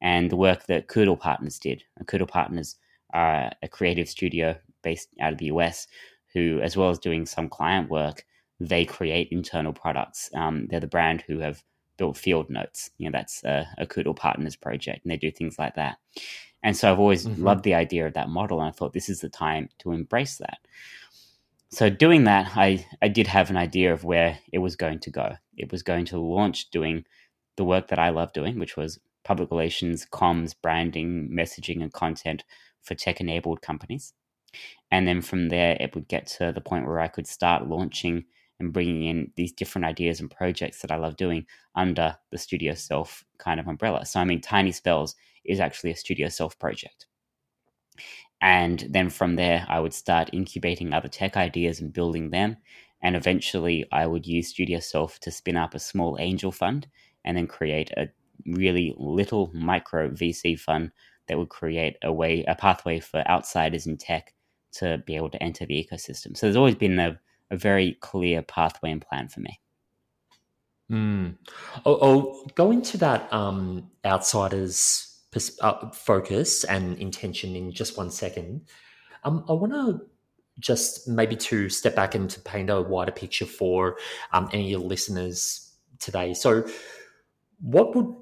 And 0.00 0.30
the 0.30 0.36
work 0.36 0.66
that 0.66 0.88
Coudal 0.88 1.16
Partners 1.16 1.58
did. 1.58 1.84
Coudal 2.06 2.26
Partners 2.26 2.76
are 3.12 3.52
a 3.62 3.68
creative 3.68 4.08
studio 4.08 4.56
based 4.82 5.08
out 5.20 5.32
of 5.32 5.38
the 5.38 5.46
US 5.46 5.86
who, 6.34 6.60
as 6.62 6.76
well 6.76 6.90
as 6.90 6.98
doing 6.98 7.26
some 7.26 7.48
client 7.48 7.90
work, 7.90 8.24
they 8.58 8.84
create 8.84 9.28
internal 9.30 9.72
products. 9.72 10.30
Um, 10.34 10.66
they're 10.70 10.80
the 10.80 10.86
brand 10.86 11.22
who 11.26 11.38
have 11.40 11.62
built 11.98 12.16
Field 12.16 12.48
Notes. 12.50 12.90
You 12.98 13.10
know, 13.10 13.18
that's 13.18 13.44
a, 13.44 13.68
a 13.78 13.86
Partners 14.14 14.56
project, 14.56 15.04
and 15.04 15.12
they 15.12 15.16
do 15.18 15.30
things 15.30 15.58
like 15.58 15.74
that. 15.76 15.98
And 16.62 16.76
so 16.76 16.90
I've 16.90 17.00
always 17.00 17.26
mm-hmm. 17.26 17.42
loved 17.42 17.64
the 17.64 17.74
idea 17.74 18.06
of 18.06 18.14
that 18.14 18.28
model, 18.28 18.60
and 18.60 18.68
I 18.68 18.72
thought 18.72 18.92
this 18.92 19.08
is 19.08 19.20
the 19.20 19.28
time 19.28 19.68
to 19.78 19.92
embrace 19.92 20.38
that. 20.38 20.58
So 21.70 21.88
doing 21.88 22.24
that, 22.24 22.52
I, 22.54 22.86
I 23.00 23.08
did 23.08 23.26
have 23.26 23.50
an 23.50 23.56
idea 23.56 23.92
of 23.92 24.04
where 24.04 24.38
it 24.52 24.58
was 24.58 24.76
going 24.76 24.98
to 25.00 25.10
go. 25.10 25.36
It 25.56 25.72
was 25.72 25.82
going 25.82 26.04
to 26.06 26.18
launch 26.18 26.70
doing 26.70 27.04
the 27.56 27.64
work 27.64 27.88
that 27.88 27.98
I 27.98 28.10
love 28.10 28.32
doing, 28.32 28.58
which 28.58 28.76
was 28.76 29.00
public 29.24 29.50
relations, 29.50 30.06
comms, 30.12 30.54
branding, 30.60 31.30
messaging, 31.32 31.82
and 31.82 31.92
content 31.92 32.44
for 32.82 32.94
tech 32.94 33.20
enabled 33.20 33.62
companies. 33.62 34.12
And 34.90 35.08
then 35.08 35.22
from 35.22 35.48
there, 35.48 35.76
it 35.80 35.94
would 35.94 36.08
get 36.08 36.26
to 36.38 36.52
the 36.52 36.60
point 36.60 36.86
where 36.86 37.00
I 37.00 37.08
could 37.08 37.26
start 37.26 37.68
launching 37.68 38.24
and 38.60 38.72
bringing 38.72 39.04
in 39.04 39.32
these 39.36 39.52
different 39.52 39.86
ideas 39.86 40.20
and 40.20 40.30
projects 40.30 40.82
that 40.82 40.92
I 40.92 40.96
love 40.96 41.16
doing 41.16 41.46
under 41.74 42.16
the 42.30 42.38
Studio 42.38 42.74
Self 42.74 43.24
kind 43.38 43.58
of 43.58 43.66
umbrella. 43.66 44.04
So, 44.04 44.20
I 44.20 44.24
mean, 44.24 44.40
Tiny 44.40 44.72
Spells 44.72 45.14
is 45.44 45.60
actually 45.60 45.90
a 45.90 45.96
Studio 45.96 46.28
Self 46.28 46.58
project. 46.58 47.06
And 48.40 48.86
then 48.90 49.08
from 49.08 49.36
there, 49.36 49.64
I 49.68 49.78
would 49.78 49.94
start 49.94 50.30
incubating 50.32 50.92
other 50.92 51.08
tech 51.08 51.36
ideas 51.36 51.80
and 51.80 51.92
building 51.92 52.30
them. 52.30 52.56
And 53.00 53.14
eventually, 53.14 53.84
I 53.92 54.06
would 54.06 54.26
use 54.26 54.48
Studio 54.48 54.80
Self 54.80 55.20
to 55.20 55.30
spin 55.30 55.56
up 55.56 55.74
a 55.74 55.78
small 55.78 56.16
angel 56.20 56.52
fund 56.52 56.88
and 57.24 57.36
then 57.36 57.46
create 57.46 57.90
a 57.92 58.08
really 58.46 58.94
little 58.98 59.50
micro 59.54 60.10
VC 60.10 60.58
fund 60.58 60.90
that 61.28 61.38
would 61.38 61.48
create 61.48 61.96
a 62.02 62.12
way, 62.12 62.44
a 62.48 62.54
pathway 62.54 62.98
for 62.98 63.26
outsiders 63.28 63.86
in 63.86 63.96
tech 63.96 64.34
to 64.72 65.02
be 65.06 65.16
able 65.16 65.30
to 65.30 65.42
enter 65.42 65.66
the 65.66 65.74
ecosystem. 65.74 66.36
So 66.36 66.46
there's 66.46 66.56
always 66.56 66.74
been 66.74 66.98
a, 66.98 67.20
a 67.50 67.56
very 67.56 67.96
clear 68.00 68.42
pathway 68.42 68.90
and 68.90 69.00
plan 69.00 69.28
for 69.28 69.40
me. 69.40 69.60
Mm. 70.90 71.36
I'll, 71.86 71.98
I'll, 72.02 72.46
go 72.54 72.70
into 72.70 72.98
that 72.98 73.32
um, 73.32 73.90
outsiders 74.04 75.11
pers- 75.32 75.58
uh, 75.60 75.90
focus 75.90 76.62
and 76.64 76.96
intention 76.98 77.56
in 77.56 77.72
just 77.72 77.98
one 77.98 78.10
second. 78.10 78.62
Um, 79.24 79.44
I 79.48 79.52
want 79.52 79.72
to 79.72 80.00
just 80.60 81.08
maybe 81.08 81.34
to 81.34 81.68
step 81.68 81.96
back 81.96 82.14
and 82.14 82.30
to 82.30 82.40
paint 82.40 82.70
a 82.70 82.80
wider 82.80 83.10
picture 83.10 83.46
for 83.46 83.96
um, 84.32 84.48
any 84.52 84.64
of 84.66 84.80
your 84.80 84.88
listeners 84.88 85.72
today. 85.98 86.34
So, 86.34 86.64
what 87.60 87.96
would 87.96 88.14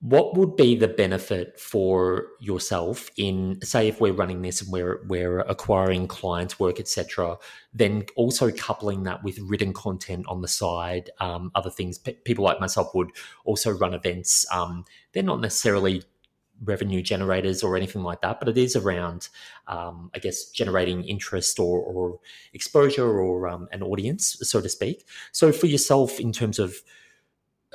what 0.00 0.36
would 0.36 0.56
be 0.56 0.76
the 0.76 0.88
benefit 0.88 1.58
for 1.58 2.26
yourself 2.38 3.10
in 3.16 3.58
say 3.62 3.88
if 3.88 3.98
we're 3.98 4.12
running 4.12 4.42
this 4.42 4.60
and 4.60 4.70
we're 4.70 5.02
we're 5.06 5.40
acquiring 5.40 6.06
clients 6.06 6.60
work 6.60 6.78
etc 6.78 7.36
then 7.72 8.04
also 8.14 8.52
coupling 8.52 9.04
that 9.04 9.24
with 9.24 9.38
written 9.38 9.72
content 9.72 10.26
on 10.28 10.42
the 10.42 10.48
side 10.48 11.08
um, 11.20 11.50
other 11.54 11.70
things 11.70 11.96
P- 11.96 12.12
people 12.24 12.44
like 12.44 12.60
myself 12.60 12.94
would 12.94 13.10
also 13.46 13.70
run 13.70 13.94
events 13.94 14.44
um, 14.52 14.84
they're 15.12 15.22
not 15.22 15.40
necessarily 15.40 16.02
revenue 16.64 17.02
generators 17.02 17.62
or 17.62 17.76
anything 17.76 18.02
like 18.02 18.20
that 18.22 18.38
but 18.38 18.48
it 18.48 18.56
is 18.56 18.76
around 18.76 19.28
um, 19.68 20.10
i 20.14 20.18
guess 20.18 20.50
generating 20.50 21.04
interest 21.04 21.58
or, 21.58 21.80
or 21.80 22.18
exposure 22.52 23.18
or 23.18 23.48
um, 23.48 23.68
an 23.72 23.82
audience 23.82 24.36
so 24.42 24.60
to 24.60 24.68
speak 24.68 25.06
so 25.32 25.52
for 25.52 25.66
yourself 25.66 26.18
in 26.18 26.32
terms 26.32 26.58
of 26.58 26.76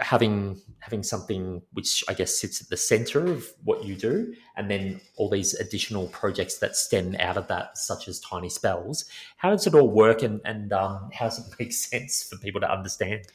having 0.01 0.59
having 0.79 1.03
something 1.03 1.61
which 1.73 2.03
I 2.09 2.13
guess 2.13 2.39
sits 2.39 2.61
at 2.61 2.69
the 2.69 2.77
center 2.77 3.25
of 3.25 3.45
what 3.63 3.85
you 3.85 3.95
do, 3.95 4.33
and 4.55 4.69
then 4.69 4.99
all 5.15 5.29
these 5.29 5.53
additional 5.53 6.07
projects 6.07 6.57
that 6.57 6.75
stem 6.75 7.15
out 7.19 7.37
of 7.37 7.47
that, 7.47 7.77
such 7.77 8.07
as 8.07 8.19
Tiny 8.19 8.49
Spells. 8.49 9.05
How 9.37 9.51
does 9.51 9.67
it 9.67 9.75
all 9.75 9.89
work, 9.89 10.23
and 10.23 10.41
and 10.45 10.73
um, 10.73 11.09
how 11.13 11.25
does 11.25 11.39
it 11.39 11.53
make 11.59 11.73
sense 11.73 12.23
for 12.23 12.37
people 12.37 12.61
to 12.61 12.71
understand? 12.71 13.27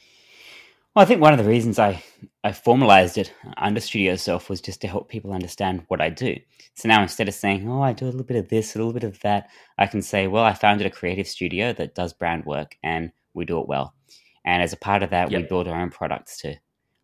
Well, 0.97 1.03
I 1.03 1.07
think 1.07 1.21
one 1.21 1.31
of 1.31 1.37
the 1.37 1.47
reasons 1.47 1.77
I 1.77 2.03
I 2.43 2.51
formalized 2.51 3.19
it 3.19 3.31
under 3.57 3.79
Studio 3.79 4.15
Self 4.15 4.49
was 4.49 4.59
just 4.59 4.81
to 4.81 4.87
help 4.87 5.09
people 5.09 5.31
understand 5.31 5.85
what 5.89 6.01
I 6.01 6.09
do. 6.09 6.37
So 6.73 6.87
now 6.87 7.03
instead 7.03 7.27
of 7.27 7.35
saying, 7.35 7.69
"Oh, 7.69 7.83
I 7.83 7.93
do 7.93 8.05
a 8.05 8.07
little 8.07 8.23
bit 8.23 8.37
of 8.37 8.49
this, 8.49 8.73
a 8.73 8.79
little 8.79 8.93
bit 8.93 9.03
of 9.03 9.19
that," 9.19 9.47
I 9.77 9.85
can 9.85 10.01
say, 10.01 10.25
"Well, 10.25 10.43
I 10.43 10.55
founded 10.55 10.87
a 10.87 10.89
creative 10.89 11.27
studio 11.27 11.71
that 11.73 11.93
does 11.93 12.13
brand 12.13 12.45
work, 12.45 12.79
and 12.81 13.11
we 13.35 13.45
do 13.45 13.59
it 13.59 13.67
well." 13.67 13.93
And 14.43 14.63
as 14.63 14.73
a 14.73 14.77
part 14.77 15.03
of 15.03 15.11
that, 15.11 15.29
yep. 15.29 15.43
we 15.43 15.47
build 15.47 15.67
our 15.67 15.79
own 15.79 15.91
products 15.91 16.39
too. 16.39 16.55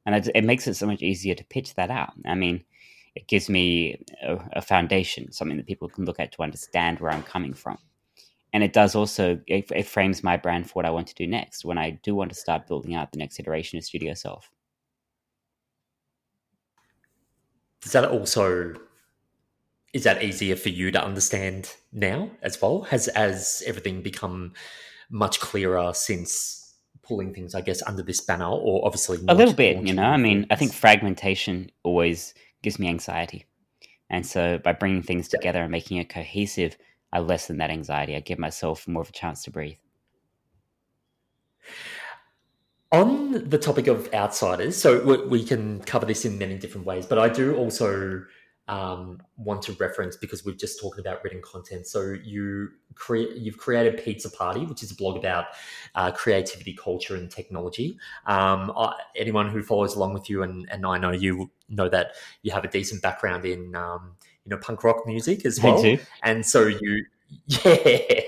And 0.07 0.15
it, 0.15 0.27
it, 0.33 0.43
makes 0.43 0.65
it 0.65 0.73
so 0.73 0.87
much 0.87 1.03
easier 1.03 1.35
to 1.35 1.43
pitch 1.43 1.75
that 1.75 1.91
out. 1.91 2.13
I 2.25 2.33
mean, 2.33 2.65
it 3.13 3.27
gives 3.27 3.47
me 3.47 4.03
a, 4.23 4.39
a, 4.53 4.61
foundation, 4.63 5.31
something 5.31 5.57
that 5.57 5.67
people 5.67 5.87
can 5.87 6.05
look 6.05 6.19
at 6.19 6.31
to 6.31 6.41
understand 6.41 6.99
where 6.99 7.11
I'm 7.11 7.21
coming 7.21 7.53
from. 7.53 7.77
And 8.53 8.63
it 8.63 8.71
does 8.71 8.95
also, 8.95 9.39
it, 9.47 9.71
it 9.71 9.87
frames 9.87 10.23
my 10.23 10.37
brand 10.37 10.67
for 10.67 10.73
what 10.73 10.85
I 10.85 10.91
want 10.91 11.07
to 11.07 11.15
do 11.15 11.25
next 11.25 11.65
when 11.65 11.79
I 11.79 11.99
do 12.03 12.13
want 12.13 12.29
to 12.29 12.35
start 12.35 12.67
building 12.67 12.93
out 12.93 13.11
the 13.11 13.17
next 13.17 13.39
iteration 13.39 13.79
of 13.79 13.83
Studio 13.83 14.13
Self. 14.13 14.51
Does 17.81 17.91
that 17.91 18.05
also 18.05 18.75
is 19.93 20.03
that 20.03 20.23
easier 20.23 20.55
for 20.55 20.69
you 20.69 20.91
to 20.91 21.03
understand 21.03 21.75
now 21.91 22.29
as 22.41 22.61
well? 22.61 22.81
Has 22.83 23.07
as 23.09 23.61
everything 23.65 24.01
become 24.01 24.53
much 25.09 25.39
clearer 25.39 25.93
since 25.93 26.73
pulling 27.03 27.33
things, 27.33 27.53
I 27.53 27.61
guess, 27.61 27.83
under 27.83 28.01
this 28.01 28.21
banner, 28.21 28.49
or 28.49 28.85
obviously 28.85 29.19
a 29.27 29.35
little 29.35 29.53
bit. 29.53 29.85
You 29.85 29.93
know, 29.93 30.03
I 30.03 30.17
mean, 30.17 30.47
I 30.49 30.55
think 30.55 30.73
fragmentation 30.73 31.69
always 31.83 32.33
gives 32.63 32.79
me 32.79 32.87
anxiety, 32.87 33.45
and 34.09 34.25
so 34.25 34.57
by 34.57 34.73
bringing 34.73 35.03
things 35.03 35.27
together 35.27 35.61
and 35.61 35.71
making 35.71 35.97
it 35.97 36.09
cohesive, 36.09 36.75
I 37.13 37.19
lessen 37.19 37.57
that 37.57 37.69
anxiety. 37.69 38.15
I 38.15 38.19
give 38.19 38.39
myself 38.39 38.87
more 38.87 39.03
of 39.03 39.09
a 39.09 39.13
chance 39.13 39.43
to 39.43 39.51
breathe. 39.51 39.77
On 42.91 43.49
the 43.49 43.57
topic 43.57 43.87
of 43.87 44.11
outsiders, 44.13 44.75
so 44.75 45.03
we, 45.03 45.25
we 45.27 45.43
can 45.43 45.79
cover 45.81 46.05
this 46.05 46.25
in 46.25 46.37
many 46.37 46.57
different 46.57 46.85
ways, 46.85 47.05
but 47.05 47.19
I 47.19 47.29
do 47.29 47.55
also 47.55 48.23
um, 48.67 49.21
want 49.37 49.61
to 49.63 49.73
reference 49.73 50.15
because 50.15 50.45
we've 50.45 50.57
just 50.57 50.79
talked 50.79 50.99
about 50.99 51.23
written 51.23 51.41
content. 51.41 51.85
So 51.85 52.15
you 52.23 52.69
create, 52.95 53.35
you've 53.35 53.57
created 53.57 54.03
Pizza 54.03 54.29
Party, 54.29 54.65
which 54.65 54.81
is 54.83 54.91
a 54.91 54.95
blog 54.95 55.17
about 55.17 55.47
uh, 55.95 56.11
creativity, 56.11 56.73
culture, 56.73 57.15
and 57.15 57.29
technology. 57.29 57.97
Um, 58.25 58.71
I, 58.75 58.93
anyone 59.15 59.49
who 59.49 59.61
follows 59.61 59.95
along 59.95 60.13
with 60.13 60.29
you, 60.29 60.43
and, 60.43 60.67
and 60.71 60.85
I 60.85 60.97
know 60.97 61.11
you 61.11 61.51
know 61.69 61.89
that 61.89 62.13
you 62.41 62.51
have 62.51 62.63
a 62.63 62.69
decent 62.69 63.01
background 63.01 63.45
in 63.45 63.75
um, 63.75 64.15
you 64.45 64.49
know 64.49 64.57
punk 64.57 64.83
rock 64.83 65.05
music 65.05 65.45
as 65.45 65.61
well, 65.61 65.97
and 66.23 66.45
so 66.45 66.67
you 66.67 67.05
yeah. 67.65 68.21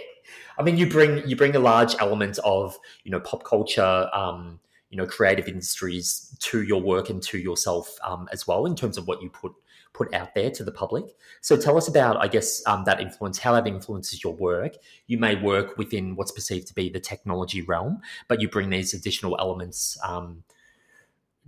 I 0.58 0.63
mean, 0.63 0.78
you 0.78 0.88
bring 0.89 1.28
you 1.28 1.36
bring 1.36 1.56
a 1.56 1.60
large 1.60 1.95
element 1.99 2.39
of 2.43 2.78
you 3.04 3.12
know 3.12 3.19
pop 3.19 3.43
culture, 3.43 4.10
um, 4.13 4.60
you 4.89 4.97
know, 4.97 5.06
creative 5.06 5.47
industries 5.47 6.36
to 6.39 6.63
your 6.63 6.82
work 6.82 7.10
and 7.10 7.21
to 7.23 7.38
yourself 7.38 7.95
um, 8.04 8.30
as 8.32 8.47
well 8.47 8.65
in 8.65 8.75
terms 8.75 8.97
of 8.97 9.08
what 9.08 9.21
you 9.21 9.30
put 9.30 9.54
put 9.93 10.13
out 10.13 10.36
there 10.36 10.51
to 10.51 10.63
the 10.63 10.71
public. 10.71 11.06
So 11.41 11.56
tell 11.56 11.78
us 11.78 11.88
about, 11.88 12.17
I 12.17 12.28
guess, 12.28 12.62
um, 12.67 12.84
that 12.84 12.99
influence, 12.99 13.39
how 13.39 13.54
that 13.54 13.65
influences 13.65 14.23
your 14.23 14.34
work. 14.34 14.73
You 15.08 15.17
may 15.17 15.36
work 15.36 15.78
within 15.78 16.17
what's 16.17 16.32
perceived 16.32 16.67
to 16.67 16.73
be 16.73 16.89
the 16.89 16.99
technology 16.99 17.62
realm, 17.62 18.01
but 18.28 18.41
you 18.41 18.49
bring 18.49 18.69
these 18.69 18.93
additional 18.93 19.38
elements 19.39 19.97
um, 20.04 20.43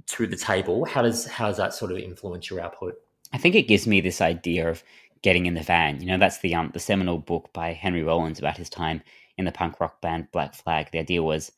to 0.08 0.28
the 0.28 0.38
table. 0.38 0.86
How 0.86 1.02
does 1.02 1.26
how 1.28 1.48
does 1.48 1.58
that 1.58 1.74
sort 1.74 1.92
of 1.92 1.98
influence 1.98 2.50
your 2.50 2.62
output? 2.62 2.96
I 3.34 3.38
think 3.38 3.56
it 3.56 3.68
gives 3.68 3.88
me 3.88 4.02
this 4.02 4.22
idea 4.22 4.70
of 4.70 4.84
getting 5.22 5.46
in 5.46 5.54
the 5.54 5.62
van. 5.62 6.02
You 6.02 6.08
know, 6.08 6.18
that's 6.18 6.40
the 6.40 6.56
um, 6.56 6.72
the 6.74 6.80
seminal 6.80 7.18
book 7.18 7.52
by 7.54 7.74
Henry 7.74 8.04
Rollins 8.04 8.40
about 8.40 8.58
his 8.58 8.70
time 8.70 9.02
in 9.38 9.46
the 9.46 9.52
punk 9.52 9.80
rock 9.80 10.02
band 10.02 10.28
Black 10.32 10.56
Flag. 10.56 10.90
The 10.92 11.00
idea 11.00 11.22
was 11.24 11.52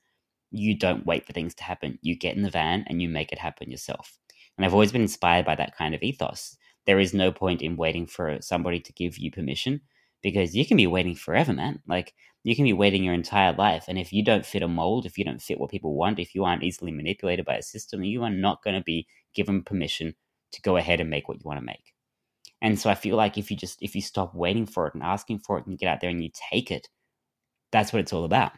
you 0.51 0.77
don't 0.77 1.05
wait 1.05 1.25
for 1.25 1.33
things 1.33 1.53
to 1.55 1.63
happen. 1.63 1.99
You 2.01 2.15
get 2.15 2.35
in 2.35 2.41
the 2.41 2.49
van 2.49 2.85
and 2.87 3.01
you 3.01 3.09
make 3.09 3.31
it 3.31 3.39
happen 3.39 3.69
yourself. 3.69 4.17
And 4.57 4.65
I've 4.65 4.73
always 4.73 4.91
been 4.91 5.01
inspired 5.01 5.45
by 5.45 5.55
that 5.55 5.77
kind 5.77 5.93
of 5.93 6.01
ethos 6.01 6.57
there 6.89 6.99
is 6.99 7.13
no 7.13 7.31
point 7.31 7.61
in 7.61 7.77
waiting 7.77 8.07
for 8.07 8.39
somebody 8.41 8.79
to 8.79 8.93
give 8.93 9.15
you 9.19 9.29
permission 9.29 9.79
because 10.23 10.55
you 10.55 10.65
can 10.65 10.75
be 10.75 10.87
waiting 10.87 11.13
forever, 11.13 11.53
man. 11.53 11.79
Like 11.87 12.15
you 12.43 12.55
can 12.55 12.65
be 12.65 12.73
waiting 12.73 13.03
your 13.03 13.13
entire 13.13 13.53
life. 13.53 13.85
And 13.87 13.99
if 13.99 14.11
you 14.11 14.23
don't 14.23 14.43
fit 14.43 14.63
a 14.63 14.67
mold, 14.67 15.05
if 15.05 15.15
you 15.15 15.23
don't 15.23 15.39
fit 15.39 15.59
what 15.59 15.69
people 15.69 15.93
want, 15.93 16.17
if 16.17 16.33
you 16.33 16.45
aren't 16.45 16.63
easily 16.63 16.91
manipulated 16.91 17.45
by 17.45 17.57
a 17.57 17.61
system, 17.61 18.03
you 18.03 18.23
are 18.23 18.31
not 18.31 18.63
going 18.63 18.75
to 18.75 18.83
be 18.83 19.05
given 19.35 19.61
permission 19.61 20.15
to 20.51 20.61
go 20.61 20.77
ahead 20.77 20.99
and 20.99 21.09
make 21.09 21.27
what 21.27 21.37
you 21.37 21.43
want 21.45 21.59
to 21.59 21.65
make. 21.65 21.93
And 22.61 22.79
so 22.79 22.89
I 22.89 22.95
feel 22.95 23.15
like 23.15 23.37
if 23.37 23.49
you 23.49 23.57
just 23.57 23.81
if 23.81 23.95
you 23.95 24.01
stop 24.01 24.35
waiting 24.35 24.65
for 24.65 24.87
it 24.87 24.93
and 24.93 25.03
asking 25.03 25.39
for 25.39 25.57
it 25.57 25.65
and 25.65 25.71
you 25.71 25.77
get 25.77 25.87
out 25.87 26.01
there 26.01 26.09
and 26.09 26.23
you 26.23 26.29
take 26.51 26.71
it, 26.71 26.89
that's 27.71 27.93
what 27.93 27.99
it's 28.01 28.13
all 28.13 28.25
about. 28.25 28.51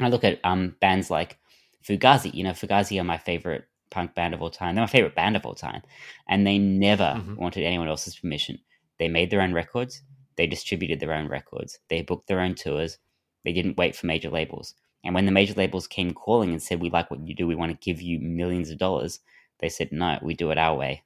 I 0.00 0.08
look 0.08 0.24
at 0.24 0.40
um 0.44 0.76
bands 0.80 1.10
like 1.10 1.38
Fugazi. 1.86 2.32
You 2.32 2.44
know, 2.44 2.52
Fugazi 2.52 3.00
are 3.00 3.04
my 3.04 3.18
favorite 3.18 3.64
punk 3.90 4.14
band 4.14 4.34
of 4.34 4.42
all 4.42 4.50
time. 4.50 4.74
They're 4.74 4.82
my 4.82 4.88
favorite 4.88 5.14
band 5.14 5.36
of 5.36 5.44
all 5.44 5.54
time. 5.54 5.82
And 6.28 6.46
they 6.46 6.58
never 6.58 7.14
mm-hmm. 7.16 7.36
wanted 7.36 7.64
anyone 7.64 7.88
else's 7.88 8.16
permission. 8.16 8.58
They 8.98 9.08
made 9.08 9.30
their 9.30 9.42
own 9.42 9.52
records. 9.52 10.02
They 10.36 10.46
distributed 10.46 10.98
their 10.98 11.12
own 11.12 11.28
records. 11.28 11.78
They 11.88 12.02
booked 12.02 12.26
their 12.26 12.40
own 12.40 12.54
tours. 12.54 12.98
They 13.44 13.52
didn't 13.52 13.76
wait 13.76 13.94
for 13.94 14.06
major 14.06 14.30
labels. 14.30 14.74
And 15.04 15.14
when 15.14 15.26
the 15.26 15.32
major 15.32 15.54
labels 15.54 15.86
came 15.86 16.14
calling 16.14 16.50
and 16.50 16.62
said, 16.62 16.80
We 16.80 16.90
like 16.90 17.10
what 17.10 17.26
you 17.26 17.34
do, 17.34 17.46
we 17.46 17.54
want 17.54 17.72
to 17.72 17.84
give 17.84 18.00
you 18.00 18.18
millions 18.20 18.70
of 18.70 18.78
dollars, 18.78 19.20
they 19.62 19.70
said, 19.70 19.92
No, 19.92 20.18
we 20.20 20.34
do 20.34 20.50
it 20.50 20.58
our 20.58 20.76
way. 20.76 21.02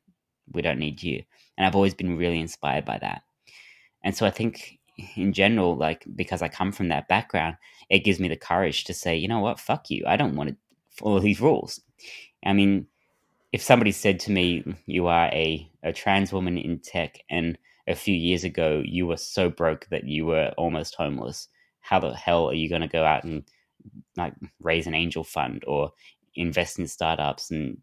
We 0.53 0.63
don't 0.63 0.81
need 0.81 1.03
you. 1.03 1.23
And 1.57 1.67
I've 1.67 1.77
always 1.77 1.95
been 1.95 2.17
really 2.17 2.41
inspired 2.41 2.85
by 2.85 2.99
that. 2.99 3.23
And 4.03 4.17
so 4.17 4.27
I 4.27 4.31
think 4.31 4.79
in 5.15 5.33
general, 5.33 5.77
like 5.77 6.05
because 6.17 6.43
I 6.43 6.49
come 6.49 6.73
from 6.73 6.89
that 6.89 7.09
background, 7.09 7.57
it 7.91 8.01
gives 8.01 8.19
me 8.19 8.29
the 8.29 8.37
courage 8.37 8.85
to 8.85 8.95
say, 8.95 9.17
you 9.17 9.29
know 9.29 9.41
what, 9.41 9.61
fuck 9.61 9.91
you. 9.91 10.05
I 10.07 10.17
don't 10.17 10.37
want 10.37 10.51
to 10.51 10.57
follow 10.91 11.21
these 11.21 11.41
rules. 11.41 11.81
I 12.45 12.53
mean, 12.53 12.87
if 13.53 13.63
somebody 13.63 13.93
said 13.93 14.21
to 14.21 14.33
me, 14.33 14.65
you 14.87 15.07
are 15.07 15.27
a, 15.27 15.71
a 15.83 15.93
trans 15.93 16.33
woman 16.33 16.59
in 16.59 16.79
tech 16.79 17.19
and 17.31 17.59
a 17.89 17.95
few 17.95 18.15
years 18.15 18.43
ago 18.43 18.83
you 18.85 19.07
were 19.07 19.17
so 19.17 19.49
broke 19.49 19.87
that 19.91 20.05
you 20.05 20.27
were 20.27 20.53
almost 20.57 20.95
homeless, 20.97 21.49
how 21.81 22.01
the 22.01 22.15
hell 22.15 22.49
are 22.49 22.55
you 22.55 22.69
going 22.69 22.83
to 22.83 22.89
go 22.89 23.05
out 23.05 23.25
and 23.25 23.45
like 24.17 24.35
raise 24.61 24.87
an 24.87 24.95
angel 24.95 25.25
fund 25.25 25.63
or 25.67 25.93
invest 26.35 26.79
in 26.79 26.87
startups 26.87 27.51
and 27.51 27.79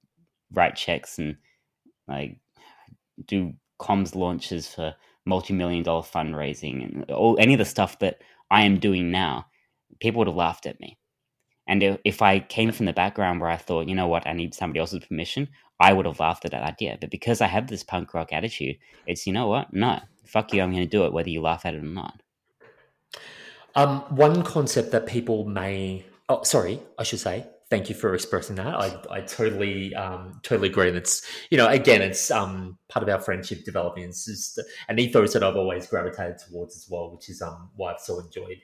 write 0.53 0.75
checks 0.75 1.19
and 1.19 1.37
like 2.07 2.37
do 3.25 3.53
comms 3.79 4.15
launches 4.15 4.67
for 4.67 4.95
multi-million 5.25 5.83
dollar 5.83 6.01
fundraising 6.01 6.83
and 6.83 7.11
all 7.11 7.37
any 7.39 7.53
of 7.53 7.59
the 7.59 7.65
stuff 7.65 7.99
that 7.99 8.21
I 8.51 8.63
am 8.63 8.79
doing 8.79 9.11
now, 9.11 9.47
people 9.99 10.19
would 10.19 10.27
have 10.27 10.35
laughed 10.35 10.65
at 10.65 10.79
me. 10.79 10.97
And 11.67 11.97
if 12.03 12.21
I 12.21 12.39
came 12.39 12.71
from 12.71 12.87
the 12.87 12.93
background 12.93 13.39
where 13.39 13.49
I 13.49 13.55
thought, 13.55 13.87
you 13.87 13.95
know 13.95 14.07
what, 14.07 14.27
I 14.27 14.33
need 14.33 14.53
somebody 14.53 14.81
else's 14.81 15.05
permission, 15.05 15.47
I 15.79 15.93
would 15.93 16.05
have 16.05 16.19
laughed 16.19 16.45
at 16.45 16.51
that 16.51 16.63
idea. 16.63 16.97
But 16.99 17.09
because 17.09 17.39
I 17.39 17.47
have 17.47 17.67
this 17.67 17.83
punk 17.83 18.13
rock 18.13 18.33
attitude, 18.33 18.77
it's, 19.07 19.25
you 19.25 19.33
know 19.33 19.47
what, 19.47 19.73
no, 19.73 20.01
fuck 20.25 20.53
you, 20.53 20.61
I'm 20.61 20.71
going 20.71 20.83
to 20.83 20.89
do 20.89 21.05
it 21.05 21.13
whether 21.13 21.29
you 21.29 21.41
laugh 21.41 21.65
at 21.65 21.73
it 21.73 21.83
or 21.83 21.87
not. 21.87 22.21
Um, 23.75 24.01
one 24.09 24.43
concept 24.43 24.91
that 24.91 25.07
people 25.07 25.45
may, 25.45 26.05
oh, 26.29 26.43
sorry, 26.43 26.79
I 26.99 27.03
should 27.03 27.19
say, 27.19 27.47
thank 27.73 27.89
you 27.89 27.95
for 27.95 28.13
expressing 28.13 28.55
that. 28.55 28.67
I, 28.67 28.95
I 29.09 29.21
totally 29.21 29.95
um, 29.95 30.39
totally 30.43 30.69
agree. 30.69 30.89
And 30.89 30.95
it's 30.95 31.25
you 31.49 31.57
know 31.57 31.67
again, 31.67 32.03
it's 32.03 32.29
um, 32.29 32.77
part 32.87 33.01
of 33.01 33.09
our 33.09 33.19
friendship 33.19 33.65
developing. 33.65 34.03
It's 34.03 34.25
just 34.25 34.61
an 34.89 34.99
ethos 34.99 35.33
that 35.33 35.41
I've 35.41 35.55
always 35.55 35.87
gravitated 35.87 36.37
towards 36.37 36.75
as 36.75 36.87
well, 36.87 37.11
which 37.11 37.29
is 37.29 37.41
um, 37.41 37.71
why 37.75 37.93
I've 37.93 37.99
so 37.99 38.19
enjoyed 38.19 38.57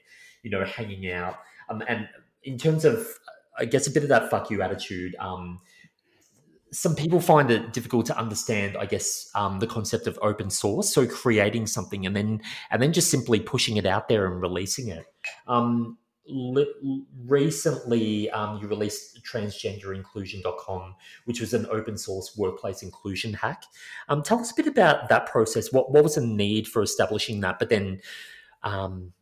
you 0.43 0.51
know 0.51 0.63
hanging 0.63 1.11
out. 1.11 1.37
Um, 1.71 1.81
and 1.87 2.07
in 2.43 2.59
terms 2.59 2.85
of, 2.85 3.07
I 3.57 3.65
guess 3.65 3.87
a 3.87 3.91
bit 3.91 4.03
of 4.03 4.09
that 4.09 4.29
fuck 4.29 4.51
you 4.51 4.61
attitude. 4.61 5.15
Um, 5.19 5.59
some 6.71 6.95
people 6.95 7.19
find 7.19 7.49
it 7.49 7.73
difficult 7.73 8.05
to 8.05 8.15
understand, 8.17 8.77
I 8.77 8.85
guess, 8.85 9.27
um, 9.33 9.57
the 9.57 9.65
concept 9.65 10.05
of 10.05 10.19
open 10.21 10.51
source. 10.51 10.93
So 10.93 11.07
creating 11.07 11.65
something 11.65 12.05
and 12.05 12.15
then 12.15 12.41
and 12.69 12.79
then 12.79 12.93
just 12.93 13.09
simply 13.09 13.39
pushing 13.39 13.77
it 13.77 13.87
out 13.87 14.07
there 14.07 14.31
and 14.31 14.39
releasing 14.39 14.89
it. 14.89 15.05
Um, 15.47 15.97
recently 17.25 18.29
um, 18.31 18.59
you 18.61 18.67
released 18.67 19.23
transgenderinclusion.com 19.23 20.95
which 21.25 21.41
was 21.41 21.53
an 21.53 21.65
open 21.71 21.97
source 21.97 22.35
workplace 22.37 22.81
inclusion 22.83 23.33
hack. 23.33 23.63
Um, 24.07 24.23
tell 24.23 24.39
us 24.39 24.51
a 24.51 24.55
bit 24.55 24.67
about 24.67 25.09
that 25.09 25.25
process. 25.25 25.71
What, 25.71 25.91
what 25.91 26.03
was 26.03 26.15
the 26.15 26.25
need 26.25 26.67
for 26.67 26.81
establishing 26.81 27.41
that 27.41 27.59
but 27.59 27.69
then 27.69 28.01
um, 28.63 29.13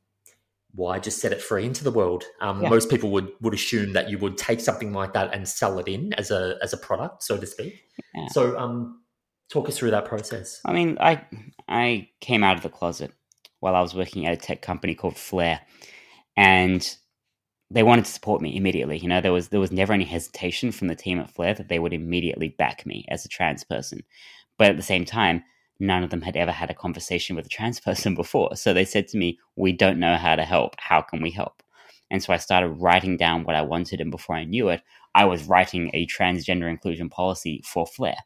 why 0.73 0.99
just 0.99 1.19
set 1.19 1.31
it 1.31 1.41
free 1.41 1.65
into 1.65 1.83
the 1.83 1.91
world? 1.91 2.23
Um, 2.39 2.61
yeah. 2.61 2.69
most 2.69 2.89
people 2.89 3.09
would 3.11 3.31
would 3.41 3.53
assume 3.53 3.93
that 3.93 4.09
you 4.09 4.17
would 4.19 4.37
take 4.37 4.59
something 4.59 4.93
like 4.93 5.13
that 5.13 5.33
and 5.33 5.47
sell 5.47 5.79
it 5.79 5.87
in 5.87 6.13
as 6.13 6.31
a 6.31 6.57
as 6.61 6.73
a 6.73 6.77
product 6.77 7.23
so 7.23 7.37
to 7.37 7.45
speak. 7.45 7.83
Yeah. 8.13 8.27
so 8.29 8.57
um, 8.57 9.01
talk 9.49 9.67
us 9.67 9.77
through 9.77 9.91
that 9.91 10.05
process. 10.05 10.61
I 10.65 10.73
mean 10.73 10.97
i 10.99 11.25
i 11.67 12.09
came 12.21 12.43
out 12.43 12.57
of 12.57 12.63
the 12.63 12.69
closet 12.69 13.11
while 13.59 13.75
i 13.75 13.81
was 13.81 13.95
working 13.95 14.25
at 14.25 14.33
a 14.33 14.37
tech 14.37 14.61
company 14.61 14.93
called 14.93 15.17
flare 15.17 15.61
and 16.37 16.97
they 17.71 17.83
wanted 17.83 18.05
to 18.05 18.11
support 18.11 18.41
me 18.41 18.55
immediately. 18.55 18.97
You 18.97 19.09
know, 19.09 19.21
there 19.21 19.33
was 19.33 19.49
there 19.49 19.59
was 19.59 19.71
never 19.71 19.93
any 19.93 20.05
hesitation 20.05 20.71
from 20.71 20.87
the 20.87 20.95
team 20.95 21.19
at 21.19 21.31
Flare 21.31 21.53
that 21.55 21.69
they 21.69 21.79
would 21.79 21.93
immediately 21.93 22.49
back 22.49 22.85
me 22.85 23.05
as 23.09 23.25
a 23.25 23.29
trans 23.29 23.63
person. 23.63 24.03
But 24.57 24.71
at 24.71 24.77
the 24.77 24.83
same 24.83 25.05
time, 25.05 25.43
none 25.79 26.03
of 26.03 26.09
them 26.09 26.21
had 26.21 26.37
ever 26.37 26.51
had 26.51 26.69
a 26.71 26.75
conversation 26.75 27.35
with 27.35 27.45
a 27.45 27.49
trans 27.49 27.79
person 27.87 28.15
before. 28.15 28.55
So 28.55 28.73
they 28.73 28.85
said 28.85 29.07
to 29.09 29.17
me, 29.17 29.39
"We 29.55 29.73
don't 29.73 29.99
know 29.99 30.15
how 30.17 30.35
to 30.35 30.45
help. 30.45 30.75
How 30.79 31.01
can 31.01 31.21
we 31.21 31.31
help?" 31.31 31.63
And 32.11 32.23
so 32.23 32.33
I 32.33 32.37
started 32.37 32.69
writing 32.69 33.17
down 33.17 33.43
what 33.43 33.55
I 33.55 33.61
wanted, 33.63 34.01
and 34.01 34.11
before 34.11 34.35
I 34.37 34.45
knew 34.45 34.69
it, 34.69 34.81
I 35.15 35.25
was 35.25 35.43
writing 35.45 35.91
a 35.93 36.07
transgender 36.07 36.69
inclusion 36.69 37.09
policy 37.09 37.61
for 37.65 37.85
Flare. 37.85 38.17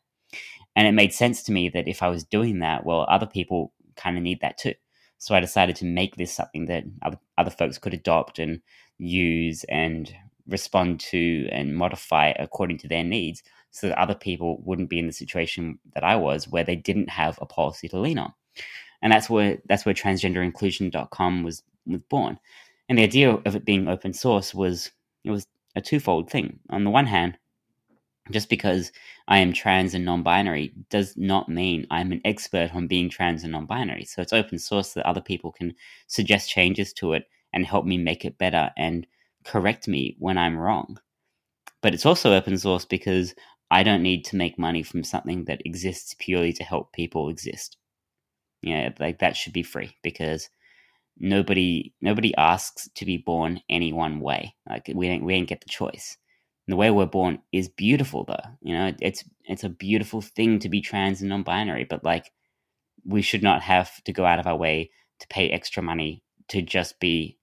And 0.75 0.87
it 0.87 0.93
made 0.93 1.13
sense 1.13 1.43
to 1.43 1.51
me 1.51 1.69
that 1.69 1.87
if 1.87 2.03
I 2.03 2.09
was 2.09 2.23
doing 2.23 2.59
that, 2.59 2.85
well, 2.85 3.05
other 3.09 3.25
people 3.27 3.73
kind 3.95 4.17
of 4.17 4.23
need 4.23 4.41
that 4.41 4.57
too. 4.57 4.73
So 5.21 5.35
I 5.35 5.39
decided 5.39 5.75
to 5.75 5.85
make 5.85 6.15
this 6.15 6.33
something 6.33 6.65
that 6.65 6.83
other, 7.03 7.19
other 7.37 7.51
folks 7.51 7.77
could 7.77 7.93
adopt 7.93 8.39
and 8.39 8.59
use 8.97 9.63
and 9.65 10.11
respond 10.47 10.99
to 10.99 11.47
and 11.51 11.77
modify 11.77 12.29
according 12.39 12.79
to 12.79 12.87
their 12.87 13.03
needs 13.03 13.43
so 13.69 13.87
that 13.87 13.99
other 13.99 14.15
people 14.15 14.59
wouldn't 14.63 14.89
be 14.89 14.97
in 14.97 15.05
the 15.05 15.13
situation 15.13 15.77
that 15.93 16.03
I 16.03 16.15
was 16.15 16.47
where 16.47 16.63
they 16.63 16.75
didn't 16.75 17.11
have 17.11 17.37
a 17.39 17.45
policy 17.45 17.87
to 17.89 17.99
lean 17.99 18.17
on. 18.17 18.33
And 19.03 19.13
that's 19.13 19.29
where 19.29 19.59
that's 19.65 19.85
where 19.85 19.93
transgenderinclusion.com 19.93 21.43
was 21.43 21.61
was 21.85 22.01
born. 22.09 22.39
And 22.89 22.97
the 22.97 23.03
idea 23.03 23.29
of 23.31 23.55
it 23.55 23.63
being 23.63 23.87
open 23.87 24.13
source 24.13 24.55
was 24.55 24.89
it 25.23 25.29
was 25.29 25.45
a 25.75 25.81
twofold 25.81 26.31
thing. 26.31 26.59
On 26.71 26.83
the 26.83 26.89
one 26.89 27.05
hand, 27.05 27.37
just 28.29 28.49
because 28.49 28.91
I 29.27 29.39
am 29.39 29.51
trans 29.51 29.93
and 29.93 30.05
non 30.05 30.21
binary 30.21 30.73
does 30.89 31.17
not 31.17 31.49
mean 31.49 31.87
I'm 31.89 32.11
an 32.11 32.21
expert 32.23 32.73
on 32.75 32.87
being 32.87 33.09
trans 33.09 33.43
and 33.43 33.51
non 33.51 33.65
binary. 33.65 34.05
So 34.05 34.21
it's 34.21 34.33
open 34.33 34.59
source 34.59 34.91
so 34.93 34.99
that 34.99 35.07
other 35.07 35.21
people 35.21 35.51
can 35.51 35.73
suggest 36.07 36.49
changes 36.49 36.93
to 36.93 37.13
it 37.13 37.25
and 37.53 37.65
help 37.65 37.85
me 37.85 37.97
make 37.97 38.23
it 38.23 38.37
better 38.37 38.71
and 38.77 39.07
correct 39.43 39.87
me 39.87 40.15
when 40.19 40.37
I'm 40.37 40.57
wrong. 40.57 40.99
But 41.81 41.93
it's 41.93 42.05
also 42.05 42.33
open 42.33 42.57
source 42.57 42.85
because 42.85 43.33
I 43.71 43.83
don't 43.83 44.03
need 44.03 44.23
to 44.25 44.35
make 44.35 44.59
money 44.59 44.83
from 44.83 45.03
something 45.03 45.45
that 45.45 45.65
exists 45.65 46.15
purely 46.19 46.53
to 46.53 46.63
help 46.63 46.93
people 46.93 47.29
exist. 47.29 47.77
Yeah, 48.61 48.89
like 48.99 49.19
that 49.19 49.35
should 49.35 49.53
be 49.53 49.63
free 49.63 49.97
because 50.03 50.49
nobody 51.17 51.93
nobody 52.01 52.35
asks 52.35 52.89
to 52.95 53.05
be 53.05 53.17
born 53.17 53.61
any 53.69 53.91
one 53.93 54.19
way. 54.19 54.55
Like 54.69 54.91
we 54.93 55.07
don't 55.07 55.25
we 55.25 55.35
don't 55.35 55.47
get 55.47 55.61
the 55.61 55.69
choice 55.69 56.17
the 56.71 56.75
way 56.75 56.89
we're 56.89 57.05
born 57.05 57.39
is 57.51 57.67
beautiful 57.67 58.23
though. 58.25 58.49
You 58.61 58.73
know 58.73 58.93
it's 59.01 59.23
it's 59.45 59.63
a 59.63 59.69
beautiful 59.69 60.21
thing 60.21 60.59
to 60.59 60.69
be 60.69 60.81
trans 60.81 61.21
and 61.21 61.29
non-binary 61.29 61.85
but 61.85 62.03
like 62.03 62.31
we 63.05 63.21
should 63.21 63.43
not 63.43 63.61
have 63.61 64.03
to 64.03 64.13
go 64.13 64.25
out 64.25 64.39
of 64.39 64.47
our 64.47 64.55
way 64.55 64.91
to 65.19 65.27
pay 65.27 65.49
extra 65.49 65.81
money 65.81 66.23
to 66.49 66.61
just 66.61 66.99
be 66.99 67.37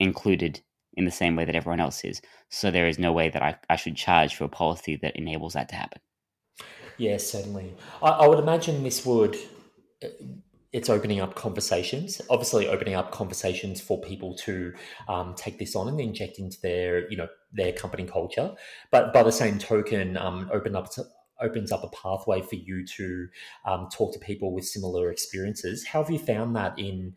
included 0.00 0.60
in 0.94 1.04
the 1.04 1.10
same 1.10 1.36
way 1.36 1.44
that 1.44 1.54
everyone 1.54 1.80
else 1.80 2.04
is. 2.04 2.20
So 2.50 2.70
there 2.70 2.86
is 2.86 2.98
no 2.98 3.12
way 3.12 3.28
that 3.30 3.42
i, 3.42 3.56
I 3.70 3.76
should 3.76 3.96
charge 3.96 4.34
for 4.34 4.44
a 4.44 4.48
policy 4.48 4.98
that 5.02 5.16
enables 5.16 5.54
that 5.54 5.68
to 5.70 5.74
happen. 5.74 6.00
Yes 6.98 7.30
certainly. 7.30 7.74
I, 8.02 8.08
I 8.08 8.28
would 8.28 8.38
imagine 8.38 8.82
this 8.82 9.04
would 9.06 9.36
uh, 10.02 10.08
it's 10.72 10.88
opening 10.88 11.20
up 11.20 11.34
conversations 11.34 12.20
obviously 12.30 12.66
opening 12.66 12.94
up 12.94 13.10
conversations 13.10 13.80
for 13.80 14.00
people 14.00 14.34
to 14.34 14.72
um, 15.08 15.34
take 15.36 15.58
this 15.58 15.76
on 15.76 15.88
and 15.88 16.00
inject 16.00 16.38
into 16.38 16.60
their 16.60 17.10
you 17.10 17.16
know 17.16 17.28
their 17.52 17.72
company 17.72 18.04
culture. 18.04 18.54
But 18.90 19.12
by 19.12 19.22
the 19.22 19.32
same 19.32 19.58
token 19.58 20.16
um, 20.16 20.50
open 20.52 20.74
up 20.74 20.90
to, 20.92 21.04
opens 21.40 21.72
up 21.72 21.84
a 21.84 21.88
pathway 21.88 22.40
for 22.40 22.54
you 22.54 22.86
to 22.86 23.28
um, 23.64 23.88
talk 23.92 24.12
to 24.14 24.18
people 24.18 24.52
with 24.52 24.64
similar 24.64 25.10
experiences. 25.10 25.84
How 25.86 26.02
have 26.02 26.10
you 26.10 26.18
found 26.18 26.56
that 26.56 26.78
in 26.78 27.14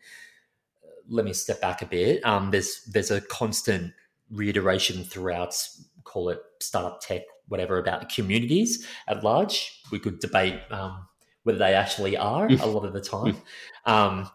let 1.08 1.24
me 1.24 1.32
step 1.32 1.60
back 1.60 1.82
a 1.82 1.86
bit. 1.86 2.24
Um, 2.24 2.50
there's 2.50 2.82
there's 2.92 3.10
a 3.10 3.20
constant 3.20 3.92
reiteration 4.30 5.04
throughout 5.04 5.56
call 6.04 6.28
it 6.28 6.40
startup 6.60 7.00
tech 7.00 7.22
whatever 7.48 7.78
about 7.78 8.08
communities 8.08 8.86
at 9.06 9.22
large. 9.22 9.80
We 9.92 10.00
could 10.00 10.18
debate 10.18 10.60
um, 10.70 11.06
whether 11.46 11.58
they 11.58 11.74
actually 11.74 12.16
are 12.16 12.48
a 12.48 12.66
lot 12.66 12.84
of 12.84 12.92
the 12.92 13.00
time. 13.16 13.36
Um, 13.84 14.28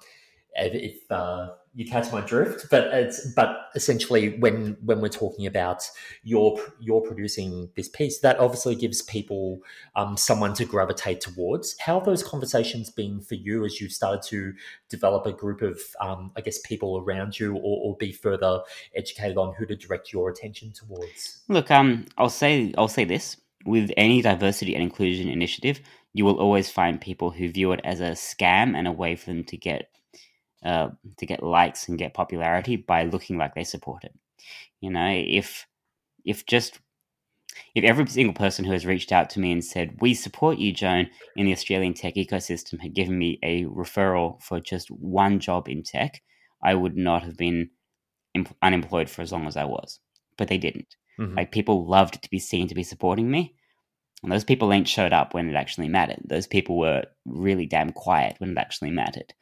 if 0.56 1.12
uh, 1.12 1.50
you 1.74 1.86
catch 1.86 2.12
my 2.12 2.22
drift, 2.22 2.68
but 2.70 2.88
it's 2.94 3.34
but 3.34 3.70
essentially 3.76 4.38
when 4.40 4.78
when 4.84 5.02
we're 5.02 5.10
talking 5.10 5.46
about 5.46 5.84
you're 6.24 6.58
you're 6.80 7.02
producing 7.02 7.70
this 7.76 7.90
piece, 7.90 8.20
that 8.20 8.40
obviously 8.40 8.76
gives 8.76 9.02
people 9.02 9.60
um, 9.96 10.16
someone 10.16 10.54
to 10.54 10.66
gravitate 10.66 11.20
towards. 11.20 11.78
How 11.80 11.96
have 11.96 12.06
those 12.06 12.24
conversations 12.24 12.90
been 12.90 13.22
for 13.22 13.36
you 13.36 13.66
as 13.66 13.82
you've 13.82 13.92
started 13.92 14.22
to 14.30 14.54
develop 14.90 15.26
a 15.26 15.34
group 15.34 15.62
of 15.62 15.82
um, 16.00 16.32
I 16.38 16.42
guess 16.42 16.60
people 16.60 16.98
around 16.98 17.40
you, 17.40 17.56
or, 17.56 17.80
or 17.84 17.98
be 17.98 18.14
further 18.14 18.62
educated 18.96 19.38
on 19.38 19.54
who 19.56 19.66
to 19.66 19.76
direct 19.76 20.14
your 20.14 20.30
attention 20.30 20.72
towards? 20.72 21.44
Look, 21.50 21.72
um, 21.72 22.06
I'll 22.18 22.30
say 22.30 22.74
I'll 22.78 22.88
say 22.88 23.04
this 23.04 23.38
with 23.66 23.92
any 23.98 24.22
diversity 24.22 24.74
and 24.74 24.84
inclusion 24.84 25.30
initiative, 25.30 25.82
you 26.14 26.26
will 26.26 26.40
always 26.40 26.70
find 26.70 27.00
people 27.00 27.32
who 27.32 27.50
view 27.50 27.72
it 27.72 27.82
as 27.84 28.00
a 28.02 28.12
scam 28.12 28.76
and 28.76 28.88
a 28.88 28.92
way 28.92 29.16
for 29.16 29.26
them 29.28 29.44
to 29.46 29.58
get 29.58 29.90
uh, 30.64 30.90
to 31.18 31.26
get 31.26 31.44
likes 31.44 31.88
and 31.90 31.98
get 31.98 32.14
popularity 32.14 32.76
by 32.76 33.04
looking 33.04 33.38
like 33.38 33.56
they 33.56 33.64
support 33.64 34.04
it. 34.04 34.14
You 34.80 34.92
know, 34.92 35.10
if 35.12 35.68
if 36.26 36.46
just 36.46 36.80
if 37.76 37.84
every 37.84 38.08
single 38.08 38.34
person 38.34 38.66
who 38.66 38.72
has 38.72 38.86
reached 38.86 39.12
out 39.12 39.30
to 39.32 39.40
me 39.40 39.52
and 39.52 39.64
said 39.64 39.98
we 40.02 40.14
support 40.14 40.58
you, 40.58 40.72
Joan, 40.74 41.10
in 41.36 41.46
the 41.46 41.52
Australian 41.54 41.94
tech 41.94 42.16
ecosystem 42.16 42.80
had 42.80 42.94
given 42.94 43.18
me 43.18 43.40
a 43.44 43.66
referral 43.66 44.42
for 44.42 44.60
just 44.60 44.90
one 44.90 45.40
job 45.40 45.68
in 45.68 45.84
tech, 45.84 46.22
I 46.64 46.76
would 46.76 46.96
not 46.96 47.24
have 47.24 47.38
been 47.38 47.70
unemployed 48.62 49.10
for 49.10 49.22
as 49.22 49.32
long 49.32 49.48
as 49.48 49.58
I 49.58 49.66
was. 49.66 50.00
but 50.38 50.48
they 50.48 50.58
didn't. 50.58 50.96
Mhm. 51.20 51.36
Like 51.38 51.52
people 51.52 51.86
loved 51.86 52.24
to 52.24 52.30
be 52.32 52.40
seen 52.40 52.68
to 52.68 52.74
be 52.74 52.84
supporting 52.84 53.30
me. 53.30 53.54
And 54.24 54.32
those 54.32 54.44
people 54.44 54.72
ain't 54.72 54.88
showed 54.88 55.14
up 55.14 55.34
when 55.34 55.50
it 55.50 55.56
actually 55.56 55.88
mattered. 55.88 56.22
Those 56.26 56.48
people 56.48 56.78
were 56.78 57.06
really 57.26 57.66
damn 57.66 57.92
quiet 57.92 58.36
when 58.38 58.52
it 58.52 58.58
actually 58.58 58.92
mattered. 58.92 59.34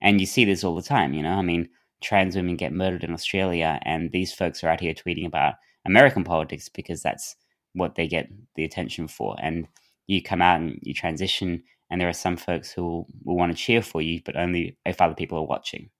And 0.00 0.20
you 0.20 0.26
see 0.26 0.44
this 0.44 0.64
all 0.64 0.76
the 0.76 0.82
time, 0.82 1.14
you 1.14 1.22
know? 1.22 1.34
I 1.34 1.42
mean, 1.42 1.68
trans 2.00 2.36
women 2.36 2.56
get 2.56 2.72
murdered 2.72 3.04
in 3.04 3.12
Australia, 3.12 3.78
and 3.82 4.10
these 4.12 4.32
folks 4.32 4.62
are 4.62 4.68
out 4.68 4.80
here 4.80 4.94
tweeting 4.94 5.26
about 5.26 5.54
American 5.84 6.24
politics 6.24 6.68
because 6.68 7.02
that's 7.02 7.36
what 7.74 7.94
they 7.94 8.08
get 8.08 8.30
the 8.54 8.64
attention 8.64 9.08
for. 9.08 9.36
And 9.40 9.66
you 10.06 10.22
come 10.22 10.42
out 10.42 10.60
and 10.60 10.78
you 10.82 10.94
transition, 10.94 11.62
and 11.90 12.00
there 12.00 12.08
are 12.08 12.14
some 12.14 12.36
folks 12.36 12.72
who 12.72 12.82
will, 12.82 13.06
will 13.24 13.36
want 13.36 13.52
to 13.52 13.58
cheer 13.62 13.82
for 13.82 14.00
you, 14.00 14.20
but 14.24 14.36
only 14.36 14.76
if 14.86 15.00
other 15.00 15.14
people 15.14 15.38
are 15.38 15.46
watching. 15.46 15.90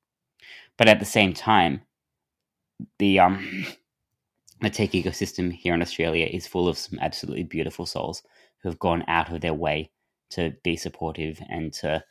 But 0.79 0.89
at 0.89 0.99
the 0.99 1.05
same 1.05 1.35
time, 1.35 1.83
the 2.99 3.21
um 3.21 3.67
the 4.61 4.71
tech 4.71 4.91
ecosystem 4.91 5.53
here 5.53 5.75
in 5.75 5.83
Australia 5.83 6.27
is 6.27 6.47
full 6.47 6.69
of 6.69 6.79
some 6.79 6.99
absolutely 7.01 7.45
beautiful 7.45 7.87
souls 7.87 8.23
who 8.63 8.69
have 8.69 8.79
gone 8.79 9.05
out 9.09 9.33
of 9.33 9.41
their 9.41 9.55
way 9.55 9.91
to 10.31 10.55
be 10.63 10.77
supportive 10.77 11.41
and 11.49 11.73
to 11.73 12.03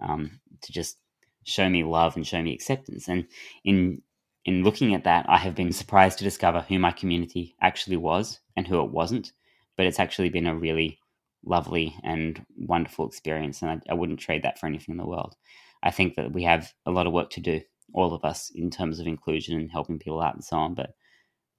um, 0.00 0.40
to 0.62 0.72
just 0.72 0.98
show 1.44 1.68
me 1.68 1.84
love 1.84 2.16
and 2.16 2.26
show 2.26 2.42
me 2.42 2.54
acceptance. 2.54 3.08
And 3.08 3.26
in 3.64 4.02
in 4.44 4.64
looking 4.64 4.94
at 4.94 5.04
that, 5.04 5.26
I 5.28 5.36
have 5.36 5.54
been 5.54 5.72
surprised 5.72 6.18
to 6.18 6.24
discover 6.24 6.60
who 6.60 6.78
my 6.78 6.92
community 6.92 7.54
actually 7.60 7.96
was 7.96 8.40
and 8.56 8.66
who 8.66 8.82
it 8.82 8.90
wasn't. 8.90 9.32
But 9.76 9.86
it's 9.86 10.00
actually 10.00 10.30
been 10.30 10.46
a 10.46 10.56
really 10.56 10.98
lovely 11.44 11.94
and 12.02 12.44
wonderful 12.56 13.06
experience, 13.06 13.62
and 13.62 13.70
I, 13.70 13.92
I 13.92 13.94
wouldn't 13.94 14.18
trade 14.18 14.42
that 14.42 14.58
for 14.58 14.66
anything 14.66 14.94
in 14.94 14.96
the 14.96 15.06
world. 15.06 15.36
I 15.82 15.90
think 15.90 16.16
that 16.16 16.32
we 16.32 16.42
have 16.44 16.72
a 16.86 16.90
lot 16.90 17.06
of 17.06 17.12
work 17.12 17.30
to 17.30 17.40
do, 17.40 17.60
all 17.92 18.12
of 18.12 18.24
us, 18.24 18.50
in 18.54 18.70
terms 18.70 18.98
of 18.98 19.06
inclusion 19.06 19.56
and 19.58 19.70
helping 19.70 19.98
people 19.98 20.20
out 20.20 20.34
and 20.34 20.44
so 20.44 20.56
on. 20.56 20.74
But 20.74 20.94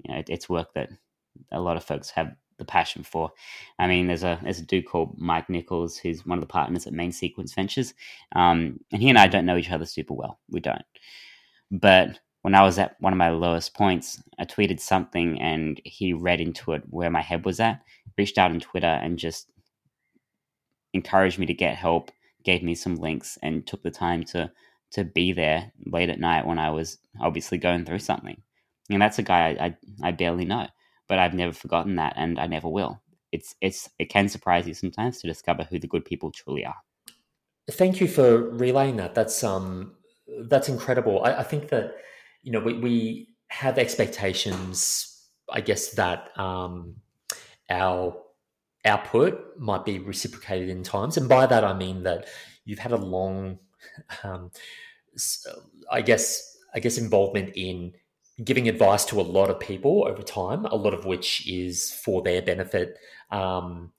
you 0.04 0.14
know, 0.14 0.20
it, 0.20 0.30
it's 0.30 0.50
work 0.50 0.74
that 0.74 0.90
a 1.52 1.60
lot 1.60 1.78
of 1.78 1.84
folks 1.84 2.10
have 2.12 2.36
the 2.58 2.66
passion 2.66 3.04
for. 3.04 3.32
I 3.80 3.88
mean, 3.88 4.08
there's 4.08 4.24
a 4.24 4.40
there's 4.44 4.60
a 4.60 4.66
dude 4.66 4.88
called 4.88 5.18
Mike 5.18 5.50
Nichols 5.50 5.98
who's 5.98 6.26
one 6.26 6.38
of 6.38 6.42
the 6.42 6.48
partners 6.48 6.86
at 6.86 6.94
Main 6.94 7.12
Sequence 7.12 7.54
Ventures, 7.54 7.94
um, 8.36 8.80
and 8.92 9.02
he 9.02 9.10
and 9.10 9.18
I 9.18 9.28
don't 9.28 9.46
know 9.46 9.58
each 9.58 9.72
other 9.72 9.86
super 9.86 10.14
well. 10.14 10.40
We 10.50 10.60
don't. 10.60 10.84
But 11.72 12.20
when 12.42 12.56
I 12.56 12.64
was 12.64 12.78
at 12.78 12.96
one 13.00 13.14
of 13.14 13.18
my 13.18 13.30
lowest 13.30 13.74
points, 13.74 14.22
I 14.38 14.46
tweeted 14.46 14.80
something, 14.80 15.42
and 15.42 15.82
he 15.84 16.14
read 16.14 16.42
into 16.42 16.74
it 16.74 16.84
where 16.90 17.10
my 17.10 17.22
head 17.22 17.46
was 17.46 17.60
at. 17.60 17.82
Reached 18.18 18.38
out 18.38 18.52
on 18.52 18.60
Twitter 18.60 18.88
and 18.88 19.18
just 19.18 19.50
encouraged 20.94 21.40
me 21.40 21.46
to 21.46 21.54
get 21.54 21.76
help, 21.76 22.12
gave 22.44 22.64
me 22.64 22.76
some 22.76 22.96
links, 22.96 23.38
and 23.42 23.66
took 23.66 23.82
the 23.82 23.92
time 23.92 24.24
to 24.26 24.52
to 24.92 25.04
be 25.04 25.32
there 25.32 25.72
late 25.86 26.10
at 26.10 26.20
night 26.20 26.48
when 26.48 26.58
I 26.58 26.72
was 26.72 26.98
obviously 27.22 27.60
going 27.60 27.86
through 27.86 28.00
something. 28.00 28.42
And 28.90 29.02
that's 29.02 29.20
a 29.20 29.24
guy 29.24 29.50
I, 29.50 29.66
I, 29.66 29.78
I 30.10 30.12
barely 30.12 30.46
know, 30.46 30.68
but 31.08 31.20
I've 31.20 31.34
never 31.34 31.54
forgotten 31.54 31.96
that, 31.96 32.14
and 32.16 32.40
I 32.40 32.48
never 32.48 32.68
will. 32.68 33.02
It's 33.32 33.56
it's 33.62 33.90
it 34.00 34.10
can 34.10 34.30
surprise 34.30 34.68
you 34.68 34.74
sometimes 34.74 35.22
to 35.22 35.28
discover 35.28 35.64
who 35.64 35.80
the 35.80 35.88
good 35.88 36.06
people 36.06 36.32
truly 36.32 36.66
are. 36.66 36.78
Thank 37.70 38.02
you 38.02 38.08
for 38.08 38.50
relaying 38.50 38.98
that. 38.98 39.14
That's 39.14 39.44
um 39.44 39.94
that's 40.42 40.70
incredible. 40.70 41.24
I, 41.24 41.36
I 41.36 41.44
think 41.44 41.70
that 41.70 41.96
you 42.44 42.52
know 42.52 42.60
we, 42.60 42.74
we 42.74 43.30
have 43.50 43.78
expectations. 43.78 45.06
I 45.52 45.62
guess 45.62 45.92
that 45.92 46.38
um, 46.38 46.96
our 47.70 48.16
output 48.86 49.58
might 49.58 49.86
be 49.86 50.00
reciprocated 50.00 50.70
in 50.70 50.84
times, 50.84 51.18
and 51.18 51.30
by 51.30 51.46
that 51.46 51.64
I 51.64 51.74
mean 51.74 52.04
that 52.04 52.28
you've 52.66 52.80
had 52.80 52.92
a 52.92 52.98
long, 52.98 53.60
um, 54.24 54.52
I 55.92 56.02
guess 56.02 56.58
I 56.74 56.80
guess 56.80 56.98
involvement 56.98 57.54
in 57.56 57.94
giving 58.44 58.68
advice 58.68 59.06
to 59.06 59.20
a 59.20 59.24
lot 59.24 59.50
of 59.50 59.60
people 59.60 60.08
over 60.08 60.22
time, 60.22 60.66
a 60.66 60.76
lot 60.76 60.94
of 60.94 61.06
which 61.06 61.48
is 61.48 61.92
for 61.92 62.22
their 62.22 62.42
benefit. 62.42 62.98
Um, 63.32 63.92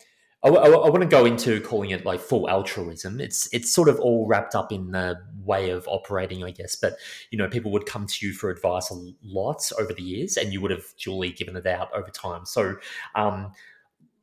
I, 0.42 0.48
I, 0.48 0.68
I 0.68 0.88
want 0.88 1.02
to 1.02 1.08
go 1.08 1.26
into 1.26 1.60
calling 1.60 1.90
it 1.90 2.06
like 2.06 2.20
full 2.20 2.48
altruism. 2.48 3.20
It's 3.20 3.52
it's 3.52 3.72
sort 3.72 3.88
of 3.88 4.00
all 4.00 4.26
wrapped 4.26 4.54
up 4.54 4.72
in 4.72 4.90
the 4.92 5.20
way 5.44 5.70
of 5.70 5.86
operating, 5.86 6.42
I 6.44 6.50
guess. 6.50 6.76
But 6.76 6.94
you 7.30 7.38
know, 7.38 7.48
people 7.48 7.70
would 7.72 7.86
come 7.86 8.06
to 8.06 8.26
you 8.26 8.32
for 8.32 8.50
advice 8.50 8.90
a 8.90 8.98
lot 9.22 9.70
over 9.78 9.92
the 9.92 10.02
years, 10.02 10.36
and 10.36 10.52
you 10.52 10.60
would 10.62 10.70
have 10.70 10.84
duly 11.02 11.32
given 11.32 11.56
it 11.56 11.66
out 11.66 11.92
over 11.94 12.10
time. 12.10 12.46
So. 12.46 12.76
Um, 13.14 13.52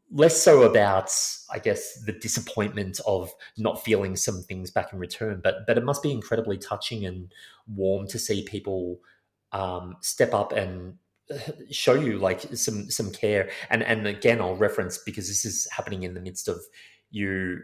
less 0.09 0.41
so 0.41 0.61
about 0.61 1.11
i 1.51 1.59
guess 1.59 2.01
the 2.05 2.13
disappointment 2.13 2.97
of 3.05 3.29
not 3.57 3.83
feeling 3.83 4.15
some 4.15 4.41
things 4.41 4.71
back 4.71 4.93
in 4.93 4.99
return 4.99 5.41
but 5.43 5.67
but 5.67 5.77
it 5.77 5.83
must 5.83 6.01
be 6.01 6.13
incredibly 6.13 6.57
touching 6.57 7.05
and 7.05 7.29
warm 7.75 8.07
to 8.07 8.17
see 8.17 8.41
people 8.43 9.01
um, 9.51 9.95
step 10.01 10.33
up 10.33 10.51
and 10.51 10.97
show 11.71 11.93
you 11.93 12.17
like 12.17 12.41
some 12.55 12.89
some 12.89 13.11
care. 13.11 13.49
And 13.69 13.83
and 13.83 14.07
again 14.07 14.41
i'll 14.41 14.55
reference 14.55 14.97
because 14.97 15.27
this 15.27 15.45
is 15.45 15.67
happening 15.71 16.03
in 16.03 16.13
the 16.13 16.21
midst 16.21 16.47
of 16.47 16.61
you 17.11 17.59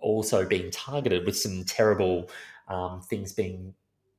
also 0.00 0.46
being 0.46 0.70
targeted 0.70 1.26
with 1.26 1.36
some 1.36 1.64
terrible 1.64 2.30
um, 2.68 3.00
things 3.02 3.32
being 3.32 3.74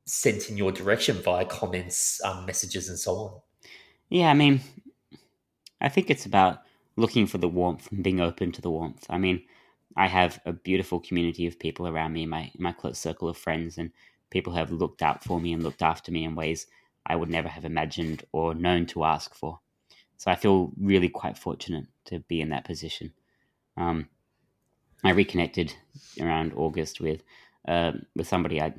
sent 0.06 0.50
in 0.50 0.56
your 0.56 0.72
direction 0.72 1.16
via 1.16 1.44
comments 1.44 2.20
um, 2.24 2.44
messages 2.44 2.88
and 2.88 2.98
so 2.98 3.12
on. 3.12 3.40
Yeah 4.08 4.30
i 4.30 4.34
mean 4.34 4.60
i 5.80 5.88
think 5.88 6.10
it's 6.10 6.26
about 6.26 6.62
looking 6.96 7.26
for 7.26 7.38
the 7.38 7.48
warmth 7.48 7.90
and 7.92 8.02
being 8.02 8.20
open 8.20 8.52
to 8.52 8.60
the 8.60 8.70
warmth. 8.70 9.06
I 9.08 9.18
mean 9.18 9.42
i 9.96 10.06
have 10.06 10.40
a 10.44 10.52
beautiful 10.52 11.00
community 11.00 11.46
of 11.46 11.58
people 11.58 11.88
around 11.88 12.12
me 12.12 12.26
my 12.26 12.50
my 12.58 12.72
close 12.72 12.98
circle 12.98 13.28
of 13.28 13.36
friends 13.36 13.78
and 13.78 13.90
people 14.30 14.52
have 14.52 14.70
looked 14.70 15.02
out 15.02 15.24
for 15.24 15.40
me 15.40 15.52
and 15.52 15.62
looked 15.62 15.82
after 15.82 16.12
me 16.12 16.24
in 16.24 16.34
ways 16.34 16.66
I 17.06 17.16
would 17.16 17.30
never 17.30 17.48
have 17.48 17.64
imagined 17.64 18.24
or 18.32 18.54
known 18.54 18.86
to 18.86 19.04
ask 19.04 19.34
for. 19.34 19.60
So 20.16 20.30
I 20.30 20.36
feel 20.36 20.72
really 20.78 21.08
quite 21.08 21.38
fortunate 21.38 21.86
to 22.06 22.20
be 22.20 22.40
in 22.40 22.50
that 22.50 22.64
position. 22.64 23.12
Um, 23.76 24.08
I 25.02 25.10
reconnected 25.10 25.74
around 26.20 26.52
August 26.54 27.00
with 27.00 27.22
uh, 27.66 27.92
with 28.14 28.26
somebody 28.26 28.60
I 28.60 28.74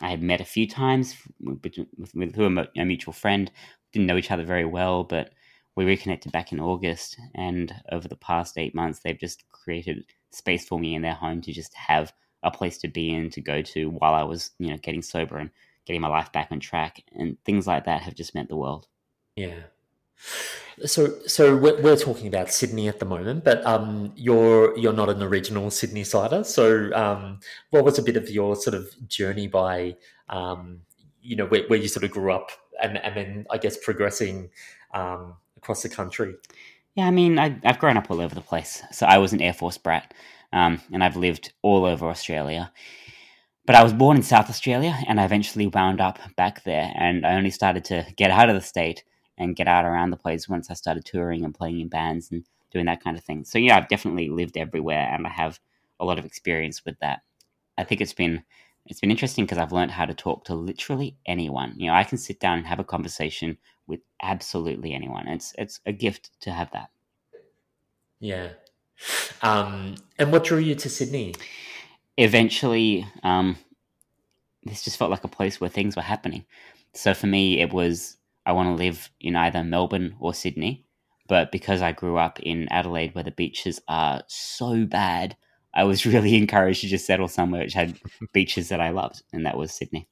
I 0.00 0.10
had 0.10 0.22
met 0.22 0.40
a 0.40 0.44
few 0.44 0.68
times 0.68 1.16
with, 1.40 1.62
with, 1.96 2.14
with 2.14 2.34
who 2.34 2.44
a, 2.44 2.68
a 2.76 2.84
mutual 2.84 3.12
friend. 3.12 3.50
Didn't 3.92 4.06
know 4.06 4.16
each 4.16 4.30
other 4.30 4.44
very 4.44 4.64
well, 4.64 5.04
but 5.04 5.32
we 5.74 5.84
reconnected 5.84 6.32
back 6.32 6.52
in 6.52 6.60
August. 6.60 7.18
And 7.34 7.72
over 7.90 8.06
the 8.06 8.16
past 8.16 8.58
eight 8.58 8.74
months, 8.74 9.00
they've 9.00 9.18
just 9.18 9.48
created 9.50 10.04
space 10.30 10.66
for 10.66 10.78
me 10.78 10.94
in 10.94 11.02
their 11.02 11.14
home 11.14 11.40
to 11.42 11.52
just 11.52 11.74
have 11.74 12.12
a 12.42 12.50
place 12.50 12.78
to 12.78 12.88
be 12.88 13.14
in, 13.14 13.30
to 13.30 13.40
go 13.40 13.62
to 13.62 13.90
while 13.90 14.14
I 14.14 14.22
was, 14.22 14.50
you 14.58 14.70
know, 14.70 14.76
getting 14.76 15.02
sober 15.02 15.38
and 15.38 15.50
getting 15.86 16.02
my 16.02 16.08
life 16.08 16.32
back 16.32 16.48
on 16.50 16.60
track, 16.60 17.02
and 17.14 17.36
things 17.44 17.66
like 17.66 17.84
that 17.84 18.02
have 18.02 18.14
just 18.14 18.34
meant 18.34 18.48
the 18.48 18.56
world. 18.56 18.88
Yeah. 19.36 19.60
So, 20.84 21.14
so 21.26 21.56
we're, 21.56 21.80
we're 21.80 21.96
talking 21.96 22.26
about 22.26 22.52
Sydney 22.52 22.88
at 22.88 22.98
the 22.98 23.06
moment, 23.06 23.44
but 23.44 23.64
um, 23.64 24.12
you're 24.14 24.76
you're 24.76 24.92
not 24.92 25.08
an 25.08 25.22
original 25.22 25.70
Sydney 25.70 26.04
sider. 26.04 26.44
So, 26.44 26.92
um, 26.94 27.40
what 27.70 27.84
was 27.84 27.98
a 27.98 28.02
bit 28.02 28.16
of 28.16 28.28
your 28.28 28.56
sort 28.56 28.74
of 28.74 28.90
journey 29.08 29.46
by, 29.46 29.96
um, 30.28 30.80
you 31.22 31.36
know, 31.36 31.46
where, 31.46 31.66
where 31.68 31.78
you 31.78 31.88
sort 31.88 32.04
of 32.04 32.10
grew 32.10 32.30
up, 32.30 32.50
and 32.82 32.98
and 32.98 33.16
then 33.16 33.46
I 33.50 33.56
guess 33.56 33.78
progressing 33.78 34.50
um, 34.92 35.36
across 35.56 35.82
the 35.82 35.88
country? 35.88 36.34
Yeah, 36.94 37.06
I 37.06 37.10
mean, 37.10 37.38
I, 37.38 37.58
have 37.62 37.78
grown 37.78 37.96
up 37.96 38.10
all 38.10 38.20
over 38.20 38.34
the 38.34 38.40
place. 38.40 38.82
So 38.90 39.06
I 39.06 39.18
was 39.18 39.32
an 39.32 39.42
Air 39.42 39.52
Force 39.54 39.78
brat, 39.78 40.12
um, 40.52 40.80
and 40.92 41.02
I've 41.02 41.16
lived 41.16 41.52
all 41.62 41.84
over 41.84 42.08
Australia. 42.08 42.70
But 43.66 43.74
I 43.74 43.82
was 43.82 43.92
born 43.92 44.16
in 44.16 44.22
South 44.22 44.48
Australia 44.48 44.96
and 45.08 45.20
I 45.20 45.24
eventually 45.24 45.66
wound 45.66 46.00
up 46.00 46.18
back 46.36 46.62
there. 46.64 46.92
And 46.94 47.26
I 47.26 47.34
only 47.34 47.50
started 47.50 47.84
to 47.86 48.06
get 48.16 48.30
out 48.30 48.48
of 48.48 48.54
the 48.54 48.60
state 48.60 49.02
and 49.36 49.56
get 49.56 49.66
out 49.66 49.84
around 49.84 50.10
the 50.10 50.16
place 50.16 50.48
once 50.48 50.70
I 50.70 50.74
started 50.74 51.04
touring 51.04 51.44
and 51.44 51.54
playing 51.54 51.80
in 51.80 51.88
bands 51.88 52.30
and 52.30 52.44
doing 52.72 52.86
that 52.86 53.02
kind 53.02 53.18
of 53.18 53.24
thing. 53.24 53.44
So, 53.44 53.58
yeah, 53.58 53.76
I've 53.76 53.88
definitely 53.88 54.28
lived 54.28 54.56
everywhere 54.56 55.08
and 55.12 55.26
I 55.26 55.30
have 55.30 55.58
a 55.98 56.04
lot 56.04 56.18
of 56.18 56.24
experience 56.24 56.84
with 56.84 56.98
that. 57.00 57.22
I 57.76 57.84
think 57.84 58.00
it's 58.00 58.14
been 58.14 58.44
it's 58.88 59.00
been 59.00 59.10
interesting 59.10 59.44
because 59.44 59.58
I've 59.58 59.72
learned 59.72 59.90
how 59.90 60.04
to 60.04 60.14
talk 60.14 60.44
to 60.44 60.54
literally 60.54 61.16
anyone. 61.26 61.74
You 61.76 61.88
know, 61.88 61.94
I 61.94 62.04
can 62.04 62.18
sit 62.18 62.38
down 62.38 62.58
and 62.58 62.66
have 62.68 62.78
a 62.78 62.84
conversation 62.84 63.58
with 63.86 64.00
absolutely 64.22 64.94
anyone. 64.94 65.26
It's 65.26 65.52
it's 65.58 65.80
a 65.86 65.92
gift 65.92 66.30
to 66.42 66.52
have 66.52 66.70
that. 66.70 66.90
Yeah. 68.20 68.50
Um, 69.42 69.96
and 70.18 70.32
what 70.32 70.44
drew 70.44 70.58
you 70.58 70.74
to 70.76 70.88
Sydney? 70.88 71.34
Eventually, 72.16 73.06
um, 73.22 73.56
this 74.64 74.84
just 74.84 74.96
felt 74.96 75.10
like 75.10 75.24
a 75.24 75.28
place 75.28 75.60
where 75.60 75.70
things 75.70 75.96
were 75.96 76.02
happening. 76.02 76.44
So 76.94 77.14
for 77.14 77.26
me, 77.26 77.60
it 77.60 77.72
was 77.72 78.16
I 78.44 78.52
want 78.52 78.68
to 78.68 78.82
live 78.82 79.10
in 79.20 79.36
either 79.36 79.64
Melbourne 79.64 80.16
or 80.20 80.32
Sydney. 80.32 80.84
But 81.28 81.50
because 81.50 81.82
I 81.82 81.90
grew 81.90 82.16
up 82.16 82.38
in 82.40 82.68
Adelaide, 82.70 83.14
where 83.14 83.24
the 83.24 83.32
beaches 83.32 83.80
are 83.88 84.22
so 84.28 84.84
bad, 84.86 85.36
I 85.74 85.84
was 85.84 86.06
really 86.06 86.36
encouraged 86.36 86.82
to 86.82 86.86
just 86.86 87.06
settle 87.06 87.28
somewhere 87.28 87.62
which 87.62 87.74
had 87.74 87.98
beaches 88.32 88.68
that 88.68 88.80
I 88.80 88.90
loved, 88.90 89.22
and 89.32 89.44
that 89.44 89.56
was 89.56 89.72
Sydney. 89.72 90.08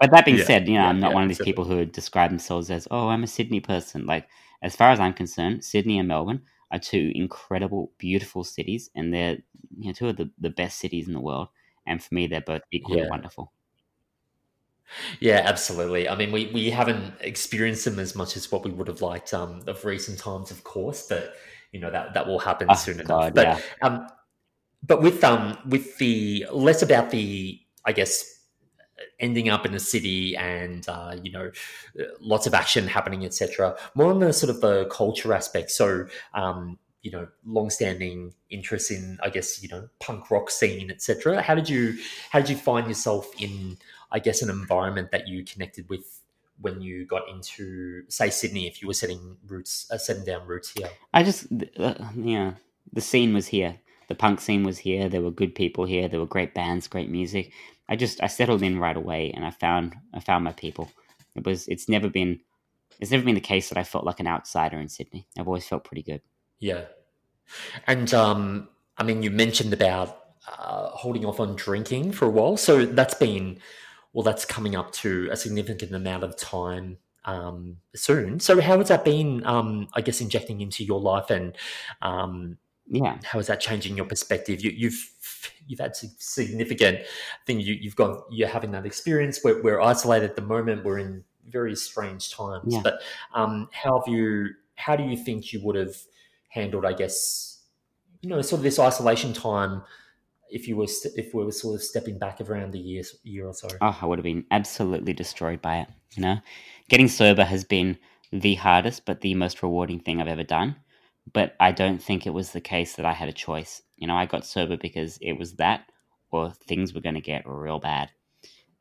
But 0.00 0.10
that 0.10 0.24
being 0.24 0.38
yeah, 0.38 0.44
said, 0.44 0.68
you 0.68 0.74
know, 0.74 0.82
yeah, 0.82 0.88
I'm 0.88 1.00
not 1.00 1.10
yeah, 1.10 1.14
one 1.14 1.22
of 1.22 1.28
these 1.28 1.38
people 1.38 1.64
who 1.64 1.76
would 1.76 1.92
describe 1.92 2.30
themselves 2.30 2.70
as, 2.70 2.86
"Oh, 2.90 3.08
I'm 3.08 3.24
a 3.24 3.28
Sydney 3.28 3.60
person." 3.60 4.06
Like, 4.06 4.28
as 4.62 4.76
far 4.76 4.90
as 4.90 5.00
I'm 5.00 5.12
concerned, 5.12 5.64
Sydney 5.64 5.98
and 5.98 6.08
Melbourne 6.08 6.42
are 6.70 6.78
two 6.78 7.12
incredible, 7.14 7.92
beautiful 7.98 8.44
cities, 8.44 8.90
and 8.94 9.12
they're 9.12 9.38
you 9.78 9.86
know 9.86 9.92
two 9.92 10.08
of 10.08 10.16
the, 10.16 10.30
the 10.38 10.50
best 10.50 10.78
cities 10.78 11.06
in 11.06 11.14
the 11.14 11.20
world. 11.20 11.48
And 11.86 12.02
for 12.02 12.14
me, 12.14 12.26
they're 12.26 12.40
both 12.40 12.62
equally 12.70 13.00
yeah. 13.00 13.08
wonderful. 13.10 13.52
Yeah, 15.20 15.42
absolutely. 15.44 16.08
I 16.08 16.14
mean, 16.14 16.30
we, 16.32 16.50
we 16.52 16.70
haven't 16.70 17.14
experienced 17.20 17.84
them 17.84 17.98
as 17.98 18.14
much 18.14 18.36
as 18.36 18.50
what 18.50 18.64
we 18.64 18.70
would 18.70 18.88
have 18.88 19.02
liked 19.02 19.32
um, 19.34 19.62
of 19.66 19.84
recent 19.84 20.18
times, 20.18 20.50
of 20.50 20.64
course, 20.64 21.06
but 21.08 21.34
you 21.72 21.80
know 21.80 21.90
that 21.90 22.14
that 22.14 22.26
will 22.26 22.38
happen 22.38 22.68
oh, 22.70 22.74
soon 22.74 22.98
God, 22.98 23.04
enough. 23.04 23.34
But 23.34 23.46
yeah. 23.46 23.60
um, 23.86 24.06
but 24.86 25.02
with 25.02 25.24
um 25.24 25.58
with 25.68 25.98
the 25.98 26.46
less 26.52 26.82
about 26.82 27.10
the 27.10 27.60
I 27.84 27.92
guess 27.92 28.33
ending 29.18 29.48
up 29.48 29.66
in 29.66 29.74
a 29.74 29.80
city 29.80 30.36
and 30.36 30.88
uh, 30.88 31.16
you 31.22 31.32
know 31.32 31.50
lots 32.20 32.46
of 32.46 32.54
action 32.54 32.86
happening, 32.86 33.24
etc. 33.24 33.76
More 33.94 34.10
on 34.10 34.20
the 34.20 34.32
sort 34.32 34.50
of 34.50 34.60
the 34.60 34.86
culture 34.86 35.32
aspect. 35.32 35.70
So 35.70 36.06
um, 36.32 36.78
you 37.04 37.10
know, 37.10 37.28
long-standing 37.44 38.32
interest 38.48 38.90
in, 38.90 39.18
I 39.22 39.28
guess, 39.28 39.62
you 39.62 39.68
know, 39.68 39.88
punk 40.00 40.30
rock 40.30 40.50
scene, 40.50 40.90
etc. 40.90 41.42
How 41.42 41.54
did 41.54 41.68
you 41.68 41.98
how 42.30 42.40
did 42.40 42.48
you 42.48 42.56
find 42.56 42.88
yourself 42.88 43.30
in, 43.38 43.76
I 44.10 44.18
guess, 44.18 44.40
an 44.40 44.48
environment 44.48 45.10
that 45.12 45.28
you 45.28 45.44
connected 45.44 45.88
with 45.90 46.22
when 46.62 46.80
you 46.80 47.04
got 47.04 47.28
into, 47.28 48.04
say, 48.08 48.30
Sydney? 48.30 48.66
If 48.66 48.80
you 48.80 48.88
were 48.88 48.94
setting 48.94 49.36
roots, 49.46 49.86
uh, 49.92 49.98
setting 49.98 50.24
down 50.24 50.46
roots 50.46 50.72
here, 50.74 50.88
I 51.12 51.22
just, 51.22 51.46
uh, 51.78 51.94
yeah, 52.16 52.54
the 52.90 53.02
scene 53.02 53.34
was 53.34 53.46
here. 53.46 53.78
The 54.08 54.14
punk 54.14 54.40
scene 54.40 54.64
was 54.64 54.78
here. 54.78 55.08
There 55.10 55.22
were 55.22 55.30
good 55.30 55.54
people 55.54 55.84
here. 55.84 56.08
There 56.08 56.20
were 56.20 56.26
great 56.26 56.54
bands, 56.54 56.88
great 56.88 57.10
music. 57.10 57.52
I 57.88 57.96
just 57.96 58.22
I 58.22 58.26
settled 58.28 58.62
in 58.62 58.78
right 58.78 58.96
away, 58.96 59.32
and 59.32 59.44
I 59.44 59.50
found 59.50 59.94
I 60.12 60.20
found 60.20 60.44
my 60.44 60.52
people. 60.52 60.90
It 61.36 61.44
was 61.44 61.68
it's 61.68 61.88
never 61.88 62.08
been 62.08 62.40
it's 63.00 63.10
never 63.10 63.24
been 63.24 63.34
the 63.34 63.40
case 63.40 63.68
that 63.68 63.78
I 63.78 63.84
felt 63.84 64.04
like 64.04 64.20
an 64.20 64.26
outsider 64.26 64.78
in 64.78 64.88
Sydney. 64.88 65.26
I've 65.38 65.48
always 65.48 65.66
felt 65.66 65.84
pretty 65.84 66.02
good. 66.02 66.22
Yeah, 66.58 66.84
and 67.86 68.12
um, 68.14 68.68
I 68.96 69.02
mean, 69.02 69.22
you 69.22 69.30
mentioned 69.30 69.72
about 69.72 70.20
uh, 70.48 70.90
holding 70.90 71.24
off 71.24 71.40
on 71.40 71.56
drinking 71.56 72.12
for 72.12 72.26
a 72.26 72.30
while, 72.30 72.56
so 72.56 72.84
that's 72.86 73.14
been 73.14 73.58
well, 74.14 74.22
that's 74.22 74.44
coming 74.44 74.76
up 74.76 74.92
to 74.92 75.28
a 75.30 75.36
significant 75.36 75.92
amount 75.92 76.22
of 76.22 76.36
time 76.36 76.98
um, 77.24 77.78
soon. 77.96 78.38
So, 78.38 78.60
how 78.60 78.78
has 78.78 78.88
that 78.88 79.04
been? 79.04 79.44
Um, 79.44 79.88
I 79.94 80.00
guess 80.00 80.20
injecting 80.20 80.60
into 80.60 80.84
your 80.84 81.00
life, 81.00 81.30
and 81.30 81.56
um, 82.00 82.56
yeah, 82.86 83.18
how 83.24 83.38
is 83.38 83.46
that 83.46 83.60
changing 83.60 83.96
your 83.96 84.06
perspective? 84.06 84.62
You, 84.62 84.70
you've 84.70 85.10
you've 85.66 85.80
had 85.80 85.96
significant 85.96 87.00
thing. 87.46 87.60
You, 87.60 87.74
you've 87.74 87.96
got 87.96 88.24
you're 88.30 88.48
having 88.48 88.72
that 88.72 88.86
experience. 88.86 89.40
We're, 89.42 89.62
we're 89.62 89.80
isolated 89.80 90.30
at 90.30 90.36
the 90.36 90.42
moment. 90.42 90.84
We're 90.84 90.98
in 90.98 91.24
very 91.48 91.76
strange 91.76 92.32
times. 92.32 92.74
Yeah. 92.74 92.80
But 92.82 93.02
um, 93.34 93.68
how 93.72 94.00
have 94.00 94.12
you? 94.12 94.50
How 94.76 94.96
do 94.96 95.04
you 95.04 95.16
think 95.16 95.52
you 95.52 95.62
would 95.62 95.76
have 95.76 95.96
handled? 96.48 96.84
I 96.84 96.92
guess 96.92 97.54
you 98.24 98.30
know, 98.30 98.40
sort 98.42 98.60
of 98.60 98.64
this 98.64 98.78
isolation 98.78 99.32
time. 99.32 99.82
If 100.50 100.68
you 100.68 100.76
were 100.76 100.86
st- 100.86 101.14
if 101.16 101.34
we 101.34 101.44
were 101.44 101.52
sort 101.52 101.74
of 101.74 101.82
stepping 101.82 102.18
back 102.18 102.40
around 102.40 102.72
the 102.72 102.78
year 102.78 103.02
year 103.22 103.46
or 103.46 103.54
so, 103.54 103.68
oh, 103.80 103.98
I 104.00 104.06
would 104.06 104.18
have 104.18 104.24
been 104.24 104.44
absolutely 104.50 105.12
destroyed 105.12 105.60
by 105.60 105.78
it. 105.80 105.88
You 106.14 106.22
know, 106.22 106.36
getting 106.88 107.08
sober 107.08 107.44
has 107.44 107.64
been 107.64 107.98
the 108.32 108.54
hardest 108.54 109.04
but 109.04 109.20
the 109.20 109.34
most 109.34 109.62
rewarding 109.62 110.00
thing 110.00 110.20
I've 110.20 110.28
ever 110.28 110.44
done. 110.44 110.76
But 111.32 111.56
I 111.58 111.72
don't 111.72 112.02
think 112.02 112.26
it 112.26 112.34
was 112.34 112.52
the 112.52 112.60
case 112.60 112.96
that 112.96 113.06
I 113.06 113.12
had 113.12 113.28
a 113.28 113.32
choice. 113.32 113.82
You 113.96 114.06
know, 114.06 114.16
I 114.16 114.26
got 114.26 114.46
sober 114.46 114.76
because 114.76 115.18
it 115.20 115.32
was 115.34 115.54
that 115.54 115.86
or 116.30 116.52
things 116.66 116.92
were 116.92 117.00
going 117.00 117.14
to 117.14 117.20
get 117.20 117.44
real 117.46 117.78
bad. 117.78 118.10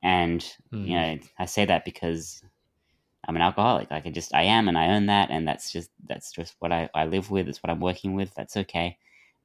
And, 0.01 0.41
mm. 0.73 0.87
you 0.87 0.87
hmm. 0.87 0.93
know, 0.93 1.17
I 1.39 1.45
say 1.45 1.65
that 1.65 1.85
because 1.85 2.43
I'm 3.25 3.35
an 3.35 3.41
alcoholic. 3.41 3.89
Like 3.91 4.05
I 4.05 4.09
just, 4.09 4.33
I 4.33 4.43
am, 4.43 4.67
and 4.67 4.77
I 4.77 4.87
own 4.87 5.05
that. 5.05 5.29
And 5.29 5.47
that's 5.47 5.71
just, 5.71 5.89
that's 6.05 6.31
just 6.31 6.55
what 6.59 6.71
I, 6.71 6.89
I 6.93 7.05
live 7.05 7.31
with. 7.31 7.47
It's 7.47 7.63
what 7.63 7.69
I'm 7.69 7.79
working 7.79 8.15
with. 8.15 8.33
That's 8.35 8.57
okay. 8.57 8.97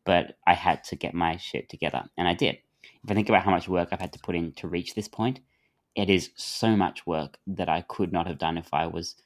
But 0.04 0.36
I 0.46 0.54
had 0.54 0.82
to 0.84 0.96
get 0.96 1.14
my 1.14 1.36
shit 1.36 1.68
together. 1.68 2.04
And 2.16 2.26
I 2.26 2.34
did. 2.34 2.58
If 3.04 3.10
I 3.10 3.14
think 3.14 3.28
about 3.28 3.44
how 3.44 3.50
much 3.50 3.68
work 3.68 3.90
I've 3.92 4.00
had 4.00 4.12
to 4.14 4.18
put 4.18 4.34
in 4.34 4.52
to 4.54 4.68
reach 4.68 4.94
this 4.94 5.08
point, 5.08 5.40
it 5.94 6.10
is 6.10 6.30
so 6.34 6.76
much 6.76 7.06
work 7.06 7.38
that 7.46 7.68
I 7.68 7.82
could 7.82 8.12
not 8.12 8.26
have 8.26 8.38
done 8.38 8.56
if 8.56 8.72
I 8.72 8.86
was 8.86 9.16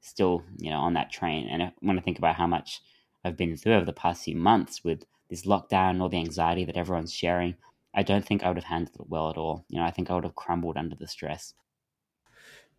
still, 0.00 0.42
you 0.56 0.70
know, 0.70 0.78
on 0.78 0.94
that 0.94 1.12
train. 1.12 1.48
And 1.48 1.72
when 1.80 1.98
I 1.98 2.02
think 2.02 2.18
about 2.18 2.36
how 2.36 2.46
much 2.46 2.80
I've 3.24 3.36
been 3.36 3.56
through 3.56 3.74
over 3.74 3.84
the 3.84 3.92
past 3.92 4.24
few 4.24 4.36
months 4.36 4.82
with 4.84 5.04
this 5.28 5.46
lockdown, 5.46 6.00
all 6.00 6.08
the 6.08 6.18
anxiety 6.18 6.64
that 6.64 6.76
everyone's 6.76 7.12
sharing, 7.12 7.56
I 7.94 8.02
don't 8.02 8.24
think 8.24 8.42
I 8.42 8.48
would 8.48 8.56
have 8.56 8.64
handled 8.64 9.00
it 9.00 9.08
well 9.08 9.30
at 9.30 9.36
all. 9.36 9.64
You 9.68 9.78
know, 9.78 9.84
I 9.84 9.90
think 9.90 10.10
I 10.10 10.14
would 10.14 10.24
have 10.24 10.34
crumbled 10.34 10.76
under 10.76 10.96
the 10.96 11.06
stress. 11.06 11.54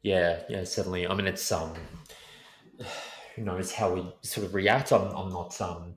Yeah, 0.02 0.40
yeah, 0.50 0.64
certainly. 0.64 1.08
I 1.08 1.14
mean, 1.14 1.28
it's 1.28 1.52
um, 1.52 1.74
who 3.36 3.44
knows 3.44 3.72
how 3.72 3.94
we 3.94 4.14
sort 4.22 4.46
of 4.46 4.54
react. 4.54 4.92
I'm, 4.92 5.08
I'm 5.16 5.30
not 5.30 5.60
um, 5.62 5.96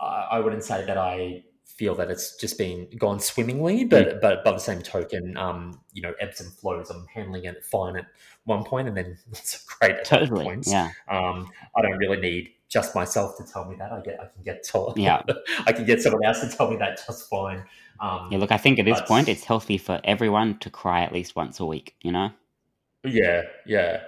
I, 0.00 0.28
I 0.32 0.40
wouldn't 0.40 0.64
say 0.64 0.84
that 0.84 0.98
I 0.98 1.44
feel 1.64 1.94
that 1.94 2.10
it's 2.10 2.36
just 2.36 2.58
been 2.58 2.88
gone 2.98 3.20
swimmingly, 3.20 3.84
but 3.84 4.08
mm. 4.08 4.20
but 4.20 4.44
by 4.44 4.52
the 4.52 4.58
same 4.58 4.82
token, 4.82 5.36
um, 5.36 5.80
you 5.92 6.02
know, 6.02 6.12
ebbs 6.20 6.40
and 6.40 6.52
flows. 6.52 6.90
I'm 6.90 7.06
handling 7.12 7.44
it 7.44 7.64
fine 7.64 7.96
at 7.96 8.06
one 8.44 8.64
point, 8.64 8.88
and 8.88 8.96
then 8.96 9.16
so 9.32 9.58
great 9.78 9.92
at 9.92 10.04
totally. 10.04 10.44
points. 10.44 10.70
Yeah. 10.70 10.90
Um, 11.08 11.50
I 11.76 11.82
don't 11.82 11.98
really 11.98 12.20
need 12.20 12.50
just 12.70 12.94
myself 12.94 13.36
to 13.36 13.44
tell 13.44 13.64
me 13.66 13.76
that. 13.76 13.92
I 13.92 14.00
get 14.00 14.18
I 14.20 14.26
can 14.26 14.42
get 14.44 14.66
told. 14.66 14.96
Yeah, 14.96 15.22
I 15.66 15.72
can 15.72 15.84
get 15.84 16.00
someone 16.00 16.24
else 16.24 16.40
to 16.40 16.48
tell 16.48 16.70
me 16.70 16.76
that 16.76 17.00
just 17.04 17.28
fine. 17.28 17.64
Um, 17.98 18.28
yeah, 18.30 18.38
look, 18.38 18.52
I 18.52 18.56
think 18.56 18.78
at 18.78 18.86
this 18.86 19.00
point 19.02 19.28
it's 19.28 19.44
healthy 19.44 19.76
for 19.76 20.00
everyone 20.04 20.58
to 20.60 20.70
cry 20.70 21.02
at 21.02 21.12
least 21.12 21.36
once 21.36 21.60
a 21.60 21.66
week. 21.66 21.96
You 22.00 22.12
know. 22.12 22.30
Yeah, 23.04 23.42
yeah. 23.66 24.02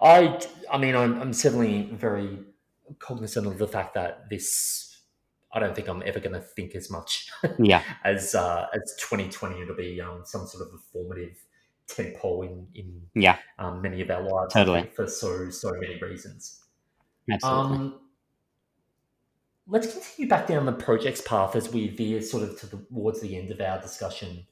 I 0.00 0.40
I 0.70 0.78
mean 0.78 0.96
I'm 0.96 1.20
I'm 1.20 1.32
certainly 1.32 1.82
very 1.92 2.38
cognizant 2.98 3.46
of 3.46 3.58
the 3.58 3.68
fact 3.68 3.94
that 3.94 4.28
this. 4.30 4.86
I 5.50 5.60
don't 5.60 5.74
think 5.74 5.88
I'm 5.88 6.02
ever 6.04 6.20
going 6.20 6.34
to 6.34 6.42
think 6.42 6.74
as 6.74 6.90
much. 6.90 7.30
Yeah. 7.58 7.82
as 8.04 8.34
uh, 8.34 8.66
as 8.74 8.94
2020, 9.00 9.62
it'll 9.62 9.74
be 9.74 9.98
um, 9.98 10.20
some 10.24 10.46
sort 10.46 10.68
of 10.68 10.74
a 10.74 10.78
formative 10.92 11.38
tentpole 11.88 12.46
in 12.46 12.66
in 12.74 13.00
yeah 13.14 13.38
um, 13.58 13.80
many 13.80 14.02
of 14.02 14.10
our 14.10 14.22
lives. 14.22 14.52
Totally. 14.52 14.90
For 14.94 15.06
so 15.06 15.50
so 15.50 15.72
many 15.72 15.98
reasons. 16.00 16.62
Absolutely. 17.30 17.76
Um, 17.76 17.94
let's 19.66 19.92
continue 19.92 20.28
back 20.28 20.46
down 20.46 20.66
the 20.66 20.72
projects 20.72 21.20
path 21.20 21.54
as 21.54 21.72
we 21.72 21.88
veer 21.88 22.22
sort 22.22 22.42
of 22.42 22.58
to 22.60 22.66
the, 22.66 22.76
towards 22.76 23.20
the 23.20 23.36
end 23.36 23.50
of 23.50 23.60
our 23.60 23.80
discussion. 23.80 24.46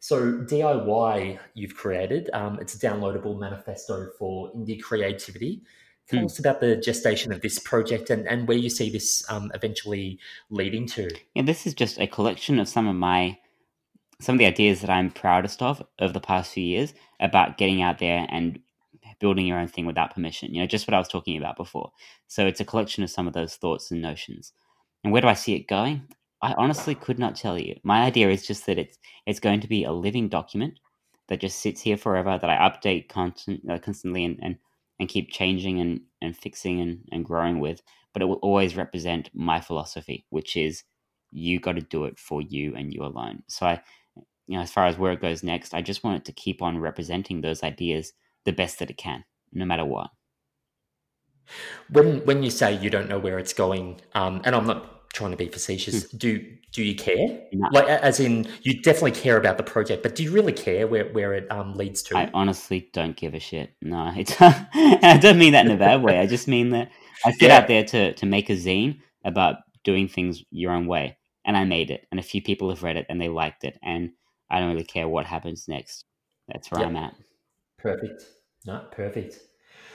So 0.00 0.32
DIY 0.32 1.38
you've 1.54 1.74
created, 1.74 2.30
um, 2.32 2.58
it's 2.60 2.74
a 2.74 2.78
downloadable 2.78 3.38
manifesto 3.38 4.08
for 4.18 4.52
indie 4.54 4.80
creativity. 4.80 5.62
Tell 6.08 6.20
hmm. 6.20 6.26
us 6.26 6.38
about 6.38 6.60
the 6.60 6.76
gestation 6.76 7.32
of 7.32 7.40
this 7.40 7.58
project 7.58 8.10
and, 8.10 8.26
and 8.26 8.48
where 8.48 8.56
you 8.56 8.70
see 8.70 8.90
this 8.90 9.28
um, 9.30 9.50
eventually 9.54 10.18
leading 10.48 10.86
to. 10.88 11.10
Yeah, 11.34 11.42
this 11.42 11.66
is 11.66 11.74
just 11.74 11.98
a 12.00 12.06
collection 12.06 12.58
of 12.58 12.68
some 12.68 12.88
of 12.88 12.96
my 12.96 13.38
some 14.20 14.34
of 14.34 14.38
the 14.38 14.46
ideas 14.46 14.82
that 14.82 14.90
I'm 14.90 15.10
proudest 15.10 15.62
of 15.62 15.82
over 15.98 16.12
the 16.12 16.20
past 16.20 16.52
few 16.52 16.62
years 16.62 16.92
about 17.20 17.56
getting 17.56 17.80
out 17.80 17.98
there 17.98 18.26
and 18.28 18.60
building 19.20 19.46
your 19.46 19.58
own 19.58 19.68
thing 19.68 19.86
without 19.86 20.14
permission. 20.14 20.52
You 20.52 20.60
know, 20.60 20.66
just 20.66 20.88
what 20.88 20.94
I 20.94 20.98
was 20.98 21.08
talking 21.08 21.36
about 21.36 21.56
before. 21.56 21.92
So 22.26 22.46
it's 22.46 22.60
a 22.60 22.64
collection 22.64 23.04
of 23.04 23.10
some 23.10 23.26
of 23.28 23.34
those 23.34 23.56
thoughts 23.56 23.90
and 23.90 24.02
notions. 24.02 24.52
And 25.04 25.12
where 25.12 25.22
do 25.22 25.28
I 25.28 25.34
see 25.34 25.54
it 25.54 25.68
going? 25.68 26.08
I 26.42 26.54
honestly 26.54 26.94
could 26.94 27.18
not 27.18 27.36
tell 27.36 27.58
you. 27.58 27.78
My 27.84 28.02
idea 28.02 28.30
is 28.30 28.46
just 28.46 28.66
that 28.66 28.78
it's 28.78 28.98
it's 29.26 29.40
going 29.40 29.60
to 29.60 29.68
be 29.68 29.84
a 29.84 29.92
living 29.92 30.28
document 30.28 30.80
that 31.28 31.40
just 31.40 31.60
sits 31.60 31.80
here 31.80 31.96
forever 31.96 32.38
that 32.40 32.50
I 32.50 32.68
update 32.68 33.08
constant, 33.08 33.60
uh, 33.70 33.78
constantly 33.78 34.24
and, 34.24 34.38
and 34.42 34.56
and 34.98 35.08
keep 35.08 35.30
changing 35.30 35.80
and, 35.80 36.00
and 36.20 36.36
fixing 36.36 36.80
and, 36.80 37.00
and 37.10 37.24
growing 37.24 37.58
with. 37.58 37.82
But 38.12 38.22
it 38.22 38.26
will 38.26 38.34
always 38.36 38.76
represent 38.76 39.30
my 39.32 39.60
philosophy, 39.60 40.26
which 40.30 40.56
is 40.56 40.84
you 41.32 41.58
got 41.58 41.76
to 41.76 41.80
do 41.80 42.04
it 42.04 42.18
for 42.18 42.42
you 42.42 42.74
and 42.76 42.92
you 42.92 43.02
alone. 43.02 43.42
So 43.48 43.66
I, 43.66 43.82
you 44.46 44.56
know, 44.56 44.60
as 44.60 44.70
far 44.70 44.86
as 44.86 44.98
where 44.98 45.12
it 45.12 45.22
goes 45.22 45.42
next, 45.42 45.74
I 45.74 45.80
just 45.80 46.04
want 46.04 46.18
it 46.18 46.24
to 46.26 46.32
keep 46.32 46.60
on 46.60 46.78
representing 46.78 47.40
those 47.40 47.62
ideas 47.62 48.12
the 48.44 48.52
best 48.52 48.78
that 48.78 48.90
it 48.90 48.96
can, 48.96 49.24
no 49.52 49.64
matter 49.64 49.84
what. 49.84 50.10
When 51.90 52.24
when 52.24 52.42
you 52.42 52.50
say 52.50 52.78
you 52.78 52.90
don't 52.90 53.08
know 53.08 53.18
where 53.18 53.38
it's 53.38 53.52
going, 53.52 54.00
um, 54.14 54.40
and 54.44 54.54
I'm 54.54 54.66
not 54.66 55.10
trying 55.12 55.32
to 55.32 55.36
be 55.36 55.48
facetious, 55.48 56.04
mm. 56.04 56.18
do 56.18 56.56
do 56.72 56.84
you 56.84 56.94
care? 56.94 57.40
No. 57.52 57.68
Like, 57.72 57.88
as 57.88 58.20
in, 58.20 58.46
you 58.62 58.80
definitely 58.80 59.10
care 59.12 59.36
about 59.36 59.56
the 59.56 59.64
project, 59.64 60.04
but 60.04 60.14
do 60.14 60.22
you 60.22 60.30
really 60.30 60.52
care 60.52 60.86
where 60.86 61.06
where 61.12 61.34
it 61.34 61.50
um, 61.50 61.74
leads 61.74 62.02
to? 62.04 62.16
I 62.16 62.30
honestly 62.32 62.88
don't 62.92 63.16
give 63.16 63.34
a 63.34 63.40
shit. 63.40 63.74
No, 63.82 64.12
it's 64.16 64.36
I 64.40 65.18
don't 65.20 65.38
mean 65.38 65.52
that 65.52 65.66
in 65.66 65.72
a 65.72 65.76
bad 65.76 66.02
way. 66.02 66.18
I 66.18 66.26
just 66.26 66.46
mean 66.46 66.70
that 66.70 66.90
I 67.24 67.32
set 67.32 67.48
yeah. 67.48 67.58
out 67.58 67.68
there 67.68 67.84
to 67.84 68.14
to 68.14 68.26
make 68.26 68.48
a 68.50 68.54
zine 68.54 69.00
about 69.24 69.56
doing 69.82 70.06
things 70.06 70.44
your 70.50 70.72
own 70.72 70.86
way, 70.86 71.18
and 71.44 71.56
I 71.56 71.64
made 71.64 71.90
it, 71.90 72.06
and 72.10 72.20
a 72.20 72.24
few 72.24 72.40
people 72.42 72.70
have 72.70 72.84
read 72.84 72.96
it 72.96 73.06
and 73.08 73.20
they 73.20 73.28
liked 73.28 73.64
it, 73.64 73.78
and 73.82 74.10
I 74.48 74.60
don't 74.60 74.70
really 74.70 74.84
care 74.84 75.08
what 75.08 75.26
happens 75.26 75.66
next. 75.66 76.04
That's 76.46 76.70
where 76.70 76.84
I'm 76.84 76.96
at. 76.96 77.14
Perfect. 77.82 78.24
No, 78.66 78.84
perfect. 78.92 79.38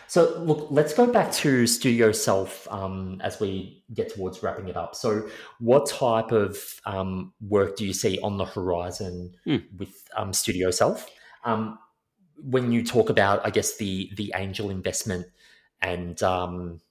So, 0.07 0.37
look, 0.39 0.67
let's 0.69 0.93
go 0.93 1.07
back 1.11 1.31
to 1.33 1.65
Studio 1.65 2.11
Self 2.11 2.67
um, 2.69 3.19
as 3.23 3.39
we 3.39 3.83
get 3.93 4.13
towards 4.13 4.43
wrapping 4.43 4.67
it 4.67 4.77
up. 4.77 4.95
So, 4.95 5.27
what 5.59 5.89
type 5.89 6.31
of 6.31 6.57
um, 6.85 7.33
work 7.41 7.75
do 7.75 7.85
you 7.85 7.93
see 7.93 8.19
on 8.19 8.37
the 8.37 8.45
horizon 8.45 9.33
mm. 9.47 9.63
with 9.77 9.93
um, 10.15 10.31
Studio 10.31 10.69
Self? 10.69 11.09
Um, 11.43 11.79
when 12.37 12.71
you 12.71 12.83
talk 12.83 13.09
about, 13.09 13.45
I 13.45 13.49
guess, 13.49 13.77
the 13.77 14.11
the 14.15 14.31
angel 14.35 14.69
investment 14.69 15.25
and 15.81 16.21
um, 16.21 16.81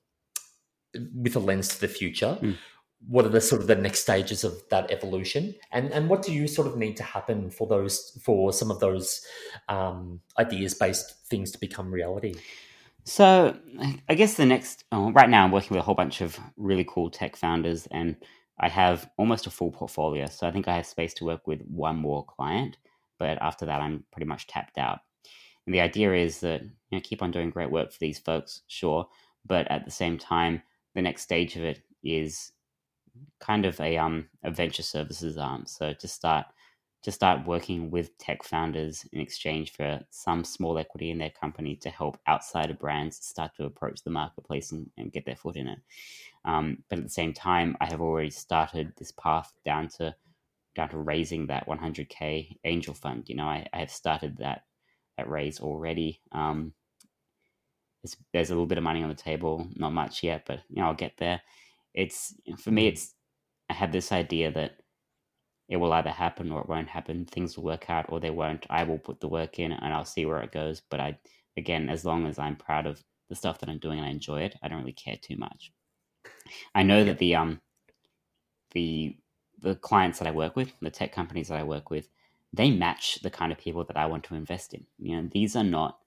with 1.14 1.36
a 1.36 1.40
lens 1.40 1.68
to 1.68 1.80
the 1.80 1.88
future, 1.88 2.38
mm. 2.40 2.56
What 3.06 3.24
are 3.24 3.30
the 3.30 3.40
sort 3.40 3.60
of 3.60 3.66
the 3.66 3.74
next 3.74 4.00
stages 4.00 4.44
of 4.44 4.62
that 4.70 4.90
evolution? 4.90 5.54
And 5.72 5.90
and 5.92 6.08
what 6.08 6.22
do 6.22 6.32
you 6.32 6.46
sort 6.46 6.66
of 6.66 6.76
need 6.76 6.96
to 6.96 7.02
happen 7.02 7.50
for 7.50 7.66
those 7.66 8.18
for 8.22 8.52
some 8.52 8.70
of 8.70 8.80
those 8.80 9.24
um, 9.68 10.20
ideas 10.38 10.74
based 10.74 11.26
things 11.26 11.50
to 11.52 11.58
become 11.58 11.92
reality? 11.92 12.34
So 13.04 13.54
i 14.08 14.14
guess 14.14 14.34
the 14.34 14.46
next 14.46 14.84
oh, 14.90 15.12
right 15.12 15.28
now 15.28 15.44
i'm 15.44 15.52
working 15.52 15.74
with 15.74 15.80
a 15.80 15.84
whole 15.84 15.94
bunch 15.94 16.22
of 16.22 16.40
really 16.56 16.84
cool 16.88 17.10
tech 17.10 17.36
founders 17.36 17.86
and 17.90 18.16
i 18.58 18.68
have 18.68 19.10
almost 19.18 19.46
a 19.46 19.50
full 19.50 19.70
portfolio. 19.70 20.26
So 20.26 20.46
i 20.46 20.50
think 20.50 20.68
i 20.68 20.76
have 20.76 20.86
space 20.86 21.12
to 21.14 21.24
work 21.26 21.46
with 21.46 21.60
one 21.62 21.96
more 21.96 22.24
client 22.24 22.78
but 23.18 23.36
after 23.42 23.66
that 23.66 23.82
i'm 23.82 24.04
pretty 24.10 24.26
much 24.26 24.46
tapped 24.46 24.78
out. 24.78 25.00
And 25.66 25.74
the 25.74 25.80
idea 25.80 26.14
is 26.14 26.40
that 26.40 26.62
you 26.62 26.70
know 26.92 27.00
keep 27.02 27.22
on 27.22 27.30
doing 27.30 27.50
great 27.50 27.70
work 27.70 27.92
for 27.92 27.98
these 28.00 28.18
folks 28.18 28.62
sure 28.68 29.06
but 29.44 29.70
at 29.70 29.84
the 29.84 29.90
same 29.90 30.16
time 30.16 30.62
the 30.94 31.02
next 31.02 31.22
stage 31.22 31.56
of 31.56 31.64
it 31.64 31.82
is 32.02 32.52
kind 33.40 33.66
of 33.66 33.78
a 33.80 33.96
um 33.96 34.28
a 34.42 34.50
venture 34.50 34.82
services 34.82 35.38
arm. 35.38 35.64
So 35.66 35.92
to 35.92 36.08
start 36.08 36.46
to 37.02 37.12
start 37.12 37.46
working 37.46 37.90
with 37.90 38.16
tech 38.16 38.42
founders 38.42 39.06
in 39.12 39.20
exchange 39.20 39.72
for 39.72 40.00
some 40.10 40.42
small 40.42 40.78
equity 40.78 41.10
in 41.10 41.18
their 41.18 41.30
company 41.30 41.76
to 41.76 41.90
help 41.90 42.18
outsider 42.26 42.72
brands 42.72 43.18
start 43.22 43.52
to 43.54 43.66
approach 43.66 44.02
the 44.02 44.10
marketplace 44.10 44.72
and, 44.72 44.88
and 44.96 45.12
get 45.12 45.26
their 45.26 45.36
foot 45.36 45.56
in 45.56 45.68
it. 45.68 45.78
Um, 46.46 46.78
but 46.88 46.98
at 46.98 47.04
the 47.04 47.10
same 47.10 47.34
time, 47.34 47.76
I 47.80 47.86
have 47.86 48.00
already 48.00 48.30
started 48.30 48.94
this 48.96 49.12
path 49.12 49.52
down 49.66 49.88
to 49.98 50.14
down 50.74 50.88
to 50.88 50.98
raising 50.98 51.46
that 51.46 51.68
100k 51.68 52.56
angel 52.64 52.94
fund. 52.94 53.28
You 53.28 53.36
know, 53.36 53.46
I, 53.46 53.66
I 53.72 53.78
have 53.80 53.90
started 53.90 54.38
that 54.38 54.64
that 55.18 55.28
raise 55.28 55.60
already. 55.60 56.20
Um, 56.32 56.72
there's, 58.02 58.16
there's 58.32 58.50
a 58.50 58.54
little 58.54 58.66
bit 58.66 58.78
of 58.78 58.84
money 58.84 59.02
on 59.02 59.08
the 59.08 59.14
table, 59.14 59.66
not 59.76 59.92
much 59.92 60.22
yet, 60.22 60.44
but 60.46 60.60
you 60.68 60.80
know, 60.80 60.88
I'll 60.88 60.94
get 60.94 61.16
there 61.18 61.40
it's 61.94 62.34
for 62.58 62.70
me 62.70 62.86
mm. 62.86 62.92
it's 62.92 63.14
i 63.70 63.72
have 63.72 63.92
this 63.92 64.12
idea 64.12 64.50
that 64.50 64.72
it 65.68 65.76
will 65.76 65.92
either 65.92 66.10
happen 66.10 66.52
or 66.52 66.60
it 66.60 66.68
won't 66.68 66.88
happen. 66.88 67.24
Things 67.24 67.56
will 67.56 67.64
work 67.64 67.88
out 67.88 68.06
or 68.10 68.20
they 68.20 68.30
won't. 68.30 68.66
I 68.68 68.84
will 68.84 68.98
put 68.98 69.20
the 69.20 69.28
work 69.28 69.58
in 69.58 69.72
and 69.72 69.94
i'll 69.94 70.04
see 70.04 70.26
where 70.26 70.42
it 70.42 70.52
goes. 70.52 70.82
But 70.90 71.00
i 71.00 71.18
again 71.56 71.88
as 71.88 72.04
long 72.04 72.26
as 72.26 72.38
i'm 72.38 72.56
proud 72.56 72.86
of 72.86 73.02
the 73.28 73.36
stuff 73.36 73.60
that 73.60 73.68
i'm 73.68 73.78
doing 73.78 73.98
and 73.98 74.06
i 74.06 74.10
enjoy 74.10 74.42
it 74.42 74.56
i 74.62 74.68
don't 74.68 74.80
really 74.80 74.92
care 74.92 75.16
too 75.20 75.36
much. 75.36 75.72
I 76.74 76.82
know 76.82 77.04
that 77.04 77.18
the 77.18 77.34
um 77.36 77.60
the 78.72 79.16
the 79.60 79.76
clients 79.76 80.18
that 80.18 80.28
i 80.28 80.32
work 80.32 80.56
with 80.56 80.72
the 80.80 80.90
tech 80.90 81.12
companies 81.12 81.48
that 81.48 81.58
i 81.58 81.62
work 81.62 81.90
with 81.90 82.08
they 82.52 82.70
match 82.70 83.20
the 83.22 83.30
kind 83.30 83.50
of 83.50 83.58
people 83.58 83.84
that 83.84 83.96
i 83.96 84.06
want 84.06 84.24
to 84.24 84.34
invest 84.34 84.74
in. 84.74 84.84
You 84.98 85.22
know 85.22 85.28
these 85.32 85.56
are 85.56 85.64
not 85.64 85.98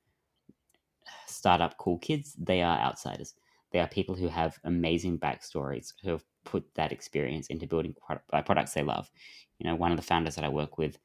startup 1.26 1.78
cool 1.78 1.98
kids. 1.98 2.36
They 2.38 2.62
are 2.62 2.78
outsiders 2.78 3.34
they 3.72 3.80
are 3.80 3.88
people 3.88 4.16
who 4.16 4.28
have 4.28 4.60
amazing 4.64 5.20
backstories 5.20 5.94
who 6.04 6.12
have 6.12 6.24
put 6.46 6.64
that 6.76 6.92
experience 6.92 7.48
into 7.48 7.68
building 7.68 7.96
uh, 8.10 8.42
products 8.42 8.74
they 8.74 8.84
love. 8.84 9.12
You 9.60 9.70
know, 9.70 9.76
one 9.76 9.92
of 9.92 9.98
the 9.98 10.04
founders 10.04 10.36
that 10.36 10.46
I 10.46 10.50
work 10.50 10.78
with, 10.78 10.98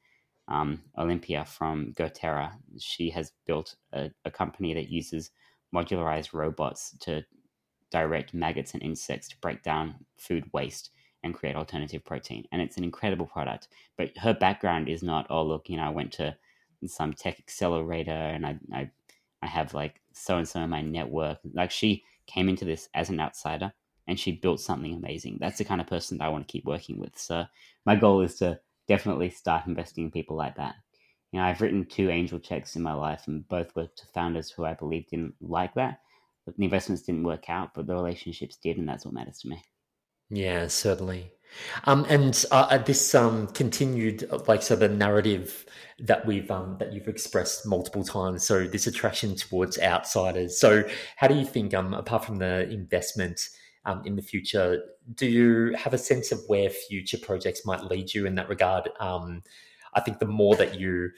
um, 0.47 0.81
Olympia 0.97 1.45
from 1.45 1.93
GoTerra, 1.93 2.53
she 2.79 3.09
has 3.09 3.31
built 3.45 3.75
a, 3.93 4.11
a 4.25 4.31
company 4.31 4.73
that 4.73 4.89
uses 4.89 5.31
modularized 5.73 6.33
robots 6.33 6.95
to 7.01 7.25
direct 7.91 8.33
maggots 8.33 8.73
and 8.73 8.83
insects 8.83 9.27
to 9.29 9.37
break 9.41 9.63
down 9.63 9.95
food 10.17 10.45
waste 10.53 10.91
and 11.23 11.33
create 11.33 11.55
alternative 11.55 12.03
protein. 12.03 12.45
And 12.51 12.61
it's 12.61 12.77
an 12.77 12.83
incredible 12.83 13.25
product. 13.25 13.69
But 13.97 14.17
her 14.17 14.33
background 14.33 14.89
is 14.89 15.03
not, 15.03 15.27
oh, 15.29 15.43
look, 15.43 15.69
you 15.69 15.77
know, 15.77 15.83
I 15.83 15.89
went 15.89 16.11
to 16.13 16.35
some 16.85 17.13
tech 17.13 17.39
accelerator 17.39 18.11
and 18.11 18.45
I, 18.45 18.57
I, 18.73 18.91
I 19.41 19.47
have 19.47 19.73
like 19.73 20.01
so 20.13 20.37
and 20.37 20.47
so 20.47 20.59
in 20.59 20.69
my 20.69 20.81
network. 20.81 21.39
Like 21.53 21.71
she 21.71 22.03
came 22.27 22.49
into 22.49 22.65
this 22.65 22.89
as 22.93 23.09
an 23.09 23.19
outsider 23.19 23.73
and 24.07 24.19
she 24.19 24.33
built 24.33 24.59
something 24.59 24.93
amazing. 24.93 25.37
That's 25.39 25.57
the 25.57 25.65
kind 25.65 25.81
of 25.81 25.87
person 25.87 26.17
that 26.17 26.25
I 26.25 26.29
want 26.29 26.47
to 26.47 26.51
keep 26.51 26.65
working 26.65 26.99
with. 26.99 27.17
So 27.17 27.45
my 27.85 27.95
goal 27.95 28.21
is 28.21 28.35
to 28.35 28.59
definitely 28.87 29.29
start 29.29 29.67
investing 29.67 30.05
in 30.05 30.11
people 30.11 30.35
like 30.35 30.55
that. 30.57 30.75
You 31.31 31.39
know, 31.39 31.45
I've 31.45 31.61
written 31.61 31.85
two 31.85 32.09
angel 32.09 32.39
checks 32.39 32.75
in 32.75 32.83
my 32.83 32.93
life, 32.93 33.23
and 33.27 33.47
both 33.47 33.75
were 33.75 33.87
to 33.87 34.05
founders 34.13 34.51
who 34.51 34.65
I 34.65 34.75
believe 34.75 35.07
didn't 35.07 35.33
like 35.41 35.73
that. 35.75 35.99
But 36.45 36.57
the 36.57 36.65
investments 36.65 37.03
didn't 37.03 37.23
work 37.23 37.49
out, 37.49 37.73
but 37.73 37.87
the 37.87 37.95
relationships 37.95 38.57
did, 38.57 38.77
and 38.77 38.87
that's 38.87 39.05
what 39.05 39.15
matters 39.15 39.39
to 39.39 39.47
me. 39.47 39.63
Yeah, 40.29 40.67
certainly. 40.67 41.31
Um, 41.85 42.05
and 42.09 42.45
uh, 42.51 42.67
uh, 42.69 42.77
this 42.77 43.15
um, 43.15 43.47
continued, 43.47 44.27
uh, 44.31 44.39
like, 44.47 44.61
so 44.61 44.75
the 44.75 44.89
narrative 44.89 45.65
that 45.99 46.25
we've 46.25 46.49
um, 46.49 46.77
that 46.79 46.91
you've 46.93 47.07
expressed 47.07 47.65
multiple 47.65 48.03
times. 48.03 48.45
So 48.45 48.65
this 48.65 48.87
attraction 48.87 49.35
towards 49.35 49.79
outsiders. 49.79 50.57
So 50.57 50.83
how 51.15 51.27
do 51.27 51.35
you 51.35 51.45
think, 51.45 51.73
um, 51.73 51.93
apart 51.93 52.25
from 52.25 52.37
the 52.37 52.69
investment 52.69 53.49
um, 53.85 54.01
in 54.05 54.15
the 54.15 54.21
future, 54.21 54.83
do 55.15 55.27
you 55.27 55.75
have 55.75 55.93
a 55.93 55.97
sense 55.97 56.31
of 56.31 56.41
where 56.47 56.69
future 56.69 57.17
projects 57.17 57.65
might 57.65 57.83
lead 57.83 58.13
you 58.13 58.25
in 58.25 58.35
that 58.35 58.49
regard? 58.49 58.89
Um, 58.99 59.43
I 59.93 60.01
think 60.01 60.19
the 60.19 60.25
more 60.25 60.55
that 60.55 60.79
you 60.79 61.11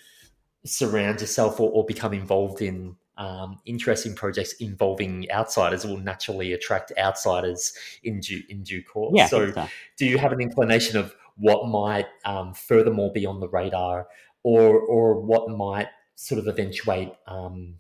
surround 0.66 1.22
yourself 1.22 1.60
or, 1.60 1.72
or 1.72 1.86
become 1.86 2.14
involved 2.14 2.62
in 2.62 2.96
um, 3.18 3.60
interesting 3.66 4.16
projects 4.16 4.54
involving 4.54 5.30
outsiders 5.32 5.86
will 5.86 5.98
naturally 5.98 6.54
attract 6.54 6.92
outsiders 6.98 7.74
in 8.04 8.20
due 8.20 8.42
in 8.50 8.64
due 8.64 8.84
course. 8.84 9.14
Yeah, 9.16 9.28
so, 9.28 9.52
so, 9.52 9.68
do 9.98 10.06
you 10.06 10.18
have 10.18 10.32
an 10.32 10.42
inclination 10.42 10.98
of 10.98 11.16
what 11.38 11.68
might 11.68 12.08
um, 12.26 12.54
furthermore 12.54 13.12
be 13.12 13.26
on 13.26 13.40
the 13.40 13.48
radar, 13.48 14.08
or 14.44 14.80
or 14.80 15.22
what 15.22 15.50
might 15.50 15.88
sort 16.16 16.40
of 16.40 16.48
eventuate 16.48 17.14
um, 17.28 17.76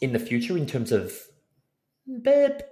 in 0.00 0.12
the 0.12 0.18
future 0.18 0.56
in 0.56 0.66
terms 0.66 0.92
of 0.92 1.12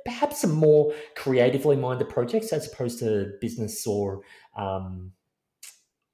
perhaps 0.05 0.41
some 0.41 0.53
more 0.53 0.93
creatively 1.17 1.77
minded 1.77 2.09
projects 2.09 2.53
as 2.53 2.73
opposed 2.73 3.01
to 3.01 3.33
business 3.41 3.87
or 3.87 4.23
um, 4.57 5.13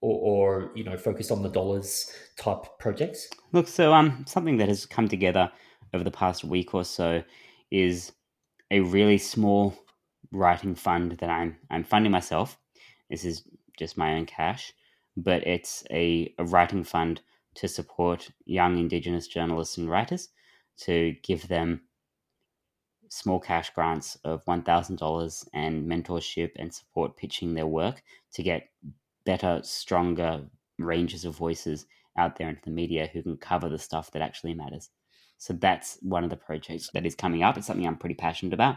or, 0.02 0.18
or, 0.62 0.70
you 0.74 0.82
know 0.82 0.96
focused 0.96 1.30
on 1.30 1.42
the 1.42 1.48
dollars 1.50 2.10
type 2.38 2.64
projects? 2.78 3.28
Look, 3.52 3.68
so 3.68 3.92
um, 3.92 4.24
something 4.26 4.56
that 4.56 4.68
has 4.68 4.86
come 4.86 5.08
together 5.08 5.52
over 5.92 6.04
the 6.04 6.10
past 6.10 6.44
week 6.44 6.74
or 6.74 6.84
so 6.84 7.22
is 7.70 8.12
a 8.70 8.80
really 8.80 9.18
small 9.18 9.74
writing 10.32 10.74
fund 10.74 11.12
that 11.12 11.30
I'm 11.30 11.56
I'm 11.70 11.84
funding 11.84 12.12
myself. 12.12 12.58
This 13.08 13.24
is 13.24 13.42
just 13.76 13.96
my 13.96 14.14
own 14.14 14.26
cash, 14.26 14.72
but 15.16 15.46
it's 15.46 15.84
a, 15.90 16.32
a 16.38 16.44
writing 16.44 16.84
fund 16.84 17.20
to 17.54 17.66
support 17.66 18.30
young 18.44 18.78
Indigenous 18.78 19.26
journalists 19.26 19.78
and 19.78 19.90
writers 19.90 20.28
to 20.78 21.16
give 21.22 21.48
them 21.48 21.82
small 23.08 23.40
cash 23.40 23.70
grants 23.74 24.16
of 24.24 24.44
$1,000 24.44 25.48
and 25.52 25.90
mentorship 25.90 26.52
and 26.56 26.72
support 26.72 27.16
pitching 27.16 27.54
their 27.54 27.66
work 27.66 28.02
to 28.32 28.42
get 28.42 28.68
better, 29.24 29.60
stronger 29.64 30.42
ranges 30.78 31.24
of 31.24 31.36
voices 31.36 31.86
out 32.16 32.36
there 32.36 32.48
into 32.48 32.62
the 32.64 32.70
media 32.70 33.10
who 33.12 33.22
can 33.22 33.36
cover 33.36 33.68
the 33.68 33.78
stuff 33.78 34.10
that 34.12 34.22
actually 34.22 34.54
matters. 34.54 34.90
So 35.40 35.54
that's 35.54 35.96
one 36.02 36.22
of 36.22 36.28
the 36.28 36.36
projects 36.36 36.90
that 36.92 37.06
is 37.06 37.14
coming 37.14 37.42
up. 37.42 37.56
It's 37.56 37.66
something 37.66 37.86
I'm 37.86 37.96
pretty 37.96 38.14
passionate 38.14 38.52
about. 38.52 38.76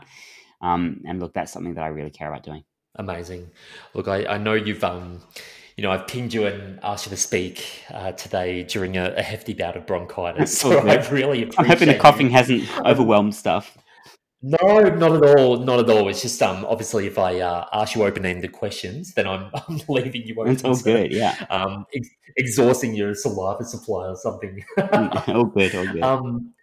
Um, 0.62 1.02
and 1.06 1.20
look, 1.20 1.34
that's 1.34 1.52
something 1.52 1.74
that 1.74 1.84
I 1.84 1.88
really 1.88 2.10
care 2.10 2.30
about 2.30 2.44
doing. 2.44 2.64
Amazing. 2.96 3.52
Look, 3.94 4.08
I, 4.08 4.26
I 4.26 4.38
know 4.38 4.54
you've, 4.54 4.82
um, 4.82 5.20
you 5.76 5.84
know, 5.84 5.92
I've 5.92 6.08
pinged 6.08 6.34
you 6.34 6.46
and 6.46 6.80
asked 6.82 7.06
you 7.06 7.10
to 7.10 7.18
speak 7.18 7.84
uh, 7.94 8.14
today 8.14 8.64
during 8.64 8.96
a, 8.96 9.14
a, 9.18 9.22
hefty 9.22 9.54
bout 9.54 9.76
of 9.76 9.86
bronchitis. 9.86 10.58
So. 10.62 10.80
I 10.80 11.06
really 11.10 11.44
appreciate 11.44 11.60
I'm 11.60 11.66
hoping 11.66 11.88
the 11.90 11.96
coughing 11.96 12.28
you. 12.28 12.32
hasn't 12.34 12.64
overwhelmed 12.86 13.36
stuff. 13.36 13.78
No, 14.46 14.82
not 14.82 15.24
at 15.24 15.40
all. 15.40 15.58
Not 15.58 15.80
at 15.80 15.90
all. 15.90 16.10
It's 16.10 16.22
just 16.22 16.42
um, 16.42 16.66
obviously 16.66 17.08
if 17.08 17.18
I 17.18 17.40
uh, 17.40 17.66
ask 17.72 17.96
you 17.96 18.04
open-ended 18.04 18.52
questions, 18.52 19.14
then 19.14 19.26
I'm, 19.26 19.50
I'm 19.70 19.80
leaving 19.88 20.24
you 20.24 20.36
open. 20.42 20.58
All 20.66 20.76
good, 20.76 21.14
yeah. 21.14 21.46
Um, 21.50 21.86
ex- 21.96 22.10
exhausting 22.36 22.94
your 22.94 23.16
saliva 23.16 23.64
supply 23.64 24.10
or 24.10 24.18
something. 24.18 24.64
All 24.78 25.46
good, 25.46 25.74
all 25.76 25.88
good. 25.88 26.02
Um, 26.02 26.54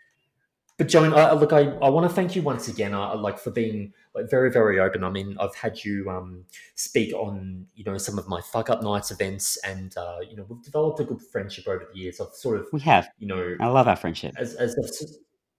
but 0.76 0.89
Joan, 0.89 1.12
I, 1.12 1.33
look, 1.33 1.53
I, 1.53 1.72
I 1.83 1.91
want 1.91 2.09
to 2.09 2.14
thank 2.14 2.35
you 2.35 2.41
once 2.41 2.66
again, 2.66 2.95
uh, 2.95 3.14
like 3.14 3.39
for 3.39 3.51
being 3.51 3.93
like 4.14 4.31
very, 4.31 4.51
very 4.51 4.81
open. 4.81 5.05
I 5.05 5.11
mean, 5.11 5.37
I've 5.39 5.55
had 5.55 5.85
you 5.85 6.09
um, 6.09 6.45
speak 6.74 7.12
on, 7.14 7.66
you 7.74 7.85
know, 7.85 7.99
some 7.99 8.18
of 8.18 8.26
my 8.28 8.41
fuck 8.41 8.70
up 8.70 8.83
nights 8.83 9.11
events, 9.11 9.59
and 9.59 9.95
uh, 9.99 10.20
you 10.26 10.37
know, 10.37 10.47
we've 10.49 10.62
developed 10.62 10.99
a 11.01 11.05
good 11.05 11.20
friendship 11.20 11.68
over 11.68 11.87
the 11.93 11.99
years. 11.99 12.18
I've 12.18 12.33
sort 12.33 12.61
of, 12.61 12.66
we 12.72 12.81
have, 12.81 13.09
you 13.18 13.26
know, 13.26 13.57
I 13.61 13.66
love 13.66 13.89
our 13.89 13.97
friendship. 13.97 14.35
As, 14.39 14.55
as 14.55 14.74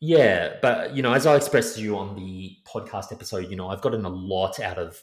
yeah, 0.02 0.56
but 0.62 0.95
you 0.95 1.04
know, 1.04 1.14
as 1.14 1.28
I 1.28 1.36
expressed 1.36 1.76
to 1.76 1.82
you 1.82 1.95
on 1.95 2.16
the 2.16 2.58
podcast 2.66 3.12
episode, 3.12 3.49
you 3.49 3.56
know, 3.56 3.70
I've 3.70 3.82
gotten 3.82 4.04
a 4.04 4.10
lot 4.10 4.60
out 4.60 4.80
of 4.80 5.02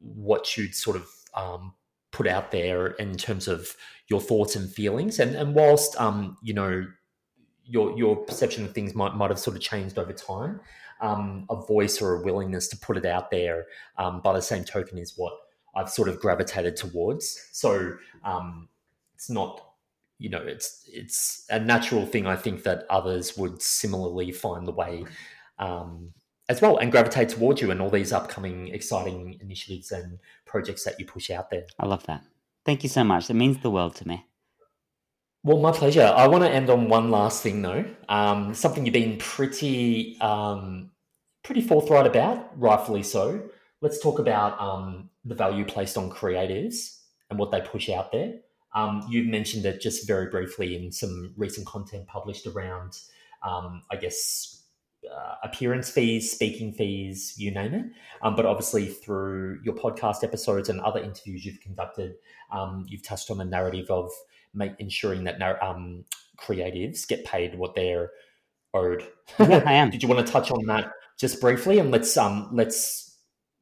what 0.00 0.56
you'd 0.56 0.74
sort 0.74 0.96
of 0.96 1.08
um, 1.34 1.72
put 2.10 2.26
out 2.26 2.50
there 2.50 2.88
in 2.88 3.14
terms 3.14 3.46
of 3.46 3.76
your 4.08 4.20
thoughts 4.20 4.56
and 4.56 4.68
feelings, 4.68 5.20
and 5.20 5.36
and 5.36 5.54
whilst 5.54 5.98
um, 6.00 6.36
you 6.42 6.52
know 6.52 6.84
your 7.64 7.96
your 7.96 8.16
perception 8.16 8.64
of 8.64 8.72
things 8.74 8.92
might 8.92 9.14
might 9.14 9.30
have 9.30 9.38
sort 9.38 9.56
of 9.56 9.62
changed 9.62 9.98
over 9.98 10.12
time. 10.12 10.60
Um, 11.00 11.46
a 11.48 11.54
voice 11.54 12.02
or 12.02 12.16
a 12.16 12.22
willingness 12.24 12.66
to 12.68 12.76
put 12.76 12.96
it 12.96 13.06
out 13.06 13.30
there, 13.30 13.66
um, 13.98 14.20
by 14.20 14.32
the 14.32 14.42
same 14.42 14.64
token, 14.64 14.98
is 14.98 15.14
what 15.16 15.32
I've 15.76 15.88
sort 15.88 16.08
of 16.08 16.18
gravitated 16.18 16.74
towards. 16.74 17.48
So 17.52 17.92
um, 18.24 18.68
it's 19.14 19.30
not, 19.30 19.67
you 20.18 20.28
know, 20.28 20.42
it's 20.42 20.82
it's 20.86 21.46
a 21.50 21.60
natural 21.60 22.06
thing. 22.06 22.26
I 22.26 22.36
think 22.36 22.64
that 22.64 22.86
others 22.90 23.36
would 23.36 23.62
similarly 23.62 24.32
find 24.32 24.66
the 24.66 24.72
way 24.72 25.04
um, 25.58 26.12
as 26.48 26.60
well 26.60 26.78
and 26.78 26.90
gravitate 26.90 27.28
towards 27.30 27.60
you 27.60 27.70
and 27.70 27.80
all 27.80 27.90
these 27.90 28.12
upcoming 28.12 28.68
exciting 28.68 29.38
initiatives 29.40 29.92
and 29.92 30.18
projects 30.44 30.84
that 30.84 30.98
you 30.98 31.06
push 31.06 31.30
out 31.30 31.50
there. 31.50 31.64
I 31.78 31.86
love 31.86 32.04
that. 32.06 32.22
Thank 32.64 32.82
you 32.82 32.88
so 32.88 33.04
much. 33.04 33.30
It 33.30 33.34
means 33.34 33.58
the 33.58 33.70
world 33.70 33.94
to 33.96 34.08
me. 34.08 34.26
Well, 35.44 35.58
my 35.58 35.72
pleasure. 35.72 36.02
I 36.02 36.26
want 36.26 36.44
to 36.44 36.50
end 36.50 36.68
on 36.68 36.88
one 36.88 37.10
last 37.10 37.42
thing, 37.42 37.62
though. 37.62 37.84
Um, 38.08 38.54
something 38.54 38.84
you've 38.84 38.92
been 38.92 39.18
pretty, 39.18 40.18
um, 40.20 40.90
pretty 41.44 41.60
forthright 41.60 42.06
about, 42.06 42.58
rightfully 42.58 43.04
so. 43.04 43.48
Let's 43.80 44.02
talk 44.02 44.18
about 44.18 44.60
um, 44.60 45.10
the 45.24 45.36
value 45.36 45.64
placed 45.64 45.96
on 45.96 46.10
creatives 46.10 46.98
and 47.30 47.38
what 47.38 47.52
they 47.52 47.60
push 47.60 47.88
out 47.88 48.10
there. 48.10 48.34
Um, 48.74 49.04
you've 49.08 49.26
mentioned 49.26 49.64
it 49.64 49.80
just 49.80 50.06
very 50.06 50.30
briefly 50.30 50.76
in 50.76 50.92
some 50.92 51.32
recent 51.36 51.66
content 51.66 52.06
published 52.06 52.46
around, 52.46 52.98
um, 53.42 53.82
I 53.90 53.96
guess, 53.96 54.62
uh, 55.10 55.34
appearance 55.42 55.90
fees, 55.90 56.30
speaking 56.30 56.72
fees, 56.72 57.34
you 57.36 57.50
name 57.50 57.74
it. 57.74 57.86
Um, 58.22 58.34
but 58.36 58.46
obviously, 58.46 58.86
through 58.86 59.60
your 59.64 59.74
podcast 59.74 60.24
episodes 60.24 60.68
and 60.68 60.80
other 60.80 61.00
interviews 61.00 61.44
you've 61.44 61.60
conducted, 61.60 62.14
um, 62.50 62.84
you've 62.88 63.02
touched 63.02 63.30
on 63.30 63.38
the 63.38 63.44
narrative 63.44 63.90
of 63.90 64.10
make, 64.54 64.72
ensuring 64.78 65.24
that 65.24 65.40
um, 65.62 66.04
creatives 66.38 67.06
get 67.06 67.24
paid 67.24 67.58
what 67.58 67.74
they're 67.74 68.10
owed. 68.74 69.06
Yeah, 69.38 69.62
I 69.64 69.74
am. 69.74 69.90
Did 69.90 70.02
you 70.02 70.08
want 70.08 70.26
to 70.26 70.32
touch 70.32 70.50
on 70.50 70.66
that 70.66 70.90
just 71.18 71.40
briefly? 71.40 71.78
And 71.78 71.90
let's 71.90 72.16
um, 72.16 72.50
let's 72.52 73.18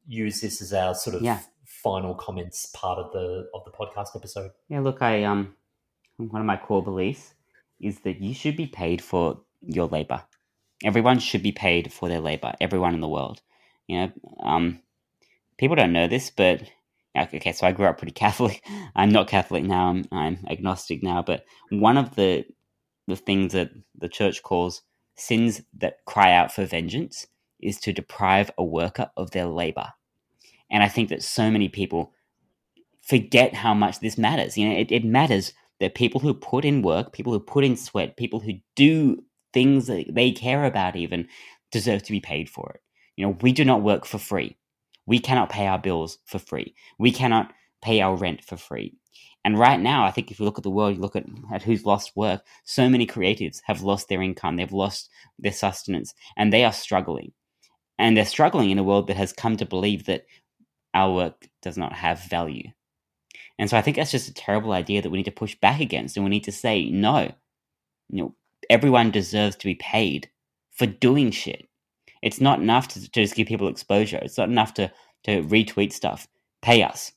use 0.07 0.41
this 0.41 0.61
as 0.61 0.73
our 0.73 0.95
sort 0.95 1.17
of 1.17 1.21
Yeah. 1.21 1.39
Final 1.87 2.15
comments 2.15 2.65
part 2.67 2.99
of 2.99 3.11
the 3.13 3.47
of 3.53 3.63
the 3.65 3.71
podcast 3.71 4.15
episode. 4.15 4.51
Yeah, 4.67 4.81
look, 4.81 5.01
I 5.01 5.23
um, 5.23 5.55
one 6.17 6.41
of 6.41 6.45
my 6.45 6.57
core 6.57 6.83
beliefs 6.83 7.33
is 7.79 7.99
that 8.01 8.19
you 8.21 8.33
should 8.33 8.57
be 8.57 8.67
paid 8.67 9.01
for 9.01 9.39
your 9.61 9.87
labor. 9.87 10.23
Everyone 10.83 11.19
should 11.19 11.43
be 11.43 11.53
paid 11.53 11.93
for 11.93 12.09
their 12.09 12.19
labor. 12.19 12.53
Everyone 12.59 12.93
in 12.93 13.01
the 13.01 13.07
world, 13.07 13.41
you 13.87 13.97
know. 13.97 14.11
Um, 14.43 14.81
people 15.57 15.75
don't 15.77 15.93
know 15.93 16.07
this, 16.07 16.29
but 16.29 16.63
okay. 17.17 17.53
So 17.53 17.65
I 17.65 17.71
grew 17.71 17.85
up 17.85 17.97
pretty 17.97 18.11
Catholic. 18.11 18.61
I'm 18.95 19.11
not 19.11 19.29
Catholic 19.29 19.63
now. 19.63 19.87
I'm, 19.87 20.05
I'm 20.11 20.39
agnostic 20.49 21.01
now. 21.01 21.21
But 21.21 21.45
one 21.69 21.97
of 21.97 22.15
the 22.15 22.45
the 23.07 23.15
things 23.15 23.53
that 23.53 23.71
the 23.97 24.09
church 24.09 24.43
calls 24.43 24.81
sins 25.15 25.61
that 25.77 26.03
cry 26.05 26.33
out 26.33 26.51
for 26.51 26.65
vengeance 26.65 27.27
is 27.61 27.79
to 27.79 27.93
deprive 27.93 28.51
a 28.57 28.63
worker 28.63 29.09
of 29.15 29.31
their 29.31 29.45
labor. 29.45 29.93
And 30.69 30.83
I 30.83 30.87
think 30.87 31.09
that 31.09 31.23
so 31.23 31.49
many 31.49 31.69
people 31.69 32.13
forget 33.01 33.53
how 33.53 33.73
much 33.73 33.99
this 33.99 34.17
matters. 34.17 34.57
You 34.57 34.69
know, 34.69 34.75
it, 34.75 34.91
it 34.91 35.05
matters 35.05 35.53
that 35.79 35.95
people 35.95 36.19
who 36.19 36.33
put 36.33 36.65
in 36.65 36.81
work, 36.81 37.13
people 37.13 37.31
who 37.33 37.39
put 37.39 37.63
in 37.63 37.77
sweat, 37.77 38.17
people 38.17 38.39
who 38.39 38.53
do 38.75 39.23
things 39.53 39.87
that 39.87 40.05
they 40.13 40.31
care 40.31 40.65
about 40.65 40.95
even 40.95 41.27
deserve 41.71 42.03
to 42.03 42.11
be 42.11 42.19
paid 42.19 42.49
for 42.49 42.71
it. 42.75 42.81
You 43.15 43.25
know, 43.25 43.37
we 43.41 43.51
do 43.51 43.65
not 43.65 43.81
work 43.81 44.05
for 44.05 44.17
free. 44.17 44.57
We 45.05 45.19
cannot 45.19 45.49
pay 45.49 45.67
our 45.67 45.79
bills 45.79 46.19
for 46.25 46.39
free. 46.39 46.75
We 46.99 47.11
cannot 47.11 47.53
pay 47.81 48.01
our 48.01 48.15
rent 48.15 48.43
for 48.43 48.57
free. 48.57 48.93
And 49.45 49.57
right 49.57 49.79
now, 49.79 50.03
I 50.03 50.11
think 50.11 50.29
if 50.29 50.39
you 50.39 50.45
look 50.45 50.57
at 50.57 50.63
the 50.63 50.69
world, 50.69 50.95
you 50.95 51.01
look 51.01 51.15
at, 51.15 51.25
at 51.53 51.63
who's 51.63 51.85
lost 51.85 52.11
work, 52.17 52.41
so 52.65 52.89
many 52.89 53.07
creatives 53.07 53.61
have 53.63 53.81
lost 53.81 54.09
their 54.09 54.21
income, 54.21 54.57
they've 54.57 54.71
lost 54.71 55.09
their 55.39 55.53
sustenance, 55.53 56.13
and 56.35 56.51
they 56.51 56.65
are 56.65 56.73
struggling. 56.73 57.31
And 57.97 58.17
they're 58.17 58.25
struggling 58.25 58.69
in 58.69 58.77
a 58.77 58.83
world 58.83 59.07
that 59.07 59.17
has 59.17 59.31
come 59.31 59.55
to 59.57 59.65
believe 59.65 60.05
that 60.05 60.25
our 60.97 61.13
work 61.13 61.47
does 61.61 61.77
not 61.77 61.93
have 61.93 62.23
value. 62.23 62.69
And 63.59 63.69
so 63.69 63.77
I 63.77 63.81
think 63.81 63.97
that's 63.97 64.11
just 64.11 64.29
a 64.29 64.33
terrible 64.33 64.71
idea 64.71 65.01
that 65.01 65.09
we 65.09 65.17
need 65.17 65.25
to 65.25 65.31
push 65.31 65.55
back 65.55 65.79
against, 65.79 66.17
and 66.17 66.23
we 66.23 66.29
need 66.29 66.43
to 66.45 66.51
say 66.51 66.89
no. 66.89 67.31
You 68.09 68.23
know, 68.23 68.35
everyone 68.69 69.11
deserves 69.11 69.55
to 69.57 69.65
be 69.65 69.75
paid 69.75 70.29
for 70.71 70.87
doing 70.87 71.31
shit. 71.31 71.67
It's 72.21 72.41
not 72.41 72.59
enough 72.59 72.87
to, 72.89 73.01
to 73.01 73.09
just 73.09 73.35
give 73.35 73.47
people 73.47 73.67
exposure. 73.67 74.19
It's 74.21 74.37
not 74.37 74.49
enough 74.49 74.73
to 74.75 74.91
to 75.23 75.43
retweet 75.43 75.93
stuff. 75.93 76.27
Pay 76.61 76.83
us. 76.83 77.11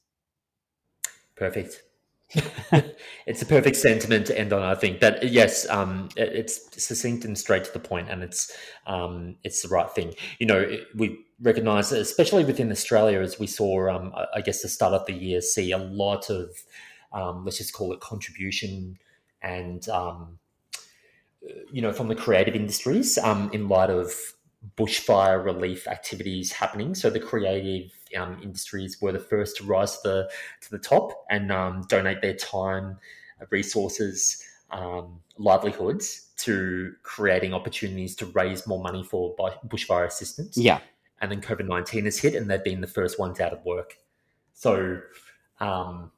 Perfect. 1.36 1.82
It's 3.26 3.42
a 3.42 3.46
perfect 3.46 3.76
sentiment 3.76 4.26
to 4.26 4.38
end 4.38 4.52
on. 4.52 4.62
I 4.62 4.74
think 4.74 5.00
that 5.00 5.28
yes, 5.30 5.68
um, 5.68 6.08
it- 6.16 6.32
it's 6.32 6.82
succinct 6.82 7.24
and 7.24 7.36
straight 7.36 7.64
to 7.64 7.72
the 7.72 7.80
point, 7.80 8.08
and 8.08 8.22
it's 8.22 8.52
um, 8.86 9.36
it's 9.42 9.62
the 9.62 9.68
right 9.68 9.90
thing. 9.90 10.14
You 10.38 10.46
know, 10.46 10.60
it- 10.60 10.86
we 10.94 11.18
recognise, 11.40 11.90
especially 11.90 12.44
within 12.44 12.70
Australia, 12.70 13.20
as 13.20 13.38
we 13.38 13.46
saw, 13.46 13.88
um, 13.90 14.12
I- 14.14 14.26
I 14.36 14.40
guess 14.42 14.62
the 14.62 14.68
start 14.68 14.94
of 14.94 15.06
the 15.06 15.12
year, 15.12 15.40
see 15.40 15.72
a 15.72 15.78
lot 15.78 16.30
of 16.30 16.50
um, 17.12 17.44
let's 17.44 17.58
just 17.58 17.72
call 17.72 17.92
it 17.92 18.00
contribution 18.00 18.96
and 19.42 19.88
um, 19.88 20.38
you 21.72 21.82
know 21.82 21.92
from 21.92 22.08
the 22.08 22.14
creative 22.14 22.54
industries 22.54 23.18
um, 23.18 23.50
in 23.52 23.68
light 23.68 23.90
of 23.90 24.12
bushfire 24.76 25.42
relief 25.44 25.88
activities 25.88 26.52
happening. 26.52 26.94
So 26.94 27.10
the 27.10 27.18
creative 27.20 27.90
um, 28.16 28.40
industries 28.42 29.00
were 29.00 29.12
the 29.12 29.18
first 29.18 29.56
to 29.58 29.64
rise 29.64 29.96
to 30.00 30.08
the 30.08 30.30
to 30.62 30.70
the 30.70 30.78
top 30.78 31.24
and 31.30 31.50
um, 31.52 31.84
donate 31.88 32.20
their 32.22 32.34
time, 32.34 32.98
resources, 33.50 34.42
um, 34.70 35.20
livelihoods 35.38 36.28
to 36.38 36.94
creating 37.02 37.52
opportunities 37.54 38.14
to 38.16 38.26
raise 38.26 38.66
more 38.66 38.82
money 38.82 39.02
for 39.02 39.34
bushfire 39.68 40.06
assistance. 40.06 40.56
Yeah, 40.56 40.80
And 41.20 41.30
then 41.30 41.40
COVID 41.40 41.66
nineteen 41.66 42.04
has 42.04 42.18
hit, 42.18 42.34
and 42.34 42.50
they've 42.50 42.64
been 42.64 42.80
the 42.80 42.86
first 42.86 43.18
ones 43.18 43.40
out 43.40 43.52
of 43.52 43.64
work. 43.64 43.96
So. 44.54 45.00
Um, 45.60 46.10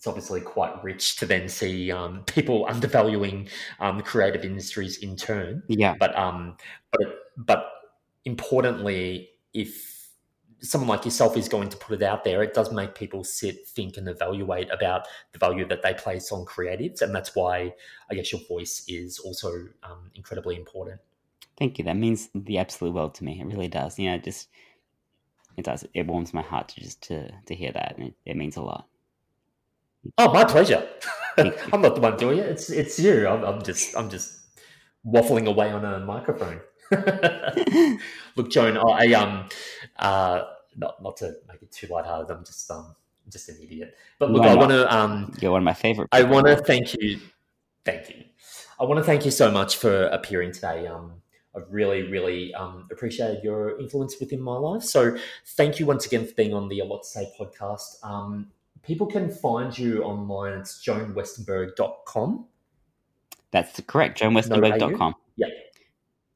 it's 0.00 0.06
obviously 0.06 0.40
quite 0.40 0.82
rich 0.82 1.16
to 1.16 1.26
then 1.26 1.46
see 1.46 1.92
um, 1.92 2.24
people 2.24 2.64
undervaluing 2.66 3.50
um, 3.80 4.00
creative 4.00 4.46
industries 4.46 4.96
in 4.96 5.14
turn 5.14 5.62
yeah, 5.68 5.94
but 6.00 6.16
um 6.16 6.56
but 6.90 7.18
but 7.36 7.66
importantly 8.24 9.28
if 9.52 9.99
someone 10.62 10.88
like 10.88 11.04
yourself 11.04 11.36
is 11.36 11.48
going 11.48 11.68
to 11.68 11.76
put 11.76 12.00
it 12.00 12.02
out 12.02 12.24
there 12.24 12.42
it 12.42 12.54
does 12.54 12.72
make 12.72 12.94
people 12.94 13.24
sit 13.24 13.66
think 13.66 13.96
and 13.96 14.08
evaluate 14.08 14.70
about 14.70 15.06
the 15.32 15.38
value 15.38 15.66
that 15.66 15.82
they 15.82 15.94
place 15.94 16.30
on 16.32 16.44
creatives 16.44 17.02
and 17.02 17.14
that's 17.14 17.34
why 17.34 17.72
i 18.10 18.14
guess 18.14 18.30
your 18.32 18.40
voice 18.48 18.84
is 18.88 19.18
also 19.18 19.50
um, 19.82 20.10
incredibly 20.14 20.56
important 20.56 21.00
Thank 21.60 21.78
you. 21.78 21.84
That 21.84 21.98
means 21.98 22.30
the 22.34 22.56
absolute 22.56 22.94
world 22.94 23.14
to 23.16 23.24
me. 23.24 23.38
It 23.38 23.44
really 23.44 23.68
does. 23.68 23.98
You 23.98 24.08
know, 24.08 24.16
it 24.16 24.24
just 24.24 24.48
it 25.58 25.64
does. 25.66 25.84
It 25.92 26.06
warms 26.06 26.32
my 26.32 26.40
heart 26.40 26.68
to 26.68 26.80
just 26.80 27.02
to 27.02 27.30
to 27.30 27.54
hear 27.54 27.70
that, 27.72 27.98
and 27.98 28.08
it, 28.08 28.14
it 28.24 28.36
means 28.36 28.56
a 28.56 28.62
lot. 28.62 28.86
oh 30.16 30.32
my 30.32 30.44
pleasure 30.44 30.88
i'm 31.36 31.82
not 31.82 31.94
the 31.94 32.00
one 32.00 32.16
doing 32.16 32.38
it 32.38 32.46
it's 32.46 32.70
it's 32.70 32.98
you 32.98 33.28
i'm, 33.28 33.44
I'm 33.44 33.62
just 33.62 33.94
i'm 33.94 34.08
just 34.08 34.40
waffling 35.06 35.46
away 35.46 35.70
on 35.70 35.84
a 35.84 36.00
microphone 36.00 36.58
Look, 38.36 38.50
Joan, 38.50 38.76
I 38.76 39.12
um, 39.12 39.48
uh, 40.00 40.44
not 40.76 41.02
not 41.02 41.16
to 41.18 41.34
make 41.48 41.62
it 41.62 41.70
too 41.72 41.86
lighthearted. 41.88 42.36
I'm 42.36 42.44
just 42.44 42.70
um, 42.70 42.94
just 43.30 43.48
an 43.48 43.58
idiot. 43.62 43.96
But 44.18 44.30
look, 44.30 44.42
No, 44.42 44.48
I 44.48 44.54
want 44.54 44.70
to 44.70 44.94
um, 44.94 45.34
You're 45.40 45.52
one 45.52 45.62
of 45.62 45.64
my 45.64 45.74
favorite. 45.74 46.08
I 46.12 46.22
want 46.22 46.46
to 46.46 46.56
thank 46.56 46.94
you. 46.94 47.20
Thank 47.84 48.10
you. 48.10 48.24
I 48.78 48.84
want 48.84 48.98
to 48.98 49.04
thank 49.04 49.24
you 49.24 49.30
so 49.30 49.50
much 49.50 49.76
for 49.76 50.04
appearing 50.06 50.52
today. 50.52 50.86
Um, 50.86 51.14
I've 51.54 51.70
really, 51.70 52.02
really 52.02 52.54
um, 52.54 52.88
appreciated 52.92 53.42
your 53.42 53.78
influence 53.80 54.16
within 54.20 54.40
my 54.40 54.56
life. 54.56 54.82
So, 54.82 55.16
thank 55.56 55.80
you 55.80 55.86
once 55.86 56.06
again 56.06 56.26
for 56.26 56.34
being 56.34 56.54
on 56.54 56.68
the 56.68 56.80
A 56.80 56.84
Lot 56.84 57.02
to 57.02 57.08
Say 57.08 57.32
podcast. 57.38 58.04
Um, 58.04 58.48
people 58.82 59.06
can 59.06 59.30
find 59.30 59.76
you 59.76 60.02
online. 60.04 60.52
It's 60.58 60.84
joanwestenberg.com. 60.84 62.46
That's 63.50 63.80
correct. 63.80 64.20
JoanWestenberg.com. 64.20 65.14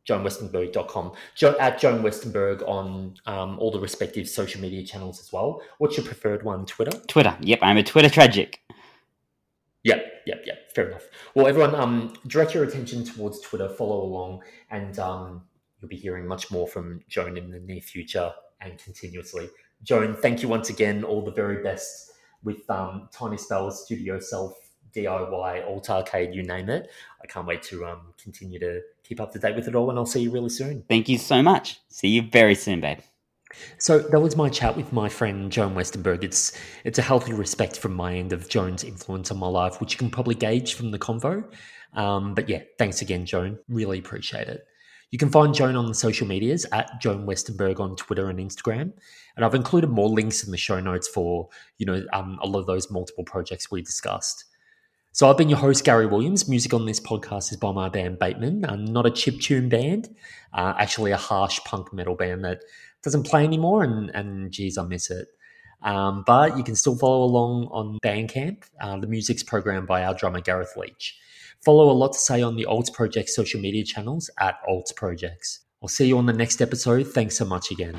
JoanWestenberg.com. 0.09 1.13
Jo- 1.35 1.57
at 1.59 1.79
Joan 1.79 2.03
Westenberg 2.03 2.67
on 2.69 3.15
um, 3.27 3.59
all 3.59 3.71
the 3.71 3.81
respective 3.81 4.29
social 4.29 4.61
media 4.61 4.85
channels 4.85 5.21
as 5.21 5.33
well. 5.33 5.63
What's 5.79 5.97
your 5.97 6.07
preferred 6.07 6.43
one? 6.43 6.67
Twitter? 6.67 6.99
Twitter. 7.09 7.37
Yep, 7.41 7.59
I'm 7.63 7.77
a 7.77 7.83
Twitter 7.83 8.11
tragic. 8.11 8.61
Yep, 9.85 10.05
yep, 10.27 10.43
yep. 10.47 10.73
Fair 10.75 10.89
enough. 10.89 11.05
Well, 11.35 11.47
everyone, 11.47 11.75
um, 11.75 12.15
direct 12.27 12.55
your 12.55 12.65
attention 12.65 13.05
towards 13.05 13.41
Twitter, 13.41 13.69
follow 13.69 14.03
along, 14.03 14.43
and 14.71 14.99
um, 14.99 15.43
you'll 15.81 15.89
be 15.89 15.97
hearing 15.97 16.27
much 16.27 16.51
more 16.51 16.67
from 16.67 17.01
Joan 17.09 17.37
in 17.37 17.51
the 17.51 17.61
near 17.61 17.81
future 17.81 18.33
and 18.61 18.79
continuously. 18.79 19.49
Joan, 19.83 20.17
thank 20.17 20.43
you 20.43 20.49
once 20.49 20.71
again. 20.71 21.05
All 21.05 21.23
the 21.23 21.33
very 21.33 21.63
best 21.63 22.13
with 22.43 22.69
um, 22.71 23.09
Tiny 23.13 23.37
Spells, 23.37 23.85
Studio 23.85 24.19
Self, 24.19 24.55
DIY, 24.95 25.67
Alt 25.67 25.91
Arcade, 25.91 26.35
you 26.35 26.43
name 26.43 26.71
it. 26.71 26.91
I 27.23 27.27
can't 27.27 27.47
wait 27.47 27.63
to 27.65 27.85
um, 27.85 28.15
continue 28.23 28.59
to 28.61 28.81
keep 29.05 29.21
up 29.21 29.33
to 29.33 29.39
date 29.39 29.55
with 29.55 29.69
it 29.69 29.75
all, 29.75 29.91
and 29.91 29.99
I'll 29.99 30.07
see 30.07 30.23
you 30.23 30.31
really 30.31 30.49
soon. 30.49 30.85
Thank 30.89 31.09
you 31.09 31.19
so 31.19 31.43
much. 31.43 31.81
See 31.89 32.09
you 32.09 32.23
very 32.23 32.55
soon, 32.55 32.81
babe. 32.81 32.99
So 33.79 33.99
that 33.99 34.21
was 34.21 34.37
my 34.37 34.49
chat 34.49 34.77
with 34.77 34.93
my 34.93 35.09
friend 35.09 35.51
Joan 35.51 35.75
Westenberg. 35.75 36.25
It's 36.25 36.59
it's 36.85 36.99
a 36.99 37.03
healthy 37.03 37.33
respect 37.33 37.79
from 37.79 37.95
my 37.95 38.17
end 38.17 38.33
of 38.33 38.49
Joan's 38.49 38.85
influence 38.85 39.31
on 39.31 39.39
my 39.39 39.47
life, 39.47 39.81
which 39.81 39.93
you 39.93 39.99
can 39.99 40.11
probably 40.11 40.35
gauge 40.35 40.75
from 40.75 40.91
the 40.91 40.99
convo. 40.99 41.45
Um, 41.95 42.35
but 42.35 42.49
yeah, 42.49 42.63
thanks 42.79 43.03
again, 43.03 43.25
Joan. 43.25 43.59
Really 43.69 43.99
appreciate 43.99 44.49
it. 44.49 44.65
You 45.11 45.19
can 45.19 45.31
find 45.31 45.55
Joan 45.55 45.77
on 45.77 45.87
the 45.87 45.95
social 45.95 46.27
medias 46.27 46.67
at 46.73 47.01
Joan 47.01 47.25
Westenberg 47.25 47.79
on 47.79 47.95
Twitter 47.95 48.29
and 48.31 48.41
Instagram, 48.41 48.93
and 49.37 49.45
I've 49.45 49.55
included 49.55 49.91
more 49.91 50.09
links 50.09 50.43
in 50.43 50.51
the 50.51 50.57
show 50.57 50.81
notes 50.81 51.07
for 51.07 51.49
you 51.79 51.87
know 51.87 52.05
um, 52.13 52.39
a 52.43 52.47
lot 52.47 52.61
of 52.61 52.67
those 52.67 52.91
multiple 52.91 53.25
projects 53.25 53.71
we 53.71 53.83
discussed. 53.83 54.45
So 55.15 55.31
I've 55.31 55.37
been 55.37 55.49
your 55.49 55.61
host, 55.61 55.85
Gary 55.85 56.07
Williams. 56.07 56.49
Music 56.49 56.75
on 56.75 56.87
this 56.87 56.99
podcast 56.99 57.53
is 57.53 57.57
by 57.57 57.71
my 57.71 57.89
band 57.89 58.19
Bateman, 58.19 58.65
uh, 58.65 58.75
not 58.75 59.07
a 59.07 59.13
chip 59.13 59.39
tune 59.39 59.69
band, 59.69 60.09
uh, 60.53 60.75
actually 60.77 61.13
a 61.13 61.17
harsh 61.17 61.61
punk 61.61 61.93
metal 61.93 62.17
band 62.17 62.45
that 62.45 62.63
doesn't 63.05 63.23
play 63.23 63.45
anymore, 63.45 63.85
and, 63.85 64.11
and 64.11 64.51
geez, 64.51 64.77
I 64.77 64.83
miss 64.83 65.13
it. 65.13 65.29
Um, 65.83 66.25
but 66.27 66.59
you 66.59 66.65
can 66.65 66.75
still 66.75 66.97
follow 66.97 67.23
along 67.23 67.69
on 67.71 68.01
Bandcamp. 68.05 68.65
Uh, 68.81 68.97
the 68.97 69.07
music's 69.07 69.45
programmed 69.45 69.87
by 69.87 70.03
our 70.03 70.15
drummer, 70.15 70.41
Gareth 70.41 70.77
Leach. 70.77 71.17
Follow 71.65 71.91
a 71.91 71.95
lot 71.95 72.15
to 72.15 72.19
say 72.19 72.43
on 72.43 72.57
the 72.57 72.67
Alts 72.69 72.93
Project 72.93 73.29
social 73.29 73.61
media 73.61 73.85
channels 73.85 74.29
at 74.41 74.57
Alts 74.69 74.93
Projects. 74.97 75.61
I'll 75.81 75.89
see 75.89 76.09
you 76.09 76.19
on 76.19 76.27
the 76.27 76.33
next 76.33 76.61
episode. 76.61 77.05
Thanks 77.05 77.39
so 77.39 77.45
much 77.45 77.71
again. 77.71 77.97